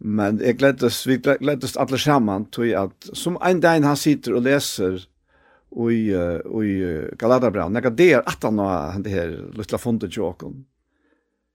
Men 0.00 0.40
jeg 0.40 0.56
gledes, 0.56 1.02
vi 1.06 1.18
gledes 1.20 1.76
alle 1.76 1.98
sammen 2.00 2.46
til 2.54 2.72
at 2.78 3.10
som 3.12 3.36
en 3.44 3.60
dag 3.60 3.84
han 3.84 3.98
sitter 4.00 4.38
og 4.38 4.46
leser 4.46 4.96
i, 4.96 5.98
uh, 6.16 6.40
i 6.64 6.72
Galaterbraun, 7.20 7.76
når 7.76 7.92
det 7.94 8.08
er 8.16 8.24
at 8.26 8.42
han 8.42 8.58
har 8.58 8.96
det 9.04 9.12
her 9.12 9.34
lilla 9.54 9.78
fundet 9.78 10.12
tjåken, 10.16 10.64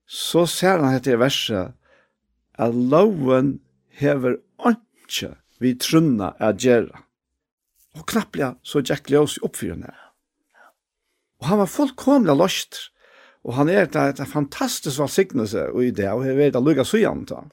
så 0.06 0.46
ser 0.46 0.84
han 0.84 0.94
etter 0.96 1.18
verset 1.18 1.74
at 2.56 2.76
loven 2.76 3.58
hever 3.98 4.38
ikke 5.06 5.36
vi 5.62 5.76
trunna 5.80 6.34
er 6.44 6.58
gjerra. 6.60 7.04
Og 7.96 8.04
knapplega 8.12 8.56
så 8.66 8.82
Jack 8.84 9.10
Leos 9.10 9.38
oppfyrene. 9.46 9.94
Og 11.40 11.48
han 11.50 11.62
var 11.62 11.72
fullkomlig 11.72 12.36
løst. 12.36 12.90
Og 13.46 13.56
han 13.60 13.70
er 13.70 13.86
et, 13.86 13.96
et 13.96 14.28
fantastisk 14.28 15.00
valsignelse 15.00 15.68
i 15.80 15.92
det, 15.94 16.10
og 16.10 16.26
jeg 16.26 16.38
vet 16.40 16.58
at 16.58 16.66
lukka 16.66 16.84
så 16.88 16.98
gjerne 16.98 17.44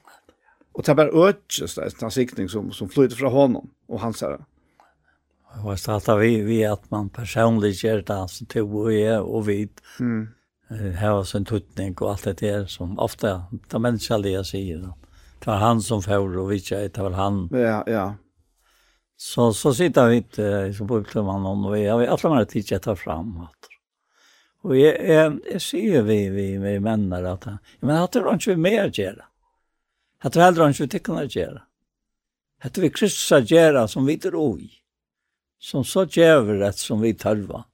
Och 0.73 0.83
det 0.83 0.93
var 0.93 1.27
ötjes 1.27 1.75
där, 1.75 2.03
en 2.03 2.11
siktning 2.11 2.49
som, 2.49 2.71
som 2.71 2.89
flyter 2.89 3.15
från 3.15 3.31
honom 3.31 3.69
och 3.87 3.99
hans 3.99 4.21
herre. 4.21 4.45
Jag 5.55 5.63
var 5.63 5.75
stolt 5.75 6.09
av 6.09 6.19
vi, 6.19 6.41
vi 6.41 6.65
att 6.65 6.91
man 6.91 7.09
personligt 7.09 7.83
gör 7.83 8.01
det 8.01 8.27
som 8.29 8.47
tog 8.47 8.75
och 8.75 8.93
är 8.93 9.21
och 9.21 9.49
vid. 9.49 9.69
Mm. 9.99 10.27
Här 10.95 11.23
sin 11.23 11.45
tuttning 11.45 11.95
och 11.97 12.11
allt 12.11 12.23
det 12.23 12.33
där 12.33 12.65
som 12.65 12.99
ofta 12.99 13.43
de 13.69 13.81
mänskliga 13.81 14.43
säger. 14.43 14.77
Det 15.39 15.47
var 15.47 15.55
han 15.55 15.81
som 15.81 16.01
får 16.01 16.37
och 16.37 16.51
vi 16.51 16.59
tjej, 16.59 16.89
det 16.89 17.01
var 17.01 17.11
han. 17.11 17.49
Ja, 17.51 17.83
ja. 17.87 18.15
Så, 19.17 19.53
så 19.53 19.73
sitter 19.73 20.07
vi 20.07 20.15
inte 20.15 20.73
som 20.73 20.87
buktar 20.87 21.23
man 21.23 21.45
om 21.45 21.65
och 21.65 21.75
vi 21.75 21.87
har 21.87 22.03
alla 22.03 22.17
de 22.21 22.33
här 22.33 22.45
tidsjätt 22.45 22.81
tar 22.81 22.95
fram. 22.95 23.47
Och 24.61 24.77
jag, 24.77 25.09
jag, 25.09 25.39
jag 25.51 25.61
ser 25.61 26.01
vi, 26.01 26.29
vi, 26.29 26.57
vi 26.57 26.79
männer 26.79 27.23
att, 27.23 27.45
men 27.79 27.95
att 27.95 28.11
det 28.11 28.19
var 28.19 28.39
vi 28.47 28.55
mer 28.55 28.87
att 28.87 28.97
göra. 28.97 29.25
Hette 30.23 30.39
vi 30.39 30.45
heller 30.45 30.71
ikke 30.71 30.85
vi 30.85 30.91
tikkene 30.93 31.25
gjøre. 31.27 31.63
Hette 32.63 32.81
vi 32.81 32.91
Kristus 32.95 33.31
a 33.35 33.41
gjøre 33.43 33.87
som 33.91 34.07
vi 34.07 34.15
er 34.15 34.37
oi. 34.39 34.69
Som 35.59 35.83
så 35.87 36.05
gjør 36.07 36.55
rett 36.61 36.79
som 36.79 37.03
vi 37.03 37.11
tørva. 37.15 37.65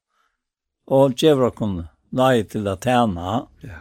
Og 0.90 1.14
gjør 1.14 1.46
oss 1.50 1.62
nei 2.10 2.42
til 2.50 2.66
å 2.66 2.74
tjene. 2.74 3.38
Ja. 3.62 3.78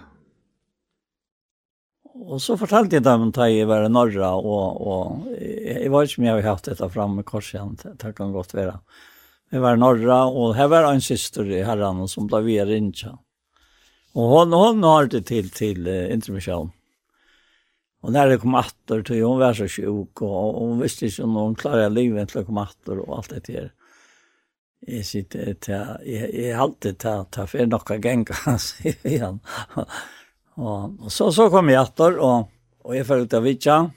Og 2.20 2.42
så 2.44 2.58
fortalte 2.60 2.98
jeg 2.98 3.06
dem 3.06 3.30
da 3.34 3.48
jeg 3.48 3.68
var 3.70 3.86
i 3.88 3.92
Norra, 3.92 4.34
og, 4.36 4.82
og 4.84 5.30
jeg 5.40 5.90
var 5.94 6.06
ikke 6.06 6.22
med 6.22 6.34
jeg 6.34 6.44
har 6.44 6.58
hatt 6.58 6.68
dette 6.68 6.90
fremme 6.92 7.22
med 7.22 7.28
korsen, 7.30 7.78
det 7.80 8.12
kan 8.18 8.34
godt 8.36 8.54
være. 8.58 8.76
Jeg 9.54 9.64
var 9.64 9.78
i 9.78 9.82
Norra, 9.82 10.26
og 10.28 10.54
her 10.58 10.68
var 10.70 10.90
en 10.90 11.02
syster 11.02 11.48
i 11.48 11.64
herren 11.66 12.04
som 12.12 12.28
ble 12.30 12.44
via 12.46 12.68
Rincha. 12.68 13.16
Og 14.20 14.34
hun, 14.34 14.54
hun 14.54 14.84
har 14.84 15.08
det 15.10 15.24
til, 15.30 15.48
til 15.54 15.88
uh, 15.88 16.10
intermisjon. 16.12 16.74
Og 18.00 18.14
når 18.16 18.30
det 18.32 18.40
kom 18.40 18.56
atter, 18.56 19.02
till 19.04 19.24
hun 19.24 19.40
var 19.42 19.54
så 19.54 19.68
sjuk 19.68 20.22
og, 20.24 20.56
og 20.56 20.70
hun 20.70 20.84
visste 20.84 21.10
ikke 21.10 21.26
om 21.26 21.36
hun 21.36 21.58
klarer 21.60 21.92
livet 21.92 22.32
til 22.32 22.42
å 22.42 22.46
komme 22.48 22.64
atter 22.70 23.02
og 23.04 23.18
alt 23.18 23.30
det 23.36 23.44
där. 23.48 23.70
Jeg 24.88 25.06
sitter 25.06 25.54
til, 25.60 25.98
jeg, 26.08 26.30
jeg 26.34 26.52
er 26.54 26.62
alltid 26.64 26.98
till, 27.00 27.26
till 27.32 27.48
for 27.48 27.66
några 27.66 27.98
gänga, 27.98 28.58
sier 28.58 29.26
han. 29.26 29.40
Og, 30.56 30.96
og 31.04 31.12
så, 31.12 31.32
så 31.32 31.50
kom 31.50 31.70
jag 31.70 31.82
attor 31.82 32.18
og, 32.20 32.48
och 32.84 32.96
jag 32.96 33.08
följde 33.08 33.38
av 33.38 33.44
vidtja. 33.44 33.92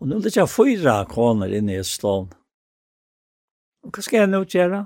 Og 0.00 0.08
nå 0.08 0.16
er 0.18 0.24
det 0.24 0.32
ikke 0.32 0.48
fyra 0.50 0.96
koner 1.06 1.52
inne 1.54 1.78
i 1.78 1.84
slån. 1.86 2.32
Og 3.86 3.94
hva 3.94 4.02
skal 4.02 4.24
jeg 4.24 4.30
nå 4.32 4.42
gjøre? 4.42 4.82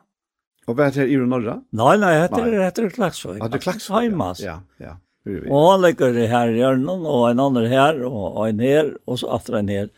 Og 0.66 0.76
hva 0.76 0.90
heter 0.90 1.06
det 1.06 1.14
i 1.14 1.18
norra? 1.24 1.56
Nei, 1.72 1.96
nei, 2.02 2.12
jag 2.12 2.22
heter, 2.26 2.44
nej. 2.44 2.64
heter 2.66 2.88
Klaksvøy. 2.90 3.36
Ja, 3.38 3.48
det 3.48 3.60
du 3.60 3.64
Klaxvik? 3.64 4.16
Ja, 4.44 4.44
ja. 4.44 4.56
ja. 4.82 4.94
Og 5.26 5.72
han 5.72 5.82
ligger 5.82 6.14
her 6.30 6.52
i 6.54 6.62
öronen 6.62 7.06
og 7.06 7.30
en 7.30 7.40
annen 7.42 7.66
her, 7.66 7.98
og 8.06 8.44
en 8.48 8.60
her, 8.62 8.92
og 9.06 9.18
så 9.18 9.32
atter 9.34 9.58
en 9.58 9.72
her. 9.72 9.88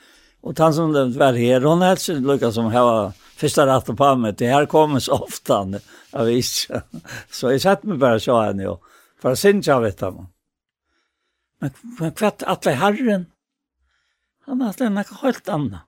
Og 0.42 0.54
han 0.56 0.72
som 0.72 0.92
det 0.94 1.18
var 1.18 1.36
her, 1.36 1.60
hun 1.60 1.82
er 1.82 1.96
sig 1.96 2.20
lyckats 2.20 2.54
som 2.54 2.70
här 2.70 2.82
var 2.82 3.12
första 3.36 3.66
ratten 3.66 3.96
på 3.96 4.14
meg. 4.14 4.36
Det 4.36 4.46
her 4.46 4.66
kommer 4.66 5.00
så 5.00 5.12
ofte, 5.12 5.52
han, 5.52 5.80
jeg 6.12 6.26
visste. 6.26 6.82
Så 7.30 7.50
jeg 7.50 7.60
satt 7.60 7.84
mig 7.84 7.98
bara 7.98 8.20
så 8.20 8.40
henne, 8.42 8.62
nu. 8.62 8.76
For 9.20 9.30
att 9.30 9.38
syns 9.38 9.66
jag 9.66 9.80
vet 9.80 10.00
honom. 10.00 10.26
Men, 11.60 11.70
men 12.00 12.12
hva 12.12 12.30
er 12.30 12.44
atle 12.46 12.72
herren, 12.72 13.26
han 14.46 14.62
er 14.62 14.70
atle 14.70 14.90
noe 14.94 15.18
helt 15.22 15.48
annet. 15.48 15.84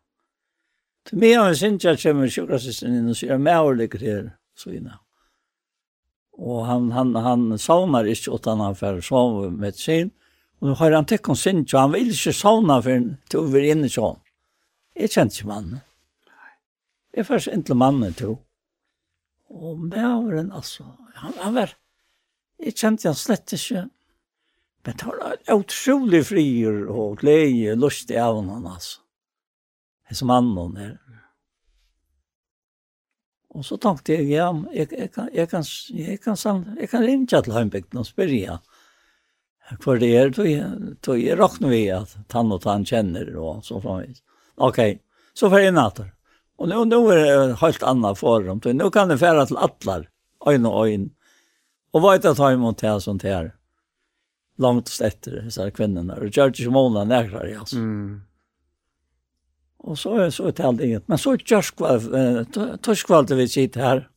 Til 1.06 1.18
meg 1.18 1.36
har 1.38 1.52
jag 1.52 1.56
syns 1.56 1.84
jag 1.84 2.00
kommer 2.02 2.28
sjukrasisten 2.28 2.96
inn 2.96 3.08
og 3.08 3.16
sier, 3.16 3.30
jag 3.30 3.34
är 3.34 3.44
med 3.44 3.60
och 3.60 3.76
ligger 3.76 3.98
her, 3.98 4.32
Så 4.56 4.70
innan. 4.70 4.98
Og 6.40 6.64
han, 6.64 6.88
han, 6.96 7.12
han 7.20 7.58
savner 7.60 8.08
ikke 8.08 8.38
utan 8.38 8.62
han 8.64 8.76
for 8.78 8.96
å 8.96 9.04
sove 9.04 9.50
med 9.52 9.76
sin. 9.76 10.10
Og 10.60 10.70
nå 10.70 10.76
har 10.80 10.96
han 10.96 11.08
tekk 11.08 11.32
om 11.32 11.36
sin, 11.36 11.62
så 11.68 11.84
han 11.84 11.92
vil 11.92 12.12
ikke 12.12 12.32
savne 12.36 12.78
for 12.84 13.06
til 13.32 13.40
å 13.42 13.52
være 13.52 13.74
inne 13.74 13.90
sånn. 13.92 14.18
Jeg 14.96 15.12
kjente 15.12 15.36
ikke 15.36 15.50
mannen. 15.52 15.82
Jeg 17.16 17.26
først 17.26 17.50
ikke 17.50 17.66
til 17.68 17.80
mannen 17.80 18.16
til. 18.16 18.34
Og 19.50 19.78
mævren, 19.82 20.52
altså, 20.54 20.84
han, 21.18 21.34
han 21.42 21.56
var, 21.56 21.72
jeg 22.60 22.76
kjente 22.76 23.08
han 23.08 23.18
slett 23.18 23.56
ikke. 23.56 23.88
Men 24.86 24.96
det 24.96 25.08
var 25.10 25.40
utrolig 25.58 26.22
frier 26.30 26.84
og 26.88 27.18
glede, 27.20 27.76
lustig 27.76 28.16
av 28.20 28.38
han, 28.40 28.64
altså. 28.64 29.02
Det 30.08 30.16
som 30.18 30.30
mannen 30.32 30.78
er. 30.80 30.94
Og 33.50 33.64
så 33.66 33.76
tenkte 33.82 34.14
jeg, 34.14 34.28
ja, 34.30 34.48
jeg, 34.70 34.90
jeg, 34.94 35.10
kan, 35.14 35.30
jeg, 35.34 35.48
kan, 35.50 35.64
jeg, 35.90 36.20
kan, 36.22 36.36
jeg 36.78 36.90
kan 36.92 37.02
rinja 37.02 37.40
til 37.42 37.56
Heimbygden 37.56 37.98
og 37.98 38.06
spørre 38.06 38.60
hva 39.80 39.94
det 40.02 40.10
er, 40.18 40.32
tog 40.34 41.18
jeg 41.20 41.36
råkner 41.38 41.70
vi 41.70 41.84
at 41.94 42.14
han 42.34 42.50
og 42.50 42.64
han 42.66 42.86
kjenner 42.86 43.28
og 43.38 43.60
så 43.66 43.78
fremvis. 43.82 44.22
Ok, 44.58 44.80
så 45.34 45.50
får 45.50 45.62
jeg 45.62 45.76
natter. 45.76 46.08
Og 46.60 46.68
nå, 46.68 46.82
nå 46.90 46.98
er 47.14 47.20
det 47.22 47.60
helt 47.62 47.84
annet 47.86 48.18
forum, 48.18 48.58
så 48.62 48.74
nå 48.76 48.90
kan 48.92 49.12
jeg 49.12 49.22
fære 49.22 49.46
til 49.48 49.60
atler, 49.62 50.08
øyn 50.50 50.66
og 50.68 50.88
øyn. 50.88 51.06
og 51.94 52.02
vet 52.04 52.26
at 52.26 52.36
ta 52.36 52.50
må 52.56 52.72
ta 52.72 52.98
sånt 53.00 53.22
her, 53.26 53.52
langt 54.58 54.90
etter 55.00 55.40
disse 55.46 55.70
kvinnerne, 55.70 56.18
og 56.18 56.30
gjør 56.30 56.50
det 56.50 56.60
ikke 56.60 56.74
måneder 56.74 57.08
nærkere, 57.08 57.58
altså. 57.58 57.78
Mm. 57.78 58.20
Och 59.82 59.98
så 59.98 60.30
så 60.30 60.48
ett 60.48 60.60
alt 60.60 60.80
inget. 60.80 61.08
Men 61.08 61.18
så 61.18 61.36
körskvall 61.36 62.14
eh, 62.14 62.76
torskvall 62.76 63.26
det 63.26 63.34
vi 63.34 63.48
sitter 63.48 63.80
här. 63.80 64.08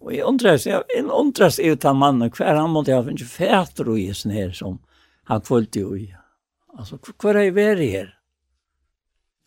Och 0.00 0.12
jeg 0.12 0.26
undres, 0.26 0.66
jeg 0.66 0.74
jag 0.74 0.98
en 0.98 1.10
undras 1.10 1.58
ut 1.58 1.82
mannen 1.84 2.30
kvar 2.30 2.54
han 2.54 2.70
måste 2.70 2.94
ha 2.94 3.04
finns 3.04 3.32
fäter 3.32 3.88
och 3.88 3.98
isen 3.98 4.30
här 4.30 4.50
som 4.50 4.78
han 5.24 5.40
kvølte 5.40 5.80
jo 5.80 5.96
i. 5.96 6.14
Alltså 6.78 6.98
kvar 6.98 7.34
är 7.34 7.50
vi 7.50 7.62
här. 7.62 8.18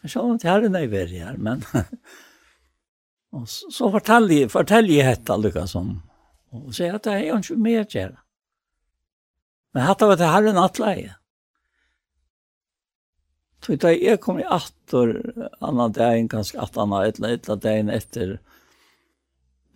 Jeg 0.02 0.12
sa 0.12 0.32
inte 0.32 0.48
här 0.48 0.70
när 0.70 0.88
vi 0.88 1.02
är 1.02 1.08
her, 1.08 1.38
men 1.38 1.64
och 3.32 3.50
så, 3.50 3.72
så 3.72 3.92
fortäljer 4.50 5.06
jeg 5.06 5.18
detta 5.18 5.38
lukka 5.38 5.68
som 5.68 6.02
och 6.52 6.76
sier 6.76 6.94
att 6.94 7.04
det 7.04 7.12
är 7.12 7.26
jo 7.30 7.38
ikke 7.40 7.56
mer 7.56 7.84
kjære. 7.84 8.18
Men 9.74 9.84
hatten 9.84 10.08
var 10.08 10.18
det 10.18 10.26
här 10.26 10.44
en 10.44 10.58
attleje. 10.58 11.16
Så 13.62 13.78
da 13.78 13.92
jeg 13.94 14.22
kom 14.24 14.40
i 14.42 14.48
atter, 14.50 15.14
annan 15.62 15.94
dagen, 15.94 16.30
ganske 16.32 16.58
at 16.62 16.78
annan, 16.82 17.06
et 17.06 17.20
eller 17.20 17.36
annet 17.38 17.64
dagen 17.64 17.92
etter. 17.94 18.34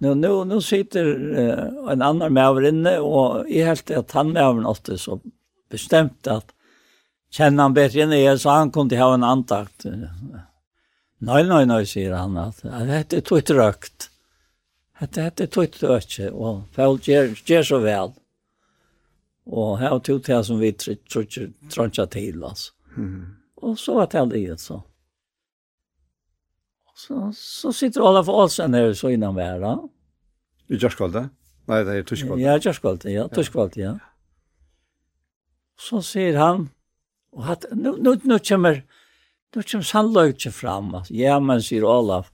Nå, 0.02 0.16
nå, 0.20 0.32
nå 0.50 0.58
sitter 0.66 1.12
uh, 1.14 1.92
en 1.94 2.02
annan 2.04 2.34
maver 2.34 2.72
inne, 2.72 2.98
og 3.06 3.46
jeg 3.52 3.70
helt 3.70 3.94
at 3.94 4.18
han 4.18 4.34
maveren 4.34 4.68
åtte 4.68 4.98
så 5.00 5.20
bestemt 5.72 6.28
at 6.28 6.52
kjenner 7.36 7.68
han 7.68 7.78
bedre 7.78 8.04
enn 8.06 8.18
jeg, 8.18 8.42
så 8.42 8.58
han 8.58 8.74
kunne 8.74 9.00
ha 9.00 9.12
en 9.14 9.28
antakt. 9.28 9.86
Nei, 9.86 11.42
nei, 11.48 11.64
nei, 11.70 11.82
sier 11.88 12.18
han, 12.18 12.36
at 12.42 12.62
dette 12.90 13.22
er 13.22 13.26
tog 13.26 13.56
røkt. 13.56 14.10
Dette, 15.00 15.22
dette 15.22 15.48
er 15.48 15.54
tog 15.54 15.80
røkt, 15.84 16.20
og 16.32 16.66
folk 16.76 17.08
gjør, 17.10 17.34
gjør 17.46 17.70
så 17.70 17.82
vel. 17.86 18.14
Og 19.46 19.76
her 19.80 19.98
tog 20.02 20.22
det 20.26 20.42
som 20.48 20.62
vi 20.62 20.74
trøtja 20.74 22.06
til, 22.10 22.44
altså. 22.44 22.72
Mm. 22.96 23.45
Og 23.62 23.78
så 23.80 23.96
var 23.96 24.08
det 24.12 24.26
livet 24.34 24.60
så. 24.60 24.82
Så, 26.96 27.32
så 27.36 27.72
sitter 27.72 28.02
Olaf 28.02 28.30
Olsen 28.30 28.74
her 28.74 28.94
så 28.94 29.10
innan 29.10 29.36
världen. 29.36 29.90
I 30.70 30.80
Gjørskvalde? 30.80 31.30
Nei, 31.68 31.82
det 31.84 31.96
er 31.98 32.06
Tyskvalde. 32.08 32.42
Ja, 32.42 32.58
Gjørskvalde, 32.62 33.12
ja. 33.12 33.26
Tyskvalde, 33.34 33.82
ja. 33.82 33.94
Så 35.78 36.00
sier 36.06 36.38
han, 36.40 36.70
og 37.36 37.50
att, 37.52 37.66
nu, 37.72 37.98
nu, 37.98 38.20
nu 38.24 38.40
kommer, 38.40 38.84
nu 39.56 39.64
kommer 39.64 39.84
sannlöjtje 39.84 40.52
fram. 40.52 40.96
Ja, 41.10 41.40
men 41.40 41.62
sier 41.62 41.84
Olaf, 41.84 42.32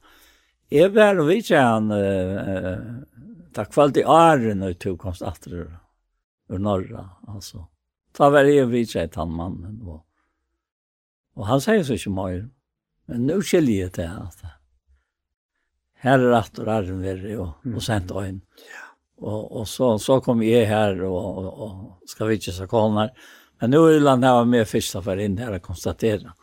jeg 0.69 0.93
väl 0.93 1.19
og 1.19 1.27
vi 1.27 1.41
han, 1.49 1.91
uh, 1.91 1.97
uh, 1.97 3.03
tack 3.53 3.73
för 3.73 3.97
i 3.97 4.05
åren 4.05 4.63
og 4.63 4.79
tog 4.79 4.99
konst 4.99 5.21
efter 5.21 5.77
ur 6.49 6.57
norra, 6.57 7.09
altså. 7.27 7.67
Ta 8.13 8.29
var 8.29 8.43
jeg 8.43 8.67
vi 8.67 8.85
säger 8.85 9.09
han 9.15 9.31
mannen 9.31 9.79
var. 9.85 10.01
Og 11.35 11.47
han 11.47 11.61
sier 11.63 11.83
så 11.83 11.97
ikke 11.97 12.13
mer. 12.15 12.41
Men 13.07 13.27
nå 13.27 13.41
skiljer 13.45 13.87
jeg 13.87 13.93
til 13.99 14.09
at 14.11 14.45
her 16.01 16.19
er 16.19 16.33
alt 16.33 16.59
og 16.59 16.69
arven 16.71 17.03
verre 17.03 17.35
og, 17.37 17.67
og 17.75 17.83
sendt 17.85 18.13
øyn. 18.17 18.41
Ja. 18.57 18.87
Og, 19.21 19.41
og 19.61 19.67
så, 19.69 19.97
så 20.01 20.17
kom 20.19 20.41
jeg 20.41 20.65
her 20.67 21.03
og, 21.05 21.17
og, 21.37 21.49
og 21.61 22.09
skal 22.09 22.29
vi 22.29 22.39
ikke 22.39 22.55
så 22.55 22.65
kolne. 22.69 23.11
Men 23.61 23.73
nå 23.75 23.83
vil 23.85 24.07
han 24.09 24.23
ha 24.25 24.43
med 24.45 24.67
första 24.67 25.01
för 25.01 25.17
in 25.17 25.37
her 25.37 25.53
og 25.53 25.61
konstatere. 25.61 26.33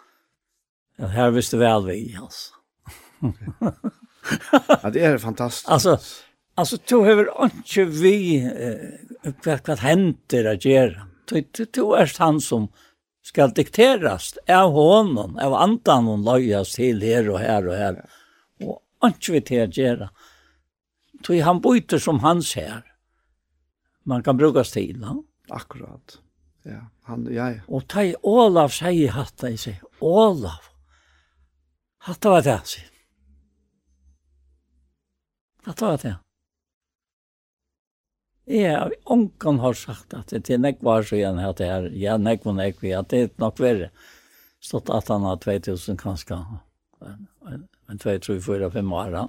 Ja, 0.96 1.06
här 1.06 1.30
visste 1.30 1.56
väl 1.56 1.86
vi 1.86 2.16
alltså. 2.20 2.54
ja, 4.82 4.90
det 4.90 5.04
är 5.04 5.18
fantastiskt. 5.18 5.68
Alltså, 5.68 5.98
alltså 6.54 6.76
du 6.88 6.96
har 6.96 7.44
inte 7.44 7.84
vi 7.84 8.44
eh, 8.44 9.32
vad, 9.44 9.60
vad 9.66 9.78
händer 9.78 10.44
att 10.44 10.64
göra. 10.64 11.06
Du, 11.24 11.44
du, 11.52 11.66
du 11.72 11.96
är 11.96 12.18
han 12.18 12.40
som 12.40 12.68
skal 13.28 13.52
dikteras 13.52 14.38
av 14.48 14.72
honom, 14.72 15.36
av 15.36 15.54
andan 15.54 16.06
hon 16.08 16.24
lojas 16.24 16.72
til 16.78 17.02
her 17.04 17.28
og 17.28 17.42
her 17.42 17.66
og 17.68 17.76
her. 17.76 17.98
Og 18.64 19.10
ikke 19.10 19.34
vi 19.34 19.42
til 19.50 19.64
å 19.64 19.66
gjøre. 19.80 20.08
Tog 21.26 21.42
han 21.44 21.60
byter 21.62 22.00
som 22.00 22.22
han 22.24 22.40
ser. 22.42 22.86
Man 24.08 24.24
kan 24.24 24.38
brukas 24.40 24.72
til 24.72 25.02
han. 25.04 25.20
Akkurat. 25.52 26.16
Ja, 26.64 26.80
han, 27.08 27.26
ja, 27.32 27.50
ja. 27.52 27.60
Og 27.68 27.84
ta 27.88 28.06
i 28.06 28.14
Olav 28.26 28.72
sier 28.76 29.12
hatta 29.12 29.52
i 29.52 29.58
sier, 29.60 29.82
Olav. 30.00 30.70
Hatta 32.08 32.32
var 32.32 32.46
det, 32.46 32.58
sier. 32.70 32.88
Hatta 35.68 35.92
var 35.92 36.00
det. 36.04 36.16
Ja, 38.48 38.88
onkan 39.04 39.58
har 39.60 39.74
sagt 39.76 40.14
at 40.16 40.32
det 40.32 40.54
er 40.54 40.60
nek 40.62 40.78
var 40.84 41.04
så 41.04 41.18
igjen 41.18 41.40
at 41.42 41.58
det 41.60 41.68
er, 41.68 41.88
ja, 41.92 42.16
nek 42.16 42.46
var 42.46 42.56
nek, 42.56 42.80
ja, 42.86 43.02
det 43.04 43.20
er 43.20 43.30
nok 43.42 43.60
verre. 43.60 43.90
Stått 44.64 44.88
at 44.90 45.10
han 45.12 45.26
har 45.28 45.36
2000 45.42 45.98
kanskje, 46.00 46.38
en 47.04 48.00
2, 48.00 48.18
3, 48.24 48.40
4, 48.40 48.70
5 48.72 48.92
år 48.92 49.12
da. 49.12 49.24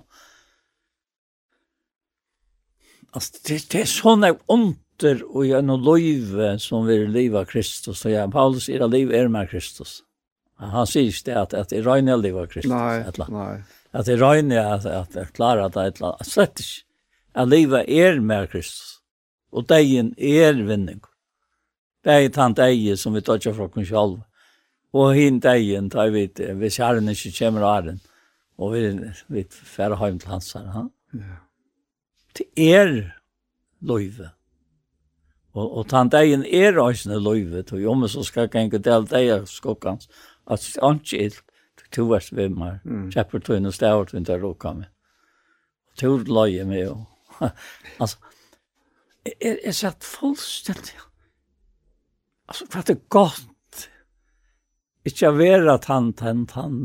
Altså, 3.12 3.42
det, 3.48 3.60
det 3.74 3.84
er 3.84 3.90
sånn 3.90 4.24
jeg 4.24 4.38
ånder 4.52 5.24
og 5.28 5.52
noe 5.66 5.80
løyve 5.82 6.54
som 6.62 6.88
vil 6.88 7.16
er 7.16 7.40
av 7.42 7.50
Kristus. 7.50 8.06
Og 8.06 8.14
ja, 8.14 8.28
Paulus 8.32 8.68
sier 8.70 8.86
at 8.86 8.94
liv 8.94 9.12
er 9.16 9.32
med 9.32 9.50
Kristus. 9.52 10.00
Han 10.60 10.88
sier 10.88 11.08
ikke 11.08 11.28
det 11.30 11.38
at, 11.40 11.56
at 11.56 11.74
jeg 11.76 11.86
regner 11.88 12.20
liv 12.20 12.38
av 12.38 12.50
Kristus. 12.52 12.72
Nei, 12.72 13.00
etla. 13.08 13.30
nei. 13.32 13.54
At 13.96 14.12
jeg 14.12 14.20
regner 14.22 14.76
at, 14.76 14.86
at 14.86 15.16
jeg 15.18 15.32
klarer 15.34 15.66
at 15.66 15.80
jeg 15.80 15.94
et 15.94 16.00
eller 16.02 16.14
annet. 16.14 16.30
Slett 16.30 16.64
ikke. 16.64 16.86
At 17.40 17.50
livet 17.50 17.88
er 17.88 18.20
med 18.20 18.50
Kristus. 18.52 18.99
Og 19.52 19.66
degen 19.70 20.14
er 20.18 20.54
vinning. 20.66 21.02
Det 22.06 22.16
er 22.16 22.34
tant 22.34 22.60
eie 22.64 22.96
som 22.98 23.16
vi 23.16 23.22
tar 23.22 23.42
fra 23.44 23.68
oss 23.68 23.90
selv. 23.90 24.20
Og 24.94 25.14
hin 25.14 25.40
degen 25.40 25.90
tar 25.90 26.10
vi 26.14 26.28
til, 26.28 26.56
hvis 26.58 26.80
herren 26.82 27.10
ikke 27.10 27.34
kommer 27.38 27.68
av 27.68 27.86
den. 27.86 28.00
Og 28.58 28.74
vi, 28.74 28.82
vi 29.28 29.46
færre 29.50 29.98
hjem 30.00 30.20
til 30.20 30.30
hans 30.30 30.54
her. 30.54 30.66
Ha? 30.74 30.84
Ja. 31.14 31.38
Til 32.36 32.46
er 32.74 32.94
løyve. 33.82 34.32
Og, 35.54 35.66
og 35.66 35.86
tant 35.90 36.14
eien 36.14 36.46
er 36.46 36.78
også 36.80 37.20
løyve. 37.20 37.64
Og 37.74 37.86
om 37.92 38.08
så 38.08 38.24
skal 38.24 38.50
jeg 38.54 38.70
ikke 38.70 38.82
dele 38.86 39.08
deg 39.10 39.48
skokkans. 39.50 40.10
At 40.50 40.66
det 40.66 40.82
er 40.82 40.98
ikke 40.98 41.24
ilt. 41.26 41.44
Du 41.96 42.12
er 42.14 42.50
meg. 42.54 42.82
Kjepper 43.14 43.42
tøyne 43.42 43.72
og 43.72 43.74
stavert 43.74 44.14
rundt 44.14 44.28
der 44.28 44.42
råkene. 44.44 44.90
Og 45.90 45.98
tog 46.02 46.28
løye 46.28 46.66
med. 46.66 47.06
Altså, 48.00 48.18
er, 49.38 49.60
er 49.68 49.76
satt 49.76 50.06
fullstendig. 50.06 50.98
Altså, 52.50 52.66
for 52.70 52.86
det 52.88 52.96
er 52.96 53.04
godt. 53.14 53.86
Ikke 55.08 55.30
å 55.30 55.38
være 55.38 55.78
tann, 55.84 56.14
tann, 56.18 56.46
tann. 56.50 56.80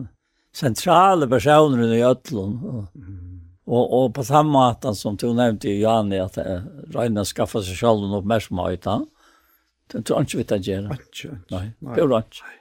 Sentrale 0.54 1.26
personer 1.30 1.94
i 1.96 2.02
Øtlund. 2.06 2.60
Og, 2.68 2.84
og, 3.66 3.94
og 3.98 4.10
på 4.14 4.24
samme 4.26 4.54
måte 4.54 4.92
som 4.96 5.16
du 5.20 5.30
nevnte 5.34 5.70
i 5.72 5.80
Jani, 5.80 6.20
at 6.22 6.38
uh, 6.38 6.66
Reina 6.94 7.24
skaffa 7.26 7.62
seg 7.64 7.80
selv 7.80 8.06
en 8.06 8.18
oppmerksomhet. 8.20 8.86
Det 9.90 10.04
tror 10.04 10.20
jeg 10.20 10.28
ikke 10.28 10.42
vi 10.42 10.46
tar 10.52 10.68
gjøre. 10.68 10.98
Ikke, 11.00 11.38
Nei, 11.54 11.64
det 11.80 12.04
er 12.04 12.14
ikke. 12.20 12.52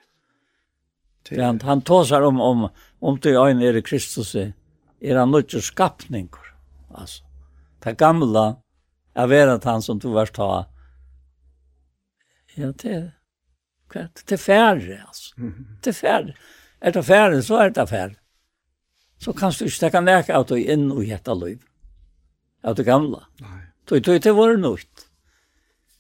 Det 1.24 1.40
han, 1.40 1.62
han 1.64 1.84
tåsar 1.88 2.26
om, 2.28 2.42
om, 2.44 2.66
om 3.00 3.20
til 3.24 3.38
øyne 3.40 3.64
er 3.70 3.78
i 3.80 3.86
Kristus, 3.86 4.34
er 4.36 5.20
han 5.20 5.32
nødt 5.32 5.54
til 5.54 5.64
skapninger. 5.64 6.50
Altså, 6.96 7.24
det 7.84 7.98
gamle, 7.98 8.58
Jag 9.14 9.28
vet 9.28 9.50
att 9.50 9.64
han 9.64 9.82
som 9.82 10.00
tog 10.00 10.14
värst 10.14 10.34
ta. 10.34 10.66
Ja, 12.56 12.74
det 12.82 12.90
är 12.94 13.12
det 14.26 14.38
färre 14.38 15.04
alltså. 15.08 15.36
Det 15.82 15.90
är 15.90 15.94
färre. 15.94 16.36
Är 16.80 16.92
det 16.92 17.04
färre 17.04 17.44
så 17.44 17.58
är 17.58 17.70
det 17.70 17.88
färre. 17.88 18.16
Så 19.18 19.34
kan 19.34 19.52
du 19.60 19.66
inte 19.66 19.90
kan 19.90 20.08
ut 20.08 20.30
och 20.30 20.48
du 20.48 20.64
in 20.64 20.92
och 20.92 21.04
hitta 21.04 21.34
liv. 21.34 21.62
Att 22.62 22.78
det 22.78 22.84
gamla. 22.84 23.24
Nej. 23.40 23.50
Då 23.86 23.96
är 23.96 24.20
det 24.20 24.32
var 24.32 24.58
något. 24.58 25.08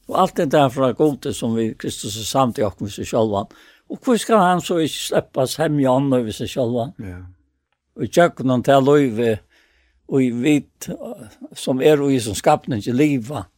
Och 0.07 0.19
allt 0.19 0.35
det 0.35 0.45
där 0.45 0.69
från 0.69 0.93
gode 0.93 1.33
som 1.33 1.55
vi 1.55 1.73
Kristus 1.73 2.19
är 2.19 2.23
samt 2.23 2.59
i 2.59 2.63
och 2.63 2.81
med 2.81 2.91
sig 2.91 3.05
själva. 3.05 3.47
Och 3.87 3.99
hur 4.05 4.17
ska 4.17 4.37
han 4.37 4.61
så 4.61 4.87
släppas 4.87 5.57
hem 5.57 5.79
i 5.79 5.85
andra 5.85 6.19
över 6.19 6.31
sig 6.31 6.47
själva? 6.47 6.93
Ja. 6.97 7.25
Och 7.95 8.17
jag 8.17 8.35
kunde 8.35 8.53
inte 8.53 8.73
ha 8.73 8.81
og 10.07 10.23
i 10.23 10.29
vit 10.29 10.89
som 11.55 11.81
er 11.81 12.01
og 12.01 12.13
i 12.13 12.19
som 12.19 12.35
skapning 12.35 12.83
i 12.87 12.95
livet. 12.95 13.49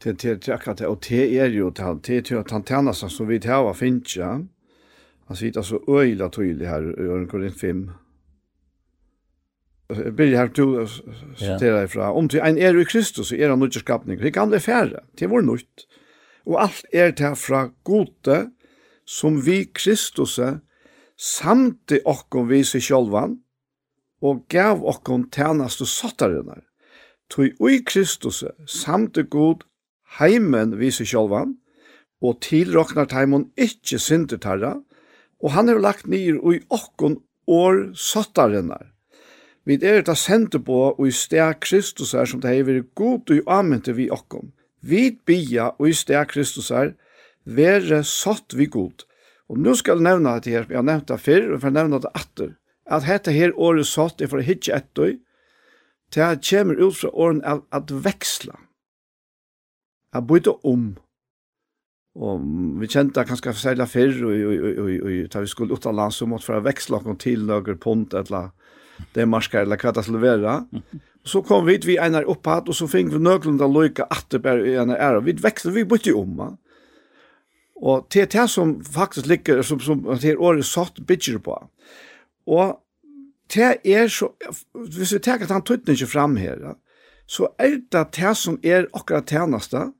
Det 0.00 0.18
til, 0.18 0.38
til 0.40 0.54
akkurat 0.54 0.78
det, 0.78 0.86
og 0.88 1.02
det 1.08 1.24
er 1.36 1.50
jo 1.52 1.70
til, 1.70 1.98
til, 2.02 2.22
til 2.24 2.40
at 2.40 2.50
han 2.50 2.64
tjener 2.64 2.96
seg 2.96 3.10
som 3.12 3.28
vi 3.28 3.38
tar 3.38 3.66
av 3.66 3.76
finnkja. 3.76 4.38
Han 5.28 5.36
sitter 5.36 5.62
så 5.62 5.78
øyla 5.88 6.30
tydelig 6.32 6.68
her 6.68 6.86
i 6.88 7.04
Ørenkorint 7.04 7.60
5. 7.60 7.82
Birgit 10.16 10.38
her 10.38 10.48
to 10.54 10.86
citerer 11.36 11.84
ifra. 11.84 12.12
Om 12.14 12.28
til 12.28 12.40
en 12.46 12.58
er 12.58 12.78
i 12.78 12.84
Kristus, 12.84 13.28
så 13.28 13.36
er 13.36 13.50
han 13.50 13.58
nødt 13.58 13.74
skapning. 13.74 14.20
Det 14.22 14.32
kan 14.34 14.52
det 14.52 14.62
færre, 14.62 15.04
til 15.18 15.28
vår 15.28 15.40
nødt. 15.40 15.86
Og 16.46 16.62
alt 16.62 16.86
er 16.92 17.10
til 17.10 17.36
fra 17.36 17.68
gode, 17.84 18.50
som 19.06 19.46
vi 19.46 19.64
Kristus 19.74 20.40
samt 21.18 21.92
i 21.92 22.00
okkom 22.04 22.48
vi 22.48 22.62
seg 22.64 22.82
sjølvan, 22.82 23.36
og 24.20 24.44
gav 24.48 24.84
okkon 24.84 25.28
tænast 25.32 25.80
og 25.80 25.88
sattarinnar. 25.88 26.62
Tui 27.30 27.52
ui 27.60 27.80
Kristus 27.86 28.44
samt 28.66 29.18
er 29.18 29.28
god 29.30 29.64
heimen 30.18 30.78
viser 30.78 31.06
sjálvan, 31.06 31.56
og 32.20 32.40
tilroknar 32.44 33.08
teimon 33.08 33.48
ikkje 33.56 33.98
syndetarra, 33.98 34.74
og 35.40 35.52
han 35.54 35.70
er 35.72 35.80
lagt 35.80 36.08
nir 36.10 36.40
ui 36.42 36.60
okkon 36.68 37.20
år 37.48 37.90
sattarinnar. 37.96 38.90
Vi 39.64 39.76
er 39.84 40.02
ta 40.02 40.16
sendte 40.16 40.58
på 40.64 40.78
og 40.90 41.04
i 41.06 41.12
steg 41.14 41.60
Kristus 41.62 42.14
er 42.14 42.26
som 42.28 42.40
det 42.40 42.52
er 42.56 42.64
vært 42.66 42.94
god 42.96 43.30
og 43.30 43.50
amente 43.52 43.92
vi 43.94 44.08
okkon. 44.10 44.52
Vi 44.80 45.10
bia 45.26 45.70
og 45.78 45.90
i 45.90 45.96
steg 45.96 46.32
Kristus 46.32 46.70
er 46.70 46.94
være 47.44 48.02
satt 48.04 48.56
vi 48.56 48.66
god. 48.66 49.04
Og 49.50 49.58
nå 49.58 49.74
skal 49.76 49.98
jeg 49.98 50.06
nevne 50.08 50.38
det 50.40 50.52
her, 50.54 50.66
jeg 50.68 50.78
har 50.78 50.86
nevnt 50.86 51.08
det 51.08 51.20
før, 51.20 51.52
og 51.52 51.56
jeg 51.58 51.66
har 51.66 51.76
nevnt 51.76 52.02
det 52.02 52.12
atter 52.14 52.50
at 52.90 53.06
hette 53.06 53.34
her 53.34 53.54
året 53.56 53.88
satt 53.88 54.20
er 54.20 54.30
for 54.30 54.40
å 54.40 54.46
hitje 54.46 54.74
etter, 54.74 55.18
til 56.10 56.26
at 56.26 56.42
kommer 56.42 56.80
ut 56.80 56.96
fra 56.98 57.12
åren 57.14 57.42
at, 57.46 57.62
at 57.70 57.92
veksla, 58.04 58.56
at 60.12 60.26
bytte 60.26 60.56
om. 60.66 60.96
Og 62.18 62.40
vi 62.80 62.88
kjente 62.90 63.20
det 63.20 63.28
kanskje 63.28 63.54
særlig 63.54 63.86
før, 63.92 64.16
og, 64.26 64.32
og, 64.34 64.64
og, 64.66 64.80
og, 64.80 65.04
og 65.06 65.28
da 65.30 65.44
vi 65.44 65.52
skulle 65.52 65.76
ut 65.76 65.86
av 65.86 65.94
land, 65.94 66.16
så 66.16 66.26
måtte 66.26 66.50
vi 66.50 66.64
veksla 66.66 66.98
noen 67.04 67.20
til 67.22 67.46
noen 67.46 67.78
pund, 67.78 68.16
eller 68.18 68.50
det 69.14 69.28
marsker, 69.30 69.62
eller 69.62 69.78
hva 69.80 69.94
det 69.94 70.04
skulle 70.04 70.24
være. 70.24 70.56
Så 71.24 71.44
kom 71.46 71.66
vi, 71.68 71.78
vi 71.86 71.98
einar 72.00 72.26
opphatt, 72.28 72.68
og 72.68 72.76
så 72.76 72.88
fikk 72.90 73.12
vi 73.14 73.22
nøklunda 73.22 73.68
at 74.10 74.26
det 74.32 74.42
bare 74.42 74.66
er 74.66 74.82
en 74.82 74.96
ære. 74.96 75.22
Vi 75.24 75.36
veksla, 75.38 75.72
vi 75.72 75.86
bytte 75.86 76.16
om, 76.16 76.34
va? 76.40 76.50
Og 77.80 78.10
til 78.12 78.26
det 78.28 78.50
som 78.50 78.74
faktisk 78.84 79.26
ligger, 79.26 79.62
som, 79.62 79.80
som 79.80 80.02
det 80.20 80.36
året 80.36 80.66
satt 80.68 81.00
bygger 81.06 81.38
på, 81.40 81.54
Og 82.50 82.80
det 83.54 83.76
er 83.84 84.08
så, 84.10 84.30
hvis 84.74 85.14
vi 85.14 85.18
tenker 85.18 85.46
at 85.46 85.54
han 85.54 85.62
tøytner 85.66 85.94
ikke 85.94 86.10
fram 86.10 86.36
her, 86.36 86.74
så 87.26 87.48
er 87.58 87.78
det 87.92 88.06
det 88.16 88.36
som 88.36 88.58
er 88.62 88.88
akkurat 88.94 89.30
tjeneste, 89.30 89.90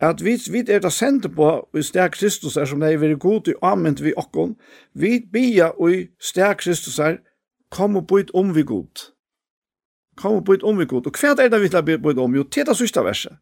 at 0.00 0.24
vi, 0.24 0.38
vi 0.50 0.64
er 0.68 0.80
det 0.80 0.92
sendte 0.92 1.28
på 1.28 1.50
i 1.76 1.82
steg 1.84 2.14
Kristus 2.16 2.56
er 2.56 2.64
som 2.64 2.80
det 2.80 2.92
er 2.92 3.02
veldig 3.02 3.18
god 3.20 3.48
i 3.48 3.54
anvendt 3.62 4.00
vi 4.04 4.14
okkon, 4.16 4.56
vi 4.94 5.18
bia 5.32 5.72
i 5.88 6.06
steg 6.20 6.56
Kristus 6.62 6.98
er, 6.98 7.18
kom 7.70 7.96
og 7.96 8.06
byt 8.08 8.32
om 8.34 8.54
vi 8.54 8.64
god. 8.64 9.10
Kom 10.16 10.40
og 10.40 10.44
byt 10.44 10.62
om 10.62 10.78
vi 10.78 10.88
god. 10.88 11.06
Og 11.06 11.20
hva 11.20 11.34
er 11.36 11.52
det 11.52 11.60
vi 11.60 11.68
til 11.68 11.82
å 11.82 11.98
byt 12.00 12.18
om? 12.18 12.34
Jo, 12.34 12.42
til 12.48 12.66
det 12.66 12.76
sørste 12.76 13.04
verset. 13.04 13.36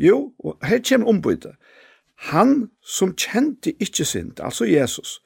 Jo, 0.00 0.32
og 0.38 0.56
her 0.64 0.80
kommer 0.88 1.12
ombytet. 1.12 1.60
Han 2.32 2.70
som 2.84 3.12
kjente 3.18 3.74
ikke 3.82 4.04
synd, 4.04 4.40
altså 4.40 4.64
Jesus, 4.64 5.20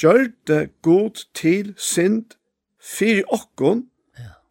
gjørte 0.00 0.68
god 0.82 1.24
til 1.34 1.74
synd 1.76 2.36
fyrir 2.82 3.24
okkon, 3.32 3.86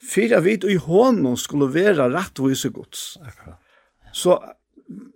fyrir 0.03 0.37
at 0.37 0.45
vi 0.45 0.57
i 0.73 0.77
hånden 0.81 1.37
skulle 1.37 1.71
være 1.73 2.09
rettvise 2.13 2.69
gods. 2.69 3.17
Så 4.13 4.37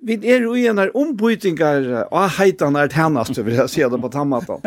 vi 0.02 0.16
er 0.26 0.42
jo 0.42 0.56
igjen 0.58 0.80
her 0.82 0.90
ombytingar 0.98 1.86
og 2.08 2.32
heitan 2.40 2.78
er 2.80 2.90
tennast, 2.90 3.38
vil 3.38 3.60
jeg 3.60 3.70
si 3.70 3.84
det 3.86 4.00
på 4.02 4.10
tammatan. 4.10 4.64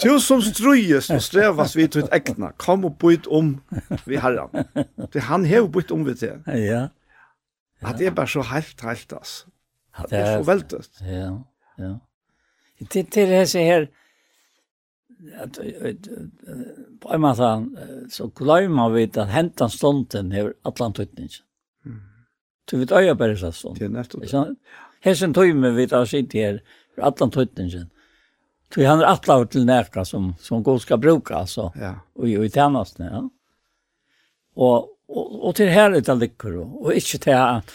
Til 0.00 0.16
som 0.22 0.40
strøyes 0.44 1.10
og 1.12 1.20
strevas 1.22 1.76
vi 1.76 1.86
til 1.92 2.08
egna, 2.14 2.54
kom 2.56 2.86
og 2.88 2.96
byt 3.02 3.28
om 3.28 3.58
vi 4.08 4.20
herran. 4.20 4.64
Det 5.12 5.26
han 5.28 5.44
hev 5.44 5.68
byt 5.72 5.92
om 5.92 6.06
vi 6.08 6.16
til. 6.18 6.40
Ja. 6.46 6.56
ja. 6.56 6.84
At 7.84 7.98
det 7.98 8.08
er 8.08 8.16
bare 8.16 8.30
så 8.30 8.42
helt, 8.48 8.80
helt, 8.80 9.12
altså. 9.12 9.44
At 9.98 10.10
det 10.10 10.18
er 10.18 10.38
så 10.38 10.46
veldig. 10.48 10.80
Ja, 11.04 11.30
ja. 11.78 11.92
Til, 12.90 13.06
til 13.06 13.28
disse 13.30 13.60
her, 13.60 13.86
at 15.36 15.58
på 17.00 17.12
en 17.14 17.20
måte 17.20 17.50
så 18.10 18.28
glemmer 18.36 18.90
vi 18.94 19.04
at 19.04 19.28
hentan 19.28 19.70
stunden 19.70 20.32
här 20.32 20.54
Atlantutningen. 20.62 21.30
Mm. 21.86 22.00
Så 22.70 22.76
vi 22.76 22.86
tar 22.86 23.14
bare 23.14 23.36
så 23.36 23.52
stund. 23.52 23.78
Det 23.78 23.84
er 23.84 23.88
är 23.88 24.20
nästan. 24.20 24.56
Hesen 25.00 25.34
tömmer 25.34 25.70
vi 25.70 25.86
där 25.86 26.04
sitt 26.04 26.32
for 26.94 27.02
Atlantutningen. 27.02 27.90
Så 28.74 28.86
han 28.86 29.00
er 29.00 29.06
attlaut 29.06 29.50
til 29.50 29.66
nærka 29.66 30.04
som 30.04 30.34
som 30.38 30.62
god 30.62 30.80
skal 30.80 30.98
bruke, 30.98 31.34
altså. 31.34 31.70
Ja. 31.76 31.94
Og 32.16 32.28
i 32.28 32.48
tjänsten, 32.48 33.04
ja. 33.04 33.22
Og, 34.56 34.90
og, 35.08 35.44
og 35.44 35.54
til 35.54 35.68
her 35.68 36.00
till 36.00 36.02
härligt 36.02 36.08
att 36.08 36.44
og, 36.44 36.84
og 36.84 36.94
ikke 36.94 37.18
til 37.18 37.30
at, 37.30 37.74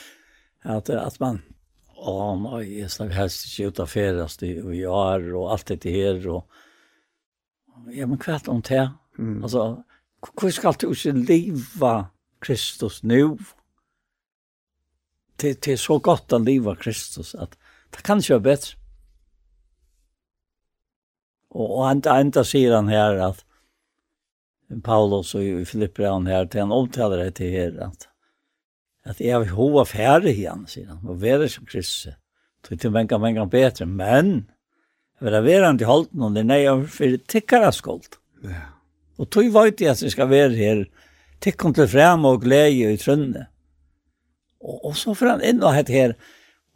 at, 0.64 0.90
at 0.90 1.20
man 1.20 1.42
å 2.00 2.36
nei, 2.40 2.80
jeg 2.80 2.92
snakker 2.92 3.16
helst 3.16 3.46
ikke 3.46 3.68
ut 3.68 3.80
av 3.84 3.92
färdas 3.92 4.38
i 4.44 4.86
år 4.86 5.26
og 5.36 5.52
alt 5.52 5.74
det 5.84 5.92
her, 5.92 6.20
og 6.32 6.46
ja, 7.88 8.08
men 8.08 8.18
kvart 8.18 8.48
om 8.48 8.62
det. 8.62 8.90
Mm. 9.18 9.44
Alltså, 9.44 9.84
hur 10.42 10.52
skal 10.52 10.74
du 10.82 10.90
ikke 10.92 11.12
leva 11.12 12.06
Kristus 12.42 13.04
nu? 13.04 13.38
Det, 15.42 15.66
det 15.66 15.74
er 15.74 15.80
så 15.80 16.00
godt 16.00 16.34
å 16.34 16.38
leva 16.44 16.76
Kristus 16.76 17.36
att 17.36 17.58
det 17.90 18.04
kan 18.04 18.20
ikke 18.20 18.34
være 18.34 18.44
bedre. 18.44 18.76
Och, 21.50 21.78
og 21.80 21.92
enda, 21.92 22.20
enda 22.20 22.44
sier 22.44 22.76
han 22.76 22.88
här 22.88 23.16
att 23.16 23.46
Paulus 24.84 25.36
och 25.36 25.68
Filipper 25.68 26.12
han 26.12 26.28
här 26.28 26.46
till 26.46 26.60
en 26.60 26.72
omtalare 26.72 27.32
till 27.32 27.52
her, 27.52 27.80
att 27.80 28.08
att 29.04 29.20
jag 29.20 29.40
vil 29.40 29.50
hova 29.50 29.86
færre 29.86 30.30
igen, 30.30 30.68
sier 30.68 30.88
han. 30.88 31.08
og 31.08 31.22
være 31.22 31.50
som 31.50 31.66
Kristus. 31.66 32.14
Det 32.62 32.72
er 32.72 32.74
inte 32.74 32.90
många, 32.90 33.18
många 33.18 33.46
bedre, 33.46 33.86
men 33.86 34.52
vera 35.24 35.42
verandi 35.44 35.88
holden 35.88 36.26
og 36.26 36.36
det 36.38 36.46
nei 36.48 36.64
for 36.92 37.20
tikkara 37.32 37.72
skuld. 37.76 38.18
Ja. 38.46 38.66
Og 39.20 39.30
tog 39.34 39.50
vet 39.52 39.82
jeg 39.84 39.92
at 39.92 40.04
jeg 40.04 40.14
skal 40.16 40.30
være 40.32 40.56
her 40.56 40.84
tikkum 41.44 41.74
til 41.76 41.90
frem 41.92 42.26
og 42.28 42.44
glede 42.44 42.94
i 42.94 43.00
trønne. 43.00 43.48
Og, 44.60 44.92
og 44.92 44.98
så 45.00 45.16
får 45.16 45.34
han 45.36 45.46
inn 45.52 45.64
og 45.64 45.76
hette 45.76 45.96
her 45.96 46.16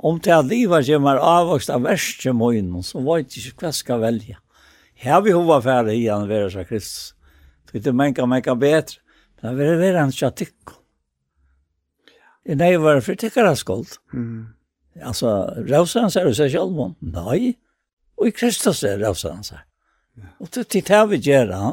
om 0.03 0.19
til 0.19 0.35
at 0.35 0.49
livet 0.49 0.87
kommer 0.89 1.21
avvokst 1.23 1.71
av 1.71 1.85
verste 1.85 2.33
møgnen 2.35 2.83
så 2.83 2.99
vet 3.03 3.35
jeg 3.35 3.53
ikke 3.53 3.63
hva 3.63 3.71
jeg 3.71 3.79
skal 3.79 4.03
velge. 4.03 4.37
Her 5.03 5.23
vi 5.23 5.35
hova 5.35 5.59
færre 5.63 5.95
i 5.95 6.05
han 6.07 6.27
vera 6.29 6.51
seg 6.51 6.67
Kristus. 6.67 7.13
Så 7.67 7.79
det 7.81 7.95
menka 7.95 8.25
menka 8.29 8.53
bedre, 8.55 8.99
Men 9.41 9.57
det 9.57 9.59
vil 9.59 9.79
være 9.79 9.99
han 9.99 10.11
ikke 10.13 10.31
tikkum. 10.31 10.79
Det 12.45 12.61
er 12.61 12.77
var 12.77 12.99
for 12.99 13.15
tikkara 13.15 13.55
skuld. 13.55 13.97
Mm. 14.13 14.47
Alltså, 15.01 15.27
Rausen 15.67 16.11
säger 16.11 16.33
sig 16.33 16.51
själv. 16.51 16.93
Nei. 16.99 17.55
Og 18.23 18.29
i 18.29 18.35
Kristus 18.35 18.83
er 18.87 19.01
det 19.01 19.09
altså 19.09 19.33
han. 19.33 19.63
Og 20.39 20.47
det 20.55 20.63
er 20.63 20.85
det 20.87 21.01
vi 21.11 21.17
gjør 21.27 21.49
ja. 21.51 21.71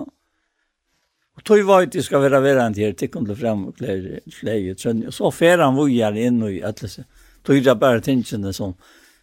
Og 1.38 1.44
tog 1.46 1.62
var 1.68 1.86
det 1.86 2.02
skal 2.04 2.24
være 2.24 2.42
være 2.42 2.64
en 2.66 2.74
til, 2.74 2.94
til 2.98 3.08
kom 3.08 3.24
det 3.28 3.38
frem 3.38 3.68
og 3.68 3.76
klæg 3.78 4.70
ut. 4.72 4.86
Og 5.06 5.14
så 5.14 5.30
fer 5.30 5.62
han 5.62 5.78
vujar 5.78 6.18
inn 6.18 6.42
og 6.42 6.52
i 6.52 6.64
ætlelse. 6.66 7.04
Tog 7.46 7.62
det 7.64 7.76
bare 7.78 8.02
tingene 8.02 8.52
som 8.52 8.74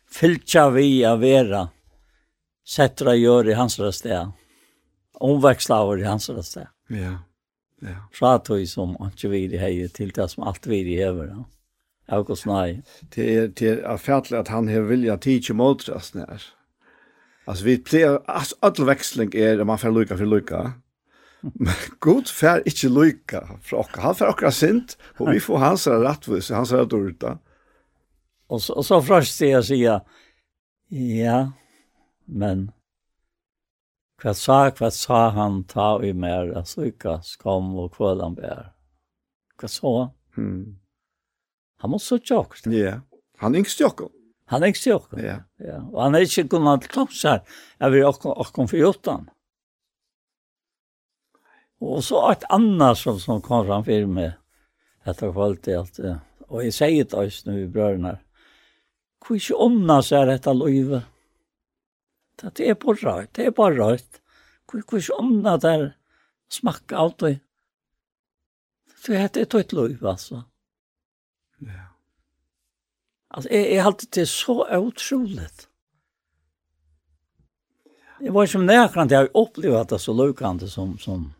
fylltja 0.08 0.70
vi 0.72 1.04
av 1.06 1.20
vera 1.20 1.68
settra 2.64 3.14
gjør 3.16 3.52
i 3.52 3.58
hans 3.60 3.76
sted. 3.76 4.32
Omveksla 5.20 5.82
over 5.84 6.00
i 6.00 6.08
hans 6.08 6.32
sted. 6.32 6.72
Ja, 6.90 7.18
ja. 7.84 8.00
Fra 8.16 8.38
tog 8.40 8.64
som 8.68 8.96
ikke 9.12 9.36
vi 9.36 9.44
i 9.52 9.62
hei 9.62 9.76
til 9.94 10.16
det 10.16 10.32
som 10.32 10.48
alt 10.48 10.66
vi 10.66 10.86
i 10.88 10.98
hever. 11.04 11.28
Ja. 11.36 11.44
Jeg 12.08 12.24
går 12.26 12.36
snai. 12.40 12.82
Det 13.14 13.26
er 13.36 13.48
det 13.48 13.72
er 13.84 14.40
at 14.40 14.48
han 14.48 14.68
har 14.68 14.88
vilja 14.88 15.18
tidsi 15.18 15.54
motrast 15.54 16.16
nær. 16.16 16.57
Alltså 17.48 17.66
vi 17.66 17.78
plejer 17.78 18.22
all 18.60 18.86
växling 18.86 19.30
är 19.34 19.64
man 19.64 19.78
får 19.78 19.92
lucka 19.92 20.18
för 20.18 20.26
lucka. 20.26 20.74
Men 21.42 21.74
god 22.00 22.28
fär 22.28 22.64
inte 22.66 22.90
lucka 22.90 23.60
för 23.62 23.78
och 23.78 23.98
han 23.98 24.16
för 24.16 24.46
och 24.46 24.54
sint 24.54 24.98
och 25.18 25.34
vi 25.34 25.40
får 25.40 25.58
hans 25.58 25.88
rättvis 25.88 26.50
hans 26.50 26.72
rättorta. 26.72 27.40
Och 28.48 28.62
så 28.62 28.74
och 28.74 28.86
så 28.86 29.02
fräsch 29.02 29.38
det 29.40 29.48
jag 29.48 29.66
säger 29.66 30.02
ja 30.90 31.52
men 32.26 32.72
Kvart 34.22 34.38
sa, 34.38 34.72
kvart 34.72 34.94
sa 34.94 35.30
han 35.30 35.64
ta 35.64 36.04
i 36.04 36.14
mer, 36.14 36.50
altså 36.58 36.88
ikke 36.90 37.20
skam 37.22 37.76
og 37.78 37.92
kvøl 37.94 38.24
han 38.24 38.34
bær. 38.34 38.72
Kvart 39.60 39.72
sa 39.72 39.92
han? 39.98 40.10
Hmm. 40.34 40.80
Han 41.78 41.92
må 41.94 42.00
så 42.02 42.18
tjokt. 42.18 42.66
Ja, 42.66 42.72
yeah. 42.72 43.02
han 43.38 43.56
yngst 43.56 43.78
tjokt. 43.78 44.10
Han 44.52 44.64
er 44.64 44.72
ikke 44.72 44.96
åkken. 44.96 45.24
Ja. 45.24 45.40
ja. 45.60 45.80
Og 45.92 46.02
han 46.06 46.16
er 46.16 46.24
ikke 46.24 46.48
kunnet 46.54 46.86
til 46.86 46.94
klops 46.94 47.24
her. 47.28 47.42
Jeg 47.82 47.94
vil 47.94 48.08
åkken, 48.08 48.32
åkken 48.32 48.70
for 48.72 48.80
jotan. 48.80 49.26
Og 51.84 52.00
så 52.06 52.22
et 52.32 52.46
annet 52.54 52.98
som, 52.98 53.20
som 53.22 53.42
kom 53.44 53.66
fram 53.68 53.84
for 53.86 54.08
meg 54.10 54.38
etter 55.08 55.34
kvalitet 55.34 55.76
alt 55.78 56.00
det. 56.00 56.16
Og 56.48 56.64
jeg 56.64 56.76
sier 56.76 57.04
det 57.04 57.20
også 57.20 57.50
når 57.50 57.60
vi 57.60 57.68
brøren 57.76 58.08
her. 58.08 58.24
Hvor 59.22 59.38
ikke 59.38 59.60
ånda 59.68 60.00
seg 60.06 60.30
dette 60.30 60.54
livet? 60.56 61.04
Det 62.38 62.70
er 62.70 62.78
bare 62.80 63.02
rødt, 63.02 63.32
det 63.36 63.46
er 63.50 63.56
bare 63.56 63.76
rødt. 63.76 64.22
Hvor 64.68 65.00
ikke 65.00 65.20
ånda 65.20 65.58
der 65.60 65.88
smakker 66.54 67.00
alt 67.04 67.20
det. 67.26 67.38
Det 69.06 69.16
er 69.16 69.28
et 69.28 69.50
tøyt 69.52 69.74
liv, 69.76 70.04
altså. 70.06 70.44
Alltså 73.28 73.54
jag 73.54 73.66
är 73.66 73.84
alltid 73.84 74.10
det 74.12 74.26
så 74.26 74.78
otroligt. 74.78 75.68
Det 78.20 78.30
var 78.30 78.46
som 78.46 78.66
närkant 78.66 79.12
jag 79.12 79.30
upplevt 79.34 79.90
det 79.90 80.00
så 80.00 80.14
lukande 80.14 80.68
som 80.68 80.98
som 80.98 81.34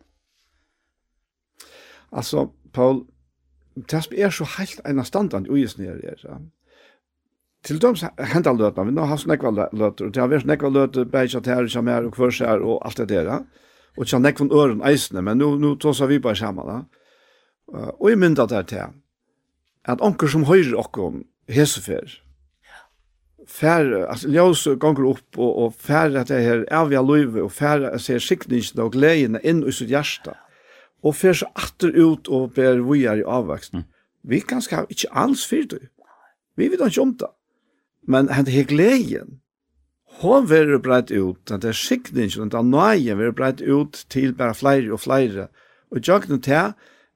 Altså, 2.10 2.50
Paul 2.72 3.06
det 3.74 4.20
er 4.20 4.30
så 4.30 4.44
helt 4.44 4.80
ena 4.86 5.04
standard 5.04 5.46
i 5.46 5.60
just 5.60 5.78
nere 5.78 6.00
där 6.00 6.16
så. 6.16 6.40
Til 7.62 7.78
døms 7.78 8.04
hentar 8.18 8.54
løtene, 8.54 8.86
vi 8.86 8.94
nå 8.94 9.06
har 9.10 9.18
snakka 9.18 9.50
løter, 9.50 10.06
og 10.06 10.12
det 10.14 10.20
har 10.22 10.28
vært 10.30 10.46
snakka 10.46 10.68
løter, 10.70 11.04
bare 11.10 11.26
ikke 11.26 11.42
her, 11.50 11.66
ikke 11.66 11.82
mer, 11.82 12.06
og 12.06 12.14
kvørs 12.14 12.38
her, 12.38 12.62
og 12.62 12.86
alt 12.86 12.96
det 12.96 13.08
der. 13.08 13.24
ja. 13.24 13.38
Og 13.96 14.06
ikke 14.06 14.20
nekk 14.22 14.38
von 14.40 14.52
øren 14.52 14.82
eisene, 14.86 15.22
men 15.22 15.38
nå, 15.38 15.56
nå 15.58 15.74
tås 15.74 16.00
vi 16.08 16.20
bare 16.22 16.36
sammen 16.36 16.66
da. 16.66 16.76
Og 17.98 18.10
jeg 18.10 18.18
mynda 18.18 18.46
det 18.46 18.66
til, 18.68 18.94
at 19.84 20.00
onker 20.00 20.30
som 20.30 20.44
høyre 20.44 20.78
okkom, 20.78 21.24
hesefer. 21.48 22.18
Fær, 23.48 23.86
altså 24.10 24.28
ljøs 24.28 24.66
ganger 24.80 25.06
opp 25.08 25.38
og, 25.38 25.52
og 25.64 25.76
fær 25.80 26.12
at 26.20 26.28
det 26.28 26.42
her 26.44 26.66
avgjør 26.74 27.06
løyve 27.08 27.46
og 27.46 27.52
fær 27.56 27.86
at 27.88 28.02
det 28.04 28.18
her 28.18 28.24
sikningene 28.24 28.84
og 28.84 28.92
gledene 28.92 29.40
inn 29.40 29.64
i 29.64 29.72
sitt 29.72 29.92
hjerte. 29.92 30.36
Og 31.02 31.16
fær 31.16 31.38
så 31.40 31.48
atter 31.56 31.94
ut 31.96 32.28
og 32.28 32.52
ber 32.58 32.82
vi 32.84 33.06
er 33.08 33.22
i 33.22 33.26
avvaksen. 33.26 33.84
Mm. 33.84 33.88
Vi 34.28 34.40
kan 34.44 34.60
skal 34.60 34.88
ikke 34.92 35.12
alls 35.16 35.46
fyrt 35.48 35.72
det. 35.72 35.88
Vi 36.58 36.68
vet 36.68 36.82
ikke 36.84 37.04
om 37.04 37.14
det. 37.16 37.30
Men 38.08 38.28
hent 38.32 38.50
her 38.52 38.66
gleden, 38.68 39.38
hon 40.18 40.48
verður 40.50 40.80
breit 40.82 41.10
ut, 41.12 41.38
den 41.48 41.62
der 41.62 41.76
sikningene, 41.76 42.48
den 42.48 42.52
der 42.52 42.66
nøyen 42.66 43.20
vil 43.20 43.34
breit 43.36 43.60
ut 43.62 44.04
til 44.10 44.32
bare 44.34 44.56
flere 44.56 44.92
og 44.92 45.00
flere. 45.04 45.48
Og 45.92 46.00
jeg 46.02 46.24
kan 46.26 46.42
ta 46.42 46.62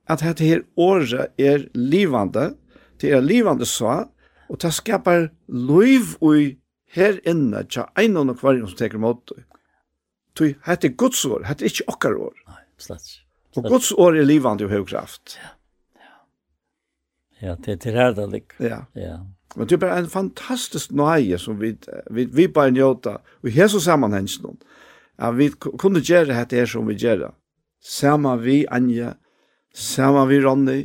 at 0.08 0.22
dette 0.22 0.44
her 0.44 0.62
året 0.76 1.32
er 1.38 1.66
livande, 1.74 2.52
det 3.00 3.12
er 3.12 3.24
livande 3.24 3.66
så, 3.66 4.04
Og 4.52 4.60
det 4.60 4.72
skapar 4.76 5.30
liv 5.48 6.12
ui 6.20 6.58
her 6.92 7.16
inne 7.28 7.64
tja 7.72 7.86
ein 7.96 8.18
og 8.20 8.34
kvar 8.36 8.58
som 8.60 8.76
teker 8.76 9.00
mot. 9.00 9.32
Tui, 10.36 10.52
hette 10.66 10.90
er 10.90 10.96
Guds 11.00 11.24
år, 11.24 11.46
hette 11.48 11.64
er 11.64 11.72
ikkje 11.72 11.88
okkar 11.92 12.16
år. 12.20 12.34
Nei, 12.48 12.62
slett. 12.80 13.10
Og 13.56 13.68
Guds 13.68 13.90
år 13.96 14.16
er 14.20 14.28
livande 14.28 14.68
og 14.68 14.72
høy 14.72 14.84
kraft. 14.88 15.36
Ja, 15.40 15.54
ja. 16.00 16.14
Ja, 17.42 17.56
det 17.56 17.80
er 17.88 17.96
her 17.96 18.16
det 18.16 18.28
lik. 18.32 18.54
Ja. 18.60 18.84
ja. 18.96 19.18
Men 19.56 19.68
det 19.68 19.76
er 19.76 19.82
bare 19.82 19.98
en 20.04 20.12
fantastisk 20.12 20.92
nøye 20.96 21.38
som 21.40 21.58
vi, 21.60 21.74
vi, 22.10 22.24
vi 22.24 22.48
bare 22.48 22.72
njóta, 22.72 23.18
og 23.42 23.48
i 23.48 23.56
hese 23.56 23.80
sammanhengen, 23.80 24.60
at 25.18 25.36
vi 25.36 25.50
kunne 25.52 26.00
gjøre 26.00 26.36
hette 26.36 26.56
her 26.56 26.68
som 26.68 26.88
vi 26.88 26.96
gjør, 26.96 27.30
Sama 27.82 28.36
vi 28.38 28.62
Anja, 28.70 29.16
sama 29.74 30.22
vi 30.30 30.38
Ronny, 30.40 30.80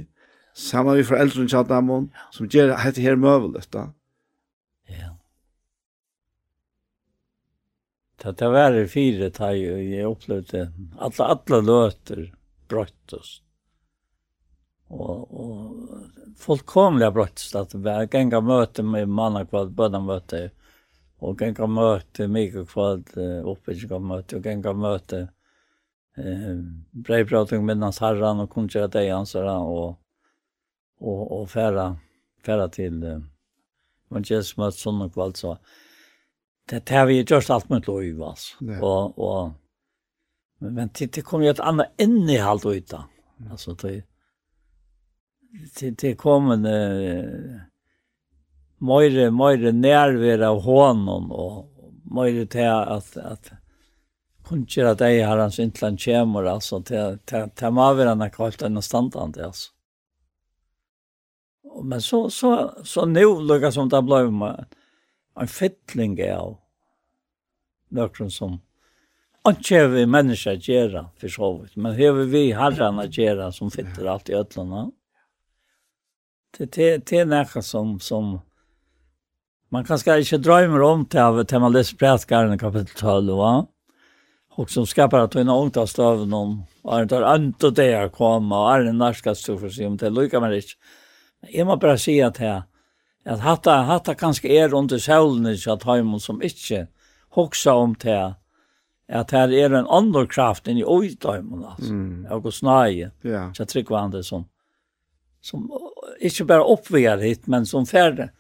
Samma 0.57 0.93
vi 0.93 1.03
föräldrar 1.03 1.47
till 1.47 1.75
dem 1.75 2.11
som 2.31 2.47
ger 2.47 2.77
heter 2.77 3.01
her 3.01 3.15
möveligt 3.15 3.71
då. 3.71 3.93
Ja. 4.85 5.17
Det 8.15 8.37
det 8.37 8.49
var 8.49 8.71
det 8.71 8.87
fyra 8.87 9.29
tag 9.29 9.57
jag 9.57 10.11
upplevde 10.11 10.71
alla 10.97 11.13
alla 11.17 11.61
löter 11.61 12.35
bröttes. 12.67 13.41
Och 14.87 15.39
och 15.41 15.89
fullkomliga 16.37 17.11
bröttes 17.11 17.55
att 17.55 17.73
var 17.73 18.07
gänga 18.13 18.41
möte 18.41 18.83
med 18.83 19.09
manna 19.09 19.45
kvad 19.45 19.71
bödan 19.71 20.05
möte 20.05 20.51
och 21.17 21.41
gänga 21.41 21.67
möte 21.67 22.27
mycket 22.27 22.69
kvad 22.69 23.17
uppbyggande 23.45 23.99
möte 23.99 24.35
och 24.35 24.45
gänga 24.45 24.73
möte 24.73 25.27
eh 26.17 26.55
brevprating 26.91 27.65
med 27.65 27.77
hans 27.77 27.99
herran 27.99 28.39
och 28.39 28.49
kunde 28.49 28.79
göra 28.79 28.87
det 28.87 29.09
ansvara 29.09 29.59
och 29.59 29.99
och 30.99 31.41
och 31.41 31.49
färra 31.49 31.97
färra 32.45 32.69
till 32.69 33.21
man 34.09 34.23
just 34.25 34.57
mot 34.57 34.75
sån 34.75 35.01
och 35.01 35.13
kvalt 35.13 35.37
så 35.37 35.57
det 36.69 36.89
har 36.89 37.05
vi 37.05 37.25
just 37.29 37.49
alt 37.49 37.69
med 37.69 37.87
lov 37.87 38.17
vas 38.17 38.57
och 38.81 39.19
och 39.19 39.51
men 40.59 40.73
men 40.73 40.89
det, 40.99 41.11
det 41.13 41.21
kom 41.21 41.43
ju 41.43 41.49
ett 41.49 41.59
annat 41.59 41.93
innehåll 41.97 42.75
ut 42.75 42.89
då 42.89 43.03
alltså 43.51 43.73
det 43.73 44.03
det, 45.79 45.91
det 45.91 46.15
kom 46.15 46.51
en 46.51 46.65
eh, 46.65 47.61
Møyre, 48.77 49.31
møyre 49.33 49.71
nærvær 49.73 50.43
av 50.45 50.59
hånden, 50.61 51.31
og 51.33 51.63
møyre 52.13 52.45
til 52.45 52.67
at, 52.67 53.15
at 53.17 53.49
kunnkjer 54.45 54.91
at 54.91 55.01
jeg 55.01 55.23
har 55.25 55.41
hans 55.41 55.57
intlan 55.59 55.97
kjemur, 55.97 56.45
altså, 56.45 56.83
til, 56.85 57.17
til, 57.25 57.47
til, 57.47 57.49
til 57.57 57.73
maverene 57.73 58.29
kvalt 58.29 58.61
enn 58.61 58.81
standande, 58.85 59.49
altså 59.49 59.71
men 61.83 62.01
så, 62.01 62.29
så, 62.29 62.51
så 62.83 63.05
nu 63.05 63.39
lukar 63.41 63.71
som 63.71 63.89
det 63.89 64.01
blev 64.01 64.31
med 64.33 64.65
en 65.37 65.47
fettling 65.47 66.17
av 66.31 66.55
nøkron 67.93 68.31
som 68.33 68.57
ikke 69.47 69.85
vi 69.93 70.03
mennesker 70.09 70.57
å 70.57 70.63
gjøre, 70.63 71.03
for 71.21 71.31
så 71.31 71.51
vidt, 71.55 71.77
men 71.79 71.95
har 71.95 72.17
vi 72.27 72.41
herrene 72.57 73.05
å 73.05 73.11
gjøre 73.11 73.47
som 73.55 73.71
fitter 73.71 74.09
alt 74.11 74.27
i 74.27 74.35
øtlene. 74.35 74.89
Det, 76.57 76.67
det, 76.75 76.89
det 77.07 77.21
er 77.21 77.29
noe 77.31 77.63
som, 77.63 77.95
som 78.03 78.33
man 79.71 79.85
kan 79.87 79.95
kanskje 79.95 80.19
ikke 80.25 80.43
drømmer 80.43 80.83
om 80.83 81.05
til, 81.07 81.41
til 81.47 81.63
man 81.63 81.75
leser 81.75 81.99
prætgaren 81.99 82.55
i 82.55 82.59
kapittel 82.59 82.91
12, 82.99 83.33
va? 83.39 83.53
og 84.57 84.71
som 84.73 84.87
skapar 84.89 85.27
at 85.27 85.35
hun 85.37 85.51
ångt 85.53 85.77
av 85.77 85.89
støvnen, 85.91 86.53
og 86.81 86.93
han 86.93 87.09
tar 87.11 87.25
ønt 87.29 87.63
og 87.67 87.75
det 87.77 87.91
er 87.93 88.09
kommet, 88.13 88.55
og 88.57 88.69
er 88.71 88.89
en 88.89 88.97
norskast 88.97 89.45
for 89.51 89.69
seg 89.69 89.91
om 89.91 89.99
det, 90.01 90.09
lykker 90.13 90.41
man 90.41 90.55
ikke. 90.57 90.79
Jeg 91.45 91.67
må 91.67 91.77
bare 91.79 91.99
si 92.01 92.17
at 92.23 92.39
jeg, 92.41 92.63
at 93.27 93.43
hatta, 93.43 93.81
hatta 93.87 94.15
kanskje 94.17 94.51
er 94.57 94.75
under 94.75 94.99
sjølene 95.01 95.53
i 95.53 95.61
Sjathaimon 95.61 96.21
som 96.23 96.41
ikke 96.43 96.87
hoksa 97.37 97.75
om 97.77 97.93
det, 98.01 98.35
at 99.07 99.31
her 99.35 99.53
er 99.55 99.75
en 99.77 99.87
andre 99.93 100.25
kraft 100.27 100.67
enn 100.67 100.81
i 100.81 100.85
Oidhaimon, 100.85 101.63
altså, 101.69 101.93
mm. 101.93 102.25
og 102.33 102.49
snøye, 102.51 103.11
yeah. 103.23 103.51
så 103.55 103.67
tryggvande 103.67 104.23
som, 104.25 104.47
som 105.43 105.69
ikke 106.19 106.47
bare 106.49 106.65
oppviger 106.67 107.23
hit, 107.23 107.47
men 107.47 107.67
som 107.69 107.87
færre, 107.87 108.31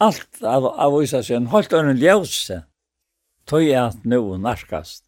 allt 0.00 0.40
av, 0.46 0.70
av 0.78 0.96
vissa 0.96 1.20
sen 1.26 1.42
en 1.42 1.52
helt 1.52 1.74
annan 1.74 2.00
ljose. 2.00 2.62
Tøy 3.48 3.72
er 3.72 3.88
at 3.88 4.04
nu 4.06 4.36
narkast. 4.40 5.04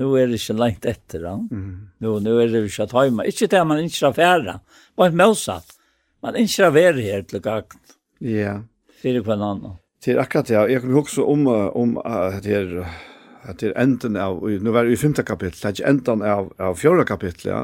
Nu 0.00 0.14
er 0.16 0.30
det 0.30 0.40
ikke 0.40 0.56
lengt 0.56 0.86
etter 0.88 1.26
han. 1.28 1.46
Mm. 1.50 1.72
Nu, 2.00 2.14
nu 2.24 2.32
er 2.40 2.48
det 2.50 2.64
ikke 2.66 2.86
at 2.86 2.94
heima. 2.96 3.26
Ikke 3.28 3.48
det 3.52 3.60
man 3.68 3.82
ikke 3.84 3.96
skal 3.96 4.16
fære. 4.16 4.56
Bare 4.96 5.16
motsatt 5.16 5.76
man 6.22 6.36
ikke 6.40 6.66
har 6.66 6.74
vært 6.74 7.00
her 7.04 7.22
til 7.28 7.44
gagn. 7.44 7.78
Ja. 8.20 8.58
Fyre 9.00 9.22
på 9.24 9.34
en 9.34 9.46
annen. 9.46 9.78
Til 10.00 10.20
akkurat 10.20 10.48
det, 10.48 10.56
jeg 10.72 10.82
kommer 10.82 11.02
også 11.02 11.24
om, 11.28 11.46
om 11.76 11.96
at 12.04 12.42
det 12.44 12.84
at 13.48 13.60
det 13.60 13.70
er 13.70 13.78
enden 13.80 14.16
av, 14.20 14.42
nu 14.44 14.72
var 14.72 14.84
det 14.84 14.96
i 14.96 15.00
femte 15.00 15.24
kapittel, 15.24 15.60
det 15.60 15.80
er 15.80 15.88
enden 15.88 16.24
av, 16.26 16.50
av 16.60 16.76
fjorda 16.76 17.06
kapittel, 17.08 17.50
ja, 17.50 17.62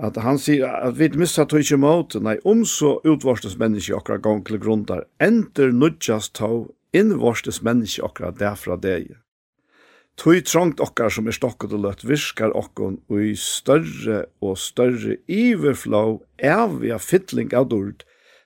at 0.00 0.16
han 0.24 0.38
sier 0.40 0.68
at 0.68 0.96
vi 0.98 1.10
missar 1.20 1.48
tog 1.48 1.64
ikke 1.64 1.80
mot, 1.80 2.16
nei, 2.24 2.36
om 2.48 2.64
så 2.68 2.98
utvarstes 3.08 3.58
menneske 3.60 3.96
akkurat 3.96 4.24
gong 4.24 4.44
til 4.48 4.60
grunntar, 4.60 5.06
enter 5.20 5.72
nudjas 5.72 6.30
tog 6.36 6.70
innvarstes 6.96 7.60
menneske 7.64 8.04
akkurat 8.04 8.38
derfra 8.40 8.76
deg. 8.80 9.12
Tui 10.20 10.42
trångt 10.44 10.82
okkar 10.84 11.08
som 11.08 11.30
er 11.30 11.32
stokket 11.32 11.72
og 11.72 11.80
løtt 11.86 12.02
viskar 12.04 12.52
okkon 12.52 12.98
og 13.08 13.20
i 13.24 13.32
større 13.40 14.26
og 14.44 14.58
større 14.60 15.14
iverflå 15.32 16.02
evige 16.44 16.98
fytling 17.00 17.54
av 17.56 17.70
dord, 17.70 18.02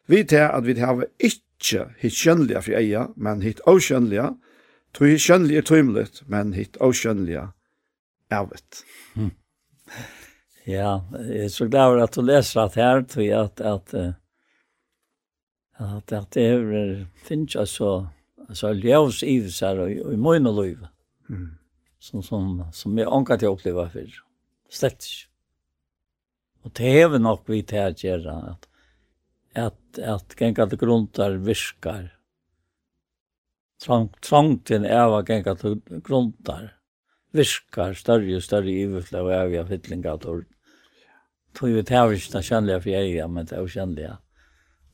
vi 0.07 0.21
til 0.23 0.45
at 0.47 0.63
vi 0.69 0.77
hava 0.79 1.09
ikkje 1.19 1.89
hitt 1.99 2.15
kjønnelige 2.15 2.63
fri 2.69 2.77
eia, 2.79 3.09
men 3.17 3.43
hitt 3.43 3.63
avkjønnelige, 3.67 4.29
tui 4.95 5.09
hitt 5.17 5.25
kjønnelige 5.25 5.65
er 5.65 5.67
tøymlet, 5.73 6.23
men 6.31 6.53
hitt 6.55 6.79
avkjønnelige 6.79 7.49
er 8.31 8.47
Hmm. 9.15 9.35
Ja, 10.67 11.01
jeg 11.27 11.45
er 11.45 11.49
så 11.49 11.67
glad 11.69 12.01
at 12.03 12.15
du 12.15 12.23
leser 12.23 12.61
at 12.61 12.75
her, 12.75 13.03
tui 13.03 13.29
at, 13.35 13.61
at, 13.61 13.95
at, 15.79 16.13
at 16.13 16.35
det 16.35 16.47
er, 16.47 17.05
finnes 17.27 17.69
så, 17.71 18.07
så 18.53 18.73
ljøs 18.73 19.23
ivsar 19.23 19.79
og, 19.79 19.91
og 20.07 20.15
i 20.15 20.17
møyne 20.17 20.55
løyve. 20.55 20.89
Mm 21.29 21.64
som, 22.05 22.23
som, 22.23 22.65
som 22.73 22.99
jeg 22.99 23.09
anker 23.09 23.41
til 23.41 23.51
å 23.51 23.57
oppleve 23.57 23.87
før. 23.93 24.19
Slett 24.73 25.07
ikke. 25.07 25.31
Og 26.65 26.73
det 26.79 26.93
hever 26.95 27.21
nok 27.21 27.49
vi 27.53 27.61
til 27.69 27.91
å 27.91 27.97
gjøre 28.01 28.35
at, 28.53 28.69
at, 29.67 29.99
at 30.01 30.37
gengat 30.39 30.73
gruntar 30.81 31.37
virkar. 31.45 32.09
Trang, 33.85 34.09
trangten 34.25 34.87
av 34.89 35.19
at 35.19 35.29
gengat 35.29 35.65
gruntar 36.07 36.71
virkar 37.35 37.97
større 37.99 38.39
og 38.39 38.45
større 38.47 38.73
iverfla 38.73 39.25
og 39.25 39.33
evige 39.35 39.65
av 39.65 39.73
fytlinga 39.73 40.15
og 40.17 40.45
tog 41.55 41.75
vi 41.75 41.83
til 41.87 42.01
å 42.01 42.15
ikke 42.15 42.43
kjennelige 42.43 42.81
for 42.85 42.95
jeg, 42.95 43.29
men 43.31 43.49
det 43.49 43.57
er 43.57 43.63
jo 43.63 43.75
kjennelige. 43.75 44.17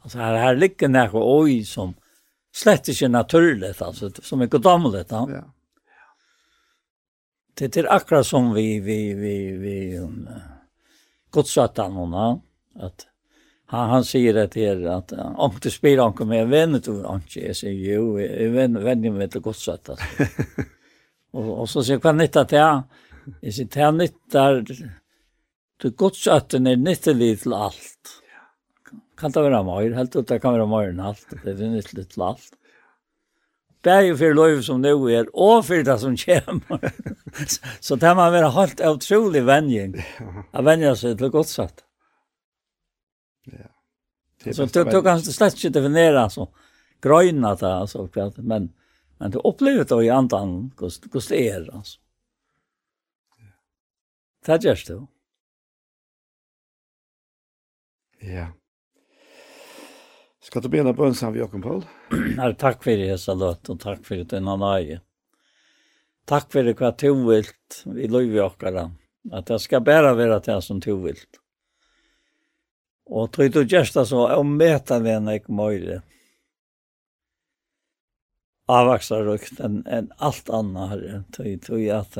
Altså 0.05 0.21
her, 0.21 0.39
her 0.43 0.59
ligger 0.59 0.91
noe 0.93 1.23
oi 1.23 1.61
som 1.69 1.95
slett 2.57 2.91
ikke 2.91 3.09
naturlig, 3.13 3.75
altså, 3.79 4.11
som 4.25 4.43
er 4.43 4.51
goddomlet. 4.53 5.13
Ja. 5.13 5.45
Det 7.61 7.77
är 7.77 7.93
akkurat 7.93 8.27
som 8.27 8.55
vi 8.55 8.81
vi 8.81 9.15
vi 9.15 9.57
vi 9.57 10.09
godsatan 11.31 11.93
hon 11.93 12.15
att 12.75 13.07
han 13.67 13.91
han 13.91 14.05
säger 14.05 14.35
det 14.35 14.49
till 14.49 14.89
att 14.89 15.13
om 15.13 15.53
du 15.63 15.71
spelar 15.71 16.05
om 16.05 16.13
kommer 16.13 16.45
vänner 16.45 16.81
du 16.85 17.07
anke 17.07 17.47
jag 17.47 17.57
säger 17.57 17.95
jo 17.95 18.15
vän 18.53 18.85
vän 18.85 19.17
med 19.17 19.31
det 19.33 19.39
godsatan. 19.39 19.97
Och 21.31 21.61
och 21.61 21.71
så 21.71 21.85
säger 21.85 22.01
kan 22.01 22.17
nytta 22.17 22.45
till 22.45 22.59
är 22.59 22.83
i 23.41 23.53
sitt 23.53 23.75
här 23.75 23.93
nyttar 23.93 24.65
du 25.77 25.91
godsatan 25.91 26.67
är 26.67 26.77
nyttig 26.77 27.41
till 27.41 27.53
allt. 27.53 28.23
Kan 29.17 29.31
det 29.31 29.43
vara 29.43 29.63
mer 29.63 29.91
helt 29.91 30.17
ut 30.17 30.29
det 30.29 30.39
kan 30.39 30.53
vara 30.53 30.67
mer 30.67 30.89
än 30.89 31.01
allt 31.01 31.27
det 31.45 31.51
är 31.51 31.55
nyttigt 31.55 32.11
till 32.11 32.23
allt. 32.23 32.53
Bæg 33.83 34.11
for 34.19 34.35
løyv 34.37 34.63
som 34.63 34.83
nu 34.85 35.07
er, 35.09 35.29
og 35.33 35.63
for 35.65 35.85
det 35.85 35.97
som 36.03 36.17
kommer. 36.17 36.91
så 37.87 37.97
det 37.97 38.11
må 38.17 38.27
være 38.31 38.51
helt 38.53 38.83
utrolig 38.85 39.47
venjing 39.47 39.95
Jeg 39.97 40.65
venja 40.67 40.93
seg 40.99 41.17
til 41.19 41.33
godsatt. 41.33 41.85
Ja. 43.49 43.71
Så 44.53 44.67
du, 44.69 44.83
du 44.85 45.01
kan 45.05 45.23
slett 45.25 45.57
ikke 45.57 45.73
definere 45.79 46.27
altså, 46.27 46.47
grøyna 47.05 47.55
det, 47.61 47.73
altså, 47.73 48.07
men, 48.37 48.71
men 49.21 49.33
du 49.33 49.41
opplever 49.41 49.89
det 49.89 50.05
i 50.05 50.13
andan 50.13 50.73
hvordan 50.77 51.27
det 51.29 51.41
er. 51.41 51.67
Altså. 51.73 51.99
Det 54.47 54.63
gjørs 54.65 54.85
du. 54.89 54.97
Ja. 58.21 58.51
Ska 60.51 60.61
du 60.61 60.69
bena 60.69 60.95
på 60.95 61.05
ensam 61.05 61.33
vid 61.33 61.43
Jakob 61.43 61.63
Paul? 61.63 61.85
Nej, 62.37 62.55
tack 62.55 62.85
för 62.85 62.91
det 62.91 63.19
så 63.19 63.35
låt 63.35 63.69
och 63.69 63.81
tack 63.81 64.05
för 64.05 64.17
det 64.17 64.37
innan 64.37 64.63
aj. 64.63 65.01
Tack 66.25 66.53
för 66.53 66.65
det 66.65 66.75
kvar 66.75 66.93
tovilt 66.93 67.85
i 67.97 68.09
liv 68.09 68.39
och 68.39 68.63
Att 69.33 69.49
jag 69.49 69.61
ska 69.61 69.81
bära 69.81 70.15
vara 70.15 70.41
till 70.41 70.63
som 70.63 70.81
tovilt. 70.81 71.29
Och 73.07 73.33
tror 73.33 73.49
du 73.49 73.67
gesta 73.67 74.05
så 74.05 74.35
om 74.35 74.57
mäta 74.57 74.99
den 74.99 75.29
ek 75.29 75.49
möjligt. 75.49 76.03
Avvaxar 78.67 79.23
rukt 79.23 79.61
en, 79.61 79.87
en 79.87 80.13
allt 80.17 80.51
annat 80.51 80.91
här. 80.91 81.23
Tog, 81.33 81.63
tog 81.63 81.89
att 81.89 82.19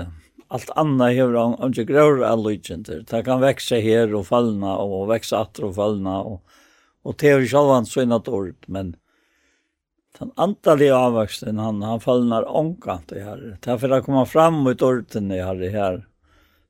allt 0.49 0.71
annat 0.71 1.15
gör 1.15 1.35
han 1.35 1.55
om 1.55 1.67
inte 1.67 1.85
grövre 1.85 2.29
allygenter. 2.29 3.05
Det 3.11 3.23
kan 3.23 3.41
växa 3.41 3.77
här 3.77 4.15
och 4.15 4.27
fallna 4.27 4.77
och 4.77 5.11
växa 5.11 5.39
attra 5.39 5.67
och 5.67 5.75
fallna 5.75 6.23
och 6.23 6.45
og 7.05 7.17
det 7.21 7.31
er 7.31 7.41
jo 7.41 7.49
selv 7.49 7.73
han 7.73 7.89
synet 7.89 8.29
ord, 8.29 8.57
men 8.69 8.95
den 10.19 10.33
antallige 10.37 10.95
avvaksten, 10.95 11.59
han, 11.59 11.83
han 11.83 12.01
fallnar 12.01 12.45
her. 12.45 13.01
Det 13.09 13.23
er 13.23 13.59
Derfor 13.65 13.97
å 13.97 14.03
komme 14.05 14.27
fram 14.29 14.63
mot 14.67 14.83
orden 14.83 15.33
i 15.33 15.41
herre 15.41 15.71
her, 15.73 16.01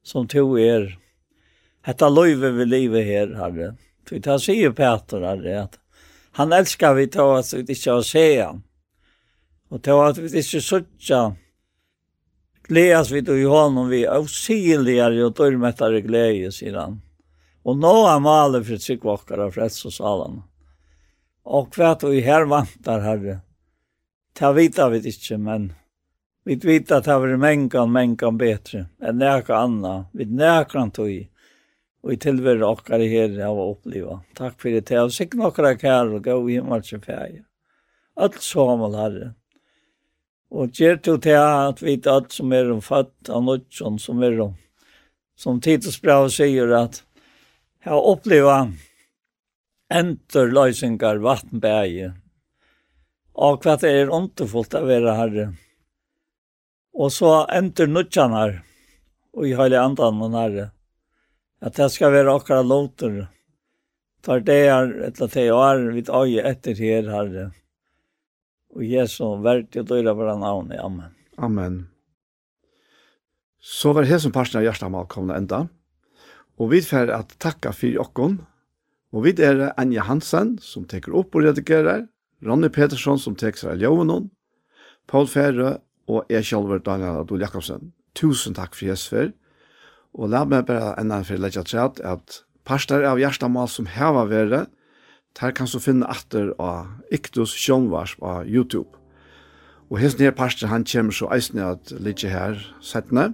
som 0.07 0.29
to 0.31 0.55
er, 0.61 0.93
hetta 1.87 2.11
løyve 2.13 2.53
vi 2.59 2.69
livet 2.69 3.09
her, 3.09 3.35
herre. 3.41 3.73
Så 4.07 4.19
det 4.23 4.39
sier 4.43 4.75
Peter, 4.77 5.25
herre, 5.25 5.65
at 5.65 5.79
han 6.39 6.53
elskar 6.55 6.95
vi 6.95 7.09
til 7.11 7.35
at 7.41 7.53
vi 7.53 7.75
ikke 7.75 7.97
har 7.97 8.45
han. 8.45 8.63
og 9.71 9.83
til 9.83 10.03
at 10.05 10.19
vi 10.19 10.39
ikke 10.39 10.61
suttet, 10.61 11.37
gledes 12.69 13.13
vi 13.13 13.23
til 13.23 13.49
honom 13.51 13.91
vi, 13.91 14.07
avsigeligere 14.07 15.25
og 15.27 15.37
dørmettare 15.39 16.03
glede, 16.03 16.53
sier 16.53 16.79
han. 16.79 17.01
Og 17.65 17.77
nå 17.77 17.93
er 18.09 18.23
malet 18.25 18.65
for 18.67 18.81
tryggvåkere 18.81 19.49
av 19.49 19.57
freds 19.57 19.83
og 19.89 19.95
salen. 19.95 20.39
Og 21.45 21.75
hva 21.77 21.93
vi 22.07 22.23
her 22.25 22.47
vantar, 22.49 23.03
herre, 23.05 23.41
ta 24.37 24.53
vita 24.57 24.89
vi 24.93 25.03
ikke, 25.11 25.37
men 25.37 25.73
vi 26.45 26.57
vet 26.57 26.93
at 26.93 27.05
det 27.05 27.17
er 27.17 27.37
mengan, 27.37 27.93
mengan 27.93 28.39
betre 28.41 28.87
enn 29.05 29.21
nekka 29.21 29.59
anna, 29.61 30.07
vi 30.13 30.25
nekran 30.25 30.93
tog 30.95 31.11
og 32.01 32.15
i 32.15 32.17
tilvære 32.17 32.65
okkar 32.65 33.03
i 33.05 33.11
her 33.13 33.35
av 33.45 33.59
å 33.61 33.67
oppleva. 33.75 34.21
Takk 34.39 34.57
for 34.61 34.73
det, 34.73 34.97
og 34.97 35.13
sikkert 35.13 35.51
okkar 35.51 35.69
er 35.71 35.81
kær 35.81 36.15
og 36.17 36.25
gav 36.25 36.49
i 36.49 36.57
himmelsen 36.57 37.03
ferie. 37.05 37.45
Alt 38.17 38.41
samal, 38.45 38.97
herre. 38.97 39.29
Og 40.51 40.73
gjer 40.75 40.97
til 41.05 41.21
til 41.23 41.37
at 41.37 41.83
vi 41.85 41.99
alt 42.11 42.33
som 42.33 42.53
er 42.57 42.73
om 42.73 42.81
fatt 42.83 43.29
av 43.29 43.45
nødtjon, 43.45 44.01
som 44.01 44.23
er 44.25 44.41
om, 44.41 44.57
som 45.37 45.61
Titus 45.61 46.01
brev 46.01 46.31
sier 46.33 46.73
at 46.75 47.03
Jeg 47.81 47.95
har 47.95 48.07
opplevd 48.13 48.75
enterløysingar 49.91 51.21
vattenbæge. 51.25 52.11
Og 53.41 53.63
hva 53.65 53.77
det 53.81 53.93
er 54.03 54.13
underfullt 54.13 54.77
å 54.77 54.83
være 54.85 55.15
herre. 55.17 55.47
Og 56.93 57.09
så 57.15 57.47
enter 57.57 57.89
nudjanar 57.89 58.59
og 59.33 59.47
i 59.49 59.55
hele 59.57 59.81
andan 59.81 60.21
og 60.27 60.37
herre. 60.37 60.67
At 61.65 61.79
det 61.81 61.89
skal 61.95 62.13
være 62.13 62.35
akkurat 62.37 62.69
låter. 62.69 63.17
Tar 64.25 64.45
det 64.45 64.61
her 64.69 64.93
etter 65.09 65.33
det 65.33 65.49
har 65.49 65.81
vidt 65.97 66.13
øye 66.13 66.45
etter 66.53 66.77
her 66.77 67.09
herre. 67.09 67.49
Og 68.77 68.85
Jesu 68.85 69.25
verdt 69.41 69.81
og 69.81 69.89
døyre 69.89 70.15
våre 70.21 70.37
navn. 70.37 70.73
Amen. 70.77 71.17
Amen. 71.41 71.83
Så 73.61 73.93
var 73.97 74.05
det 74.05 74.21
som 74.21 74.33
parten 74.33 74.61
av 74.61 74.69
hjertet 74.69 74.85
av 74.85 75.37
enda. 75.37 75.67
Og 76.61 76.75
vi 76.75 76.83
får 76.85 77.11
at 77.15 77.33
takka 77.41 77.73
fyrir 77.73 78.03
okkon. 78.03 78.41
Og 79.11 79.25
vi 79.25 79.33
er 79.43 79.71
Anja 79.81 80.05
Hansen 80.07 80.59
som 80.63 80.85
teker 80.87 81.17
opp 81.17 81.35
og 81.35 81.47
redigerer, 81.49 82.07
Ronny 82.45 82.71
Petersson 82.73 83.19
som 83.21 83.35
teker 83.37 83.59
seg 83.59 83.85
av 83.85 84.29
Paul 85.11 85.27
Fære 85.27 85.81
og 86.11 86.31
jeg 86.31 86.45
selv 86.47 86.79
Daniel 86.85 87.23
Adol 87.23 87.43
Jakobsen. 87.43 87.93
Tusen 88.15 88.55
takk 88.55 88.75
for 88.75 88.91
hjesfer. 88.91 89.33
Og 90.15 90.31
la 90.31 90.45
meg 90.45 90.67
bare 90.67 90.95
enda 90.99 91.23
for 91.27 91.39
å 91.39 91.43
legge 91.43 91.63
til 91.67 91.81
at 91.81 92.41
parster 92.67 93.05
av 93.07 93.19
hjertemål 93.19 93.69
som 93.71 93.89
heva 93.91 94.27
være, 94.31 94.67
der 95.39 95.53
kan 95.55 95.67
du 95.71 95.79
finne 95.79 96.09
atter 96.11 96.51
av 96.59 96.91
Iktus 97.15 97.55
Sjønvars 97.55 98.17
på 98.19 98.41
YouTube. 98.47 98.91
Og 99.91 100.01
hans 100.03 100.19
nye 100.19 100.35
parster 100.35 100.71
han 100.71 100.87
kommer 100.87 101.15
så 101.15 101.31
eisne 101.35 101.73
at 101.75 101.93
ligge 101.99 102.31
her 102.31 102.59
settene, 102.83 103.33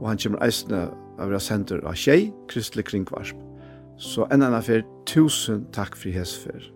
og 0.00 0.08
han 0.10 0.18
kommer 0.18 0.42
eisne 0.46 0.88
av 1.18 1.30
vera 1.30 1.40
sender 1.40 1.82
av 1.86 1.96
tjej, 1.98 2.30
kristelig 2.48 2.88
kringvarsp. 2.90 3.40
Så 3.98 4.26
enn 4.32 4.42
enn 4.42 4.56
affer, 4.56 4.86
tusen 5.06 5.66
takk 5.74 5.98
for 5.98 6.10
hans 6.12 6.36
hesfer. 6.36 6.72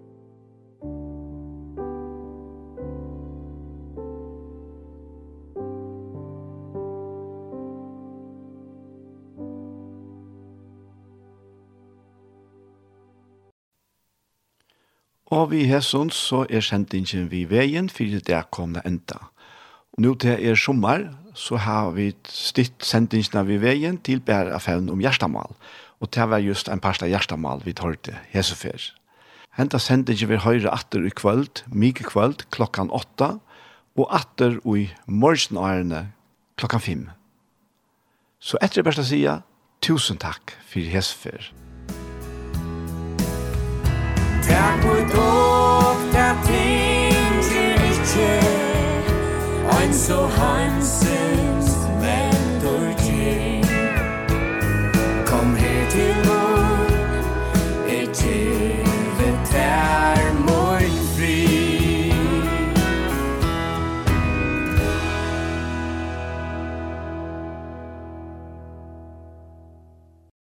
Og 15.37 15.51
vi 15.51 15.65
hessons 15.67 16.15
så 16.15 16.45
er 16.51 16.63
sendingen 16.63 17.27
vi 17.33 17.43
veien 17.51 17.89
fyrir 17.91 18.23
det 18.23 18.35
er 18.37 18.47
komna 18.55 18.81
enda. 18.87 19.27
Nå 19.97 20.13
til 20.21 20.37
er 20.45 20.59
sommer, 20.61 21.07
så 21.33 21.57
har 21.57 21.95
vi 21.97 22.11
stitt 22.29 22.85
sendingsene 22.85 23.47
ved 23.49 23.63
veien 23.63 23.97
til 24.05 24.21
bæreaffæren 24.21 24.91
om 24.93 25.01
Gjerstamal. 25.01 25.55
Og 26.05 26.11
det 26.13 26.27
var 26.29 26.43
just 26.45 26.69
en 26.69 26.83
parst 26.85 27.01
av 27.01 27.09
Gjerstamal 27.09 27.63
vi 27.65 27.73
hørte 27.81 28.13
hesefer. 28.29 28.93
Henta 29.57 29.81
sendingen 29.81 30.29
vil 30.29 30.43
høyre 30.45 30.69
atter 30.69 31.01
i 31.01 31.13
kvöld, 31.17 31.65
mye 31.73 31.97
kvöld, 31.97 32.45
klokkan 32.53 32.93
åtta, 32.93 33.39
og 33.97 34.13
atter 34.13 34.59
i 34.77 34.91
morgenårene 35.09 36.13
klokkan 36.61 36.81
fem. 36.81 37.07
Så 38.39 38.61
etter 38.61 38.83
det 38.83 38.91
beste 38.91 39.07
sida, 39.09 39.41
tusen 39.81 40.21
takk 40.21 40.53
for 40.69 40.93
hesefer. 40.93 41.49
Takk 44.45 44.85
for 44.85 45.36
so 49.97 50.29
heimselig 50.29 51.36